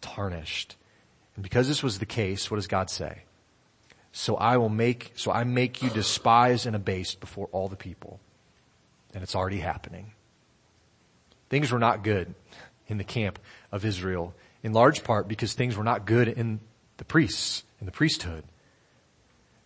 tarnished. 0.00 0.76
And 1.34 1.42
because 1.42 1.68
this 1.68 1.82
was 1.82 1.98
the 1.98 2.06
case, 2.06 2.50
what 2.50 2.56
does 2.56 2.66
God 2.66 2.90
say? 2.90 3.25
So 4.18 4.36
I 4.36 4.56
will 4.56 4.70
make, 4.70 5.12
so 5.14 5.30
I 5.30 5.44
make 5.44 5.82
you 5.82 5.90
despised 5.90 6.64
and 6.64 6.74
abased 6.74 7.20
before 7.20 7.50
all 7.52 7.68
the 7.68 7.76
people. 7.76 8.18
And 9.12 9.22
it's 9.22 9.36
already 9.36 9.58
happening. 9.58 10.12
Things 11.50 11.70
were 11.70 11.78
not 11.78 12.02
good 12.02 12.34
in 12.88 12.96
the 12.96 13.04
camp 13.04 13.38
of 13.70 13.84
Israel, 13.84 14.34
in 14.62 14.72
large 14.72 15.04
part 15.04 15.28
because 15.28 15.52
things 15.52 15.76
were 15.76 15.84
not 15.84 16.06
good 16.06 16.28
in 16.28 16.60
the 16.96 17.04
priests, 17.04 17.62
in 17.78 17.84
the 17.84 17.92
priesthood. 17.92 18.44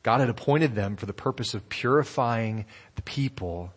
God 0.02 0.18
had 0.18 0.28
appointed 0.28 0.74
them 0.74 0.96
for 0.96 1.06
the 1.06 1.12
purpose 1.12 1.54
of 1.54 1.68
purifying 1.68 2.64
the 2.96 3.02
people 3.02 3.72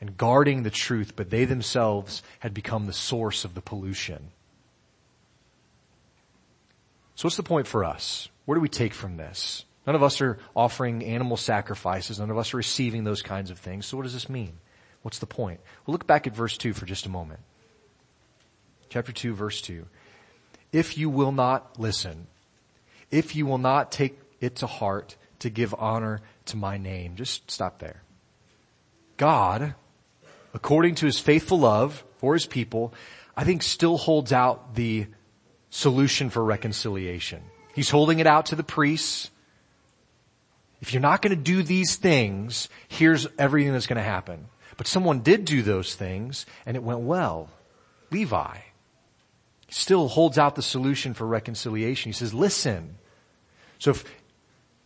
and 0.00 0.16
guarding 0.16 0.64
the 0.64 0.70
truth, 0.70 1.14
but 1.14 1.30
they 1.30 1.44
themselves 1.44 2.24
had 2.40 2.52
become 2.52 2.86
the 2.86 2.92
source 2.92 3.44
of 3.44 3.54
the 3.54 3.62
pollution. 3.62 4.32
So 7.14 7.26
what's 7.26 7.36
the 7.36 7.44
point 7.44 7.68
for 7.68 7.84
us? 7.84 8.28
Where 8.44 8.56
do 8.56 8.60
we 8.60 8.68
take 8.68 8.92
from 8.92 9.18
this? 9.18 9.65
None 9.86 9.94
of 9.94 10.02
us 10.02 10.20
are 10.20 10.38
offering 10.54 11.04
animal 11.04 11.36
sacrifices. 11.36 12.18
None 12.18 12.30
of 12.30 12.38
us 12.38 12.52
are 12.52 12.56
receiving 12.56 13.04
those 13.04 13.22
kinds 13.22 13.50
of 13.50 13.58
things. 13.58 13.86
So 13.86 13.96
what 13.96 14.02
does 14.02 14.14
this 14.14 14.28
mean? 14.28 14.54
What's 15.02 15.20
the 15.20 15.26
point? 15.26 15.60
We'll 15.86 15.92
look 15.92 16.06
back 16.06 16.26
at 16.26 16.34
verse 16.34 16.58
2 16.58 16.72
for 16.72 16.86
just 16.86 17.06
a 17.06 17.08
moment. 17.08 17.40
Chapter 18.88 19.12
2 19.12 19.34
verse 19.34 19.60
2. 19.62 19.86
If 20.72 20.98
you 20.98 21.08
will 21.08 21.32
not 21.32 21.78
listen, 21.78 22.26
if 23.10 23.36
you 23.36 23.46
will 23.46 23.58
not 23.58 23.92
take 23.92 24.18
it 24.40 24.56
to 24.56 24.66
heart 24.66 25.16
to 25.38 25.50
give 25.50 25.74
honor 25.78 26.20
to 26.46 26.56
my 26.56 26.76
name, 26.76 27.14
just 27.14 27.50
stop 27.50 27.78
there. 27.78 28.02
God, 29.16 29.74
according 30.52 30.96
to 30.96 31.06
his 31.06 31.18
faithful 31.18 31.60
love 31.60 32.04
for 32.18 32.34
his 32.34 32.46
people, 32.46 32.92
I 33.36 33.44
think 33.44 33.62
still 33.62 33.96
holds 33.96 34.32
out 34.32 34.74
the 34.74 35.06
solution 35.70 36.30
for 36.30 36.42
reconciliation. 36.42 37.42
He's 37.74 37.90
holding 37.90 38.18
it 38.18 38.26
out 38.26 38.46
to 38.46 38.56
the 38.56 38.64
priests. 38.64 39.30
If 40.86 40.92
you're 40.92 41.02
not 41.02 41.20
going 41.20 41.36
to 41.36 41.42
do 41.42 41.64
these 41.64 41.96
things, 41.96 42.68
here's 42.86 43.26
everything 43.40 43.72
that's 43.72 43.88
going 43.88 43.96
to 43.96 44.04
happen. 44.04 44.46
But 44.76 44.86
someone 44.86 45.18
did 45.18 45.44
do 45.44 45.62
those 45.62 45.96
things 45.96 46.46
and 46.64 46.76
it 46.76 46.82
went 46.84 47.00
well. 47.00 47.50
Levi 48.12 48.58
still 49.68 50.06
holds 50.06 50.38
out 50.38 50.54
the 50.54 50.62
solution 50.62 51.12
for 51.12 51.26
reconciliation. 51.26 52.10
He 52.10 52.12
says, 52.12 52.32
listen. 52.32 52.98
So 53.80 53.90
if, 53.90 54.04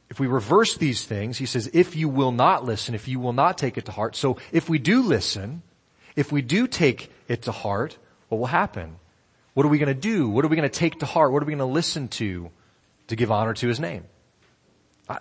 if 0.09 0.19
we 0.19 0.27
reverse 0.27 0.75
these 0.79 1.05
things, 1.05 1.37
he 1.37 1.45
says, 1.45 1.69
if 1.75 1.95
you 1.95 2.09
will 2.09 2.33
not 2.33 2.65
listen, 2.65 2.95
if 2.95 3.07
you 3.07 3.21
will 3.21 3.35
not 3.35 3.59
take 3.59 3.77
it 3.77 3.85
to 3.85 3.93
heart. 3.93 4.17
So 4.17 4.39
if 4.53 4.71
we 4.71 4.79
do 4.79 5.03
listen, 5.03 5.61
if 6.17 6.33
we 6.33 6.41
do 6.41 6.67
take 6.67 7.13
it 7.29 7.43
to 7.43 7.53
heart, 7.53 7.99
what 8.31 8.39
will 8.39 8.47
happen? 8.47 8.97
What 9.53 9.67
are 9.67 9.69
we 9.69 9.77
going 9.77 9.95
to 9.95 10.01
do? 10.01 10.31
What 10.31 10.47
are 10.47 10.49
we 10.49 10.57
going 10.57 10.67
to 10.67 10.79
take 10.79 11.01
to 11.01 11.07
heart? 11.07 11.31
What 11.31 11.43
are 11.43 11.47
we 11.47 11.53
going 11.53 11.59
to 11.59 11.67
listen 11.67 12.09
to 12.09 12.51
to 13.09 13.17
give 13.17 13.31
honor 13.31 13.53
to 13.53 13.69
his 13.69 13.79
name? 13.79 14.05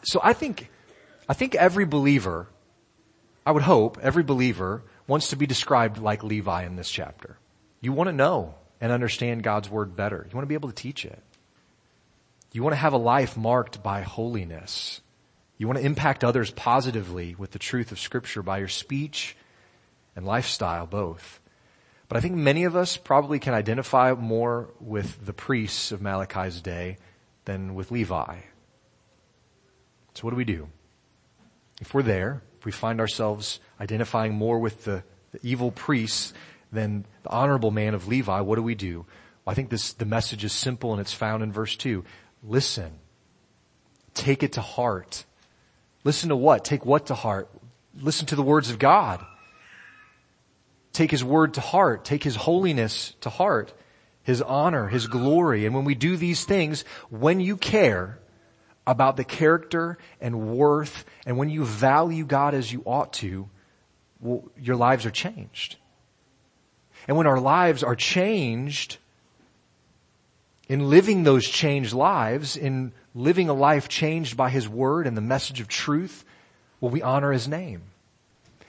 So 0.04 0.20
I 0.24 0.34
think, 0.34 0.70
I 1.28 1.34
think 1.34 1.56
every 1.56 1.86
believer, 1.86 2.48
I 3.46 3.52
would 3.52 3.64
hope 3.64 3.98
every 4.02 4.24
believer 4.24 4.84
wants 5.08 5.30
to 5.30 5.36
be 5.36 5.48
described 5.48 5.98
like 5.98 6.24
Levi 6.24 6.66
in 6.66 6.76
this 6.76 6.90
chapter. 6.90 7.38
You 7.82 7.94
want 7.94 8.10
to 8.10 8.16
know 8.16 8.56
and 8.82 8.92
understand 8.92 9.44
God's 9.44 9.70
word 9.70 9.96
better. 9.96 10.26
You 10.30 10.36
want 10.36 10.44
to 10.44 10.50
be 10.50 10.56
able 10.56 10.70
to 10.70 10.76
teach 10.76 11.06
it. 11.06 11.22
You 12.52 12.64
want 12.64 12.74
to 12.74 12.78
have 12.78 12.94
a 12.94 12.98
life 12.98 13.38
marked 13.38 13.84
by 13.84 14.02
holiness. 14.02 15.02
You 15.58 15.68
want 15.68 15.78
to 15.78 15.86
impact 15.86 16.24
others 16.24 16.52
positively 16.52 17.36
with 17.38 17.52
the 17.52 17.60
truth 17.60 17.92
of 17.92 18.00
scripture 18.00 18.42
by 18.42 18.60
your 18.60 18.68
speech 18.68 19.36
and 20.16 20.26
lifestyle 20.26 20.88
both. 20.88 21.40
But 22.08 22.18
I 22.18 22.22
think 22.22 22.36
many 22.36 22.64
of 22.64 22.76
us 22.76 22.98
probably 22.98 23.40
can 23.40 23.54
identify 23.54 24.14
more 24.14 24.70
with 24.80 25.26
the 25.26 25.34
priests 25.34 25.92
of 25.92 26.02
Malachi's 26.02 26.62
day 26.62 26.98
than 27.46 27.76
with 27.76 27.92
Levi. 27.92 28.38
So 30.14 30.24
what 30.24 30.32
do 30.32 30.38
we 30.38 30.46
do? 30.46 30.68
If 31.82 31.94
we're 31.94 32.04
there, 32.04 32.42
if 32.60 32.66
we 32.66 32.72
find 32.72 33.00
ourselves 33.00 33.60
identifying 33.80 34.34
more 34.34 34.60
with 34.60 34.84
the, 34.84 35.04
the 35.32 35.40
evil 35.44 35.72
priests 35.72 36.34
than 36.72 37.06
the 37.24 37.30
honorable 37.30 37.72
man 37.72 37.94
of 37.94 38.08
Levi, 38.08 38.42
what 38.42 38.56
do 38.56 38.64
we 38.64 38.76
do? 38.76 39.06
Well, 39.46 39.52
I 39.52 39.54
think 39.54 39.70
this, 39.70 39.94
the 39.94 40.06
message 40.06 40.44
is 40.44 40.52
simple 40.52 40.92
and 40.92 41.00
it's 41.00 41.14
found 41.14 41.44
in 41.44 41.52
verse 41.52 41.76
two. 41.76 42.04
Listen. 42.44 43.00
Take 44.14 44.44
it 44.44 44.54
to 44.54 44.62
heart. 44.62 45.24
Listen 46.04 46.30
to 46.30 46.36
what? 46.36 46.66
Take 46.66 46.86
what 46.86 47.06
to 47.06 47.16
heart? 47.16 47.50
Listen 47.98 48.26
to 48.28 48.36
the 48.36 48.44
words 48.44 48.70
of 48.70 48.80
God. 48.80 49.26
Take 50.92 51.12
His 51.12 51.24
word 51.24 51.54
to 51.54 51.62
heart. 51.62 52.04
Take 52.04 52.24
His 52.24 52.36
holiness 52.36 53.14
to 53.22 53.30
heart. 53.30 53.74
His 54.24 54.42
honor, 54.42 54.88
His 54.88 55.08
glory. 55.08 55.66
And 55.66 55.74
when 55.74 55.86
we 55.86 55.96
do 55.96 56.18
these 56.18 56.44
things, 56.44 56.84
when 57.10 57.40
you 57.40 57.56
care 57.56 58.20
about 58.88 59.18
the 59.18 59.24
character 59.24 59.98
and 60.20 60.58
worth, 60.58 61.06
and 61.26 61.38
when 61.38 61.50
you 61.50 61.64
value 61.64 62.26
God 62.26 62.54
as 62.54 62.72
you 62.72 62.82
ought 62.86 63.14
to, 63.14 63.50
well, 64.20 64.44
your 64.60 64.76
lives 64.76 65.06
are 65.06 65.12
changed. 65.12 65.78
And 67.08 67.18
when 67.18 67.28
our 67.28 67.40
lives 67.40 67.84
are 67.84 67.96
changed, 67.96 68.98
in 70.68 70.90
living 70.90 71.24
those 71.24 71.48
changed 71.48 71.94
lives, 71.94 72.56
in 72.56 72.94
living 73.16 73.50
a 73.50 73.54
life 73.54 73.90
changed 73.90 74.38
by 74.38 74.50
His 74.50 74.70
Word 74.70 75.08
and 75.08 75.18
the 75.18 75.22
message 75.22 75.60
of 75.62 75.68
truth, 75.68 76.24
will 76.80 76.90
we 76.90 77.02
honor 77.02 77.32
His 77.32 77.48
name? 77.48 77.82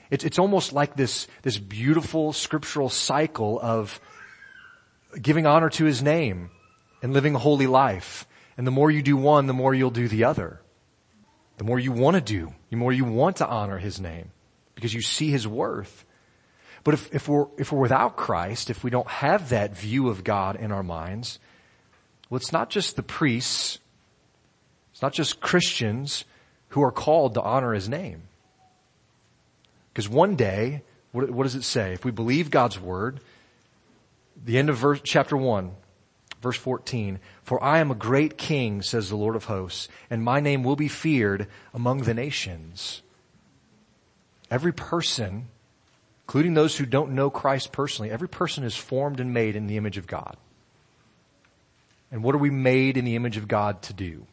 It's, 0.09 0.23
it's 0.23 0.39
almost 0.39 0.73
like 0.73 0.95
this, 0.95 1.27
this 1.43 1.57
beautiful 1.57 2.33
scriptural 2.33 2.89
cycle 2.89 3.59
of 3.61 4.01
giving 5.21 5.45
honor 5.45 5.69
to 5.69 5.85
His 5.85 6.01
name 6.01 6.49
and 7.03 7.13
living 7.13 7.35
a 7.35 7.39
holy 7.39 7.67
life. 7.67 8.25
And 8.61 8.67
the 8.67 8.71
more 8.71 8.91
you 8.91 9.01
do 9.01 9.17
one, 9.17 9.47
the 9.47 9.55
more 9.55 9.73
you'll 9.73 9.89
do 9.89 10.07
the 10.07 10.25
other. 10.25 10.61
The 11.57 11.63
more 11.63 11.79
you 11.79 11.91
want 11.91 12.13
to 12.13 12.21
do, 12.21 12.53
the 12.69 12.75
more 12.75 12.93
you 12.93 13.05
want 13.05 13.37
to 13.37 13.47
honor 13.47 13.79
His 13.79 13.99
name 13.99 14.29
because 14.75 14.93
you 14.93 15.01
see 15.01 15.31
His 15.31 15.47
worth. 15.47 16.05
But 16.83 16.93
if, 16.93 17.11
if 17.11 17.27
we're, 17.27 17.47
if 17.57 17.71
we're 17.71 17.79
without 17.79 18.17
Christ, 18.17 18.69
if 18.69 18.83
we 18.83 18.91
don't 18.91 19.07
have 19.07 19.49
that 19.49 19.75
view 19.75 20.09
of 20.09 20.23
God 20.23 20.57
in 20.57 20.71
our 20.71 20.83
minds, 20.83 21.39
well, 22.29 22.37
it's 22.37 22.51
not 22.51 22.69
just 22.69 22.95
the 22.95 23.01
priests, 23.01 23.79
it's 24.91 25.01
not 25.01 25.13
just 25.13 25.41
Christians 25.41 26.23
who 26.67 26.83
are 26.83 26.91
called 26.91 27.33
to 27.33 27.41
honor 27.41 27.73
His 27.73 27.89
name. 27.89 28.21
Because 29.91 30.07
one 30.07 30.35
day, 30.35 30.83
what, 31.13 31.31
what, 31.31 31.45
does 31.45 31.55
it 31.55 31.63
say? 31.63 31.93
If 31.93 32.05
we 32.05 32.11
believe 32.11 32.51
God's 32.51 32.79
word, 32.79 33.21
the 34.45 34.59
end 34.59 34.69
of 34.69 34.77
verse, 34.77 35.01
chapter 35.03 35.35
1, 35.35 35.71
verse 36.43 36.57
14, 36.57 37.19
for 37.51 37.61
I 37.61 37.79
am 37.79 37.91
a 37.91 37.95
great 37.95 38.37
king, 38.37 38.81
says 38.81 39.09
the 39.09 39.17
Lord 39.17 39.35
of 39.35 39.43
hosts, 39.43 39.89
and 40.09 40.23
my 40.23 40.39
name 40.39 40.63
will 40.63 40.77
be 40.77 40.87
feared 40.87 41.47
among 41.73 42.03
the 42.03 42.13
nations. 42.13 43.01
Every 44.49 44.71
person 44.71 45.49
including 46.21 46.53
those 46.53 46.77
who 46.77 46.85
don't 46.85 47.11
know 47.11 47.29
Christ 47.29 47.73
personally, 47.73 48.09
every 48.09 48.29
person 48.29 48.63
is 48.63 48.77
formed 48.77 49.19
and 49.19 49.33
made 49.33 49.57
in 49.57 49.67
the 49.67 49.75
image 49.75 49.97
of 49.97 50.07
God. 50.07 50.37
And 52.09 52.23
what 52.23 52.35
are 52.35 52.37
we 52.37 52.49
made 52.49 52.95
in 52.95 53.03
the 53.03 53.17
image 53.17 53.35
of 53.35 53.49
God 53.49 53.81
to 53.81 53.93
do? 53.93 54.27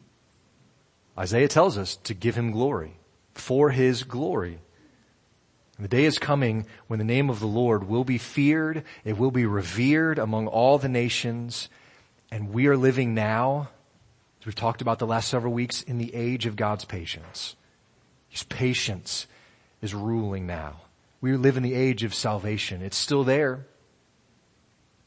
Isaiah 1.17 1.49
tells 1.49 1.77
us 1.77 1.97
to 2.05 2.13
give 2.13 2.35
him 2.37 2.51
glory, 2.51 2.93
for 3.33 3.71
his 3.71 4.03
glory. 4.03 4.59
And 5.75 5.83
the 5.83 5.89
day 5.89 6.05
is 6.05 6.17
coming 6.17 6.67
when 6.87 6.99
the 6.99 7.03
name 7.03 7.29
of 7.29 7.41
the 7.41 7.47
Lord 7.47 7.83
will 7.85 8.05
be 8.05 8.17
feared, 8.17 8.85
it 9.03 9.17
will 9.17 9.31
be 9.31 9.45
revered 9.45 10.19
among 10.19 10.47
all 10.47 10.77
the 10.77 10.87
nations, 10.87 11.67
and 12.31 12.53
we 12.53 12.67
are 12.67 12.77
living 12.77 13.13
now, 13.13 13.69
as 14.39 14.45
we've 14.45 14.55
talked 14.55 14.81
about 14.81 14.99
the 14.99 15.07
last 15.07 15.29
several 15.29 15.53
weeks, 15.53 15.81
in 15.81 15.97
the 15.97 16.13
age 16.13 16.45
of 16.45 16.55
God's 16.55 16.85
patience. 16.85 17.55
His 18.27 18.43
patience 18.43 19.27
is 19.81 19.93
ruling 19.93 20.45
now. 20.45 20.81
We 21.21 21.35
live 21.35 21.57
in 21.57 21.63
the 21.63 21.73
age 21.73 22.03
of 22.03 22.13
salvation. 22.13 22.81
It's 22.81 22.97
still 22.97 23.23
there. 23.23 23.65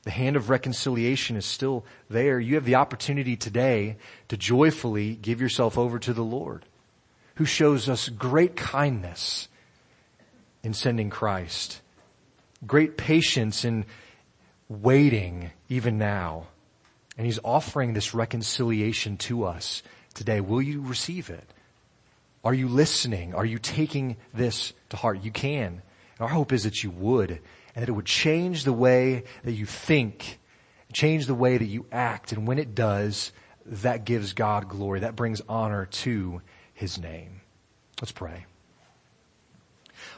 The 0.03 0.11
hand 0.11 0.35
of 0.35 0.51
reconciliation 0.51 1.37
is 1.37 1.47
still 1.47 1.85
there. 2.11 2.41
You 2.41 2.57
have 2.57 2.65
the 2.65 2.75
opportunity 2.75 3.37
today 3.37 3.97
to 4.29 4.37
joyfully 4.37 5.15
give 5.15 5.41
yourself 5.41 5.79
over 5.79 5.99
to 6.01 6.13
the 6.13 6.25
Lord, 6.25 6.65
who 7.37 7.45
shows 7.45 7.89
us 7.89 8.09
great 8.09 8.57
kindness 8.57 9.49
in 10.65 10.75
sending 10.75 11.09
Christ, 11.09 11.81
great 12.67 12.97
patience 12.97 13.65
in 13.65 13.87
waiting 14.69 15.53
even 15.69 15.99
now. 15.99 16.49
And 17.17 17.27
He's 17.27 17.39
offering 17.45 17.93
this 17.93 18.15
reconciliation 18.15 19.17
to 19.19 19.45
us 19.45 19.83
today. 20.15 20.41
Will 20.41 20.63
you 20.63 20.81
receive 20.81 21.31
it? 21.31 21.53
Are 22.45 22.55
you 22.55 22.69
listening? 22.69 23.35
Are 23.35 23.45
you 23.45 23.59
taking 23.59 24.17
this 24.35 24.73
to 24.91 24.97
heart? 24.97 25.23
You 25.23 25.31
can. 25.31 25.83
Our 26.19 26.29
hope 26.29 26.53
is 26.53 26.65
that 26.65 26.83
you 26.83 26.91
would, 26.91 27.31
and 27.31 27.83
that 27.83 27.89
it 27.89 27.93
would 27.93 28.07
change 28.07 28.65
the 28.65 28.73
way 28.73 29.25
that 29.45 29.53
you 29.53 29.67
think, 29.67 30.39
change 30.93 31.27
the 31.27 31.35
way 31.35 31.57
that 31.57 31.65
you 31.65 31.87
act, 31.93 32.33
and 32.33 32.47
when 32.47 32.59
it 32.59 32.75
does, 32.75 33.33
that 33.65 34.05
gives 34.05 34.33
God 34.33 34.69
glory. 34.69 35.01
That 35.01 35.17
brings 35.17 35.41
honor 35.49 35.87
to 35.87 36.43
his 36.75 36.99
name. 36.99 37.41
Let's 38.01 38.13
pray. 38.13 38.47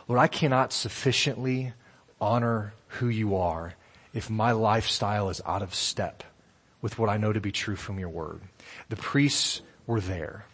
Lord, 0.09 0.20
I 0.20 0.26
cannot 0.26 0.72
sufficiently 0.72 1.72
honor 2.20 2.74
who 2.88 3.09
you 3.09 3.36
are 3.36 3.74
if 4.12 4.30
my 4.30 4.53
lifestyle 4.53 5.28
is 5.28 5.40
out 5.45 5.62
of 5.62 5.74
step 5.74 6.24
with 6.85 6.99
what 6.99 7.09
I 7.09 7.16
know 7.16 7.32
to 7.32 7.41
be 7.41 7.51
true 7.51 7.76
from 7.76 7.99
your 7.99 8.11
word. 8.11 8.43
The 8.91 8.97
priests 8.97 9.62
were 9.87 10.03
there. 10.03 10.45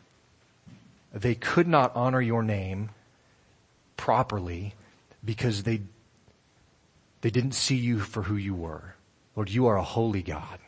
They 1.12 1.34
could 1.34 1.66
not 1.66 1.96
honor 1.96 2.20
your 2.20 2.44
name 2.44 2.90
properly 3.96 4.74
because 5.24 5.64
they, 5.64 5.80
they 7.22 7.30
didn't 7.30 7.54
see 7.54 7.74
you 7.74 7.98
for 7.98 8.22
who 8.22 8.36
you 8.36 8.54
were. 8.54 8.94
Lord, 9.34 9.50
you 9.50 9.66
are 9.66 9.76
a 9.76 9.82
holy 9.82 10.22
God. 10.22 10.60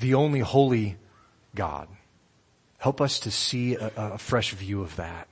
The 0.00 0.12
only 0.12 0.40
holy 0.40 0.98
God. 1.54 1.88
Help 2.76 3.00
us 3.00 3.20
to 3.20 3.30
see 3.30 3.76
a, 3.76 3.90
a 3.96 4.18
fresh 4.18 4.50
view 4.52 4.82
of 4.82 4.96
that. 4.96 5.28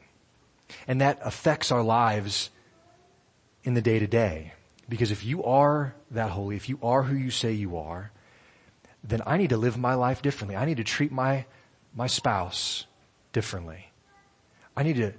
And 0.89 1.03
that 1.03 1.19
affects 1.23 1.71
our 1.71 1.83
lives 1.83 2.49
in 3.65 3.75
the 3.75 3.83
day 3.83 3.99
to 3.99 4.07
day. 4.07 4.55
Because 4.89 5.11
if 5.11 5.27
you 5.27 5.45
are 5.45 5.95
that 6.11 6.31
holy, 6.31 6.57
if 6.57 6.71
you 6.71 6.79
are 6.83 7.03
who 7.03 7.17
you 7.17 7.31
say 7.31 7.53
you 7.53 7.77
are, 7.77 8.11
then 9.05 9.21
I 9.27 9.37
need 9.37 9.51
to 9.51 9.57
live 9.59 9.77
my 9.77 9.95
life 9.95 10.23
differently. 10.23 10.57
I 10.57 10.65
need 10.65 10.79
to 10.79 10.85
treat 10.85 11.13
my, 11.13 11.45
my 11.95 12.07
spouse 12.07 12.87
differently. 13.33 13.91
I 14.77 14.83
need 14.83 14.97
to 14.97 15.13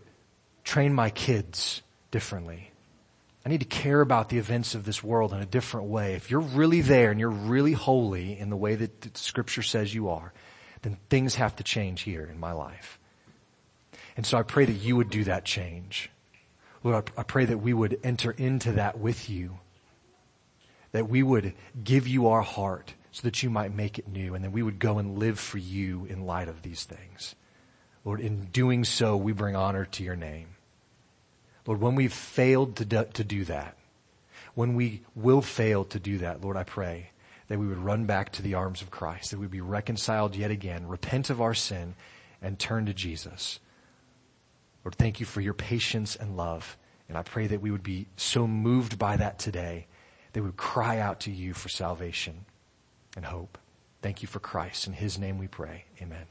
train 0.64 0.94
my 0.94 1.12
kids 1.12 1.84
differently. 2.10 2.72
I 3.46 3.50
need 3.50 3.60
to 3.60 3.66
care 3.66 4.02
about 4.02 4.30
the 4.30 4.40
events 4.40 4.74
of 4.74 4.86
this 4.86 5.04
world 5.04 5.32
in 5.32 5.40
a 5.40 5.46
different 5.46 5.88
way. 5.88 6.16
If 6.16 6.32
you're 6.32 6.40
really 6.40 6.82
there 6.82 7.12
and 7.12 7.20
you're 7.20 7.30
really 7.30 7.74
holy 7.74 8.38
in 8.40 8.50
the 8.50 8.58
way 8.58 8.74
that 8.74 9.16
scripture 9.16 9.62
says 9.62 9.94
you 9.94 10.10
are, 10.10 10.34
then 10.82 10.98
things 11.10 11.36
have 11.36 11.56
to 11.58 11.64
change 11.64 12.02
here 12.02 12.26
in 12.26 12.40
my 12.40 12.54
life. 12.54 12.98
And 14.18 14.26
so 14.26 14.40
I 14.40 14.42
pray 14.42 14.66
that 14.66 14.74
you 14.74 14.96
would 14.96 15.12
do 15.12 15.26
that 15.26 15.46
change. 15.46 16.10
Lord, 16.84 17.12
I 17.16 17.24
pray 17.24 17.46
that 17.46 17.60
we 17.60 17.74
would 17.74 18.00
enter 18.04 18.32
into 18.32 18.72
that 18.74 18.98
with 18.98 19.30
you. 19.30 19.60
That 20.92 21.08
we 21.08 21.22
would 21.22 21.54
give 21.84 22.08
you 22.08 22.30
our 22.30 22.42
heart 22.42 22.95
so 23.16 23.22
that 23.22 23.42
you 23.42 23.50
might 23.50 23.74
make 23.74 23.98
it 23.98 24.10
new 24.10 24.36
and 24.36 24.44
then 24.44 24.52
we 24.52 24.62
would 24.62 24.78
go 24.78 24.98
and 24.98 25.18
live 25.18 25.40
for 25.40 25.58
you 25.58 26.06
in 26.10 26.26
light 26.26 26.50
of 26.50 26.64
these 26.64 26.84
things. 26.84 27.34
Lord, 28.04 28.20
in 28.20 28.48
doing 28.48 28.84
so, 28.84 29.16
we 29.16 29.32
bring 29.32 29.56
honor 29.56 29.86
to 29.86 30.04
your 30.04 30.18
name. 30.18 30.50
Lord, 31.66 31.80
when 31.80 31.96
we've 31.96 32.12
failed 32.12 32.76
to 32.76 32.84
do, 32.84 33.06
to 33.14 33.24
do 33.24 33.46
that, 33.46 33.78
when 34.54 34.76
we 34.76 35.02
will 35.16 35.42
fail 35.42 35.86
to 35.86 35.98
do 35.98 36.18
that, 36.18 36.42
Lord, 36.44 36.58
I 36.58 36.66
pray 36.66 37.12
that 37.48 37.58
we 37.58 37.66
would 37.68 37.78
run 37.78 38.04
back 38.04 38.34
to 38.34 38.42
the 38.42 38.56
arms 38.56 38.82
of 38.82 38.92
Christ, 38.92 39.32
that 39.32 39.40
we'd 39.40 39.50
be 39.50 39.62
reconciled 39.62 40.36
yet 40.36 40.52
again, 40.52 40.86
repent 40.86 41.30
of 41.30 41.40
our 41.40 41.54
sin, 41.54 41.96
and 42.42 42.60
turn 42.60 42.86
to 42.88 42.94
Jesus. 42.94 43.62
Lord, 44.84 44.96
thank 44.96 45.22
you 45.22 45.26
for 45.26 45.40
your 45.40 45.54
patience 45.54 46.18
and 46.18 46.36
love. 46.36 46.76
And 47.08 47.18
I 47.18 47.24
pray 47.24 47.48
that 47.48 47.62
we 47.62 47.72
would 47.72 47.82
be 47.82 48.08
so 48.18 48.46
moved 48.46 49.00
by 49.00 49.16
that 49.16 49.40
today 49.40 49.88
that 50.34 50.42
we 50.42 50.48
would 50.48 50.58
cry 50.58 51.00
out 51.00 51.22
to 51.22 51.32
you 51.32 51.54
for 51.54 51.70
salvation 51.70 52.44
and 53.16 53.26
hope. 53.26 53.58
Thank 54.02 54.22
you 54.22 54.28
for 54.28 54.40
Christ. 54.40 54.88
In 54.88 54.94
his 54.94 55.18
name 55.18 55.38
we 55.38 55.48
pray. 55.48 55.86
Amen. 56.02 56.26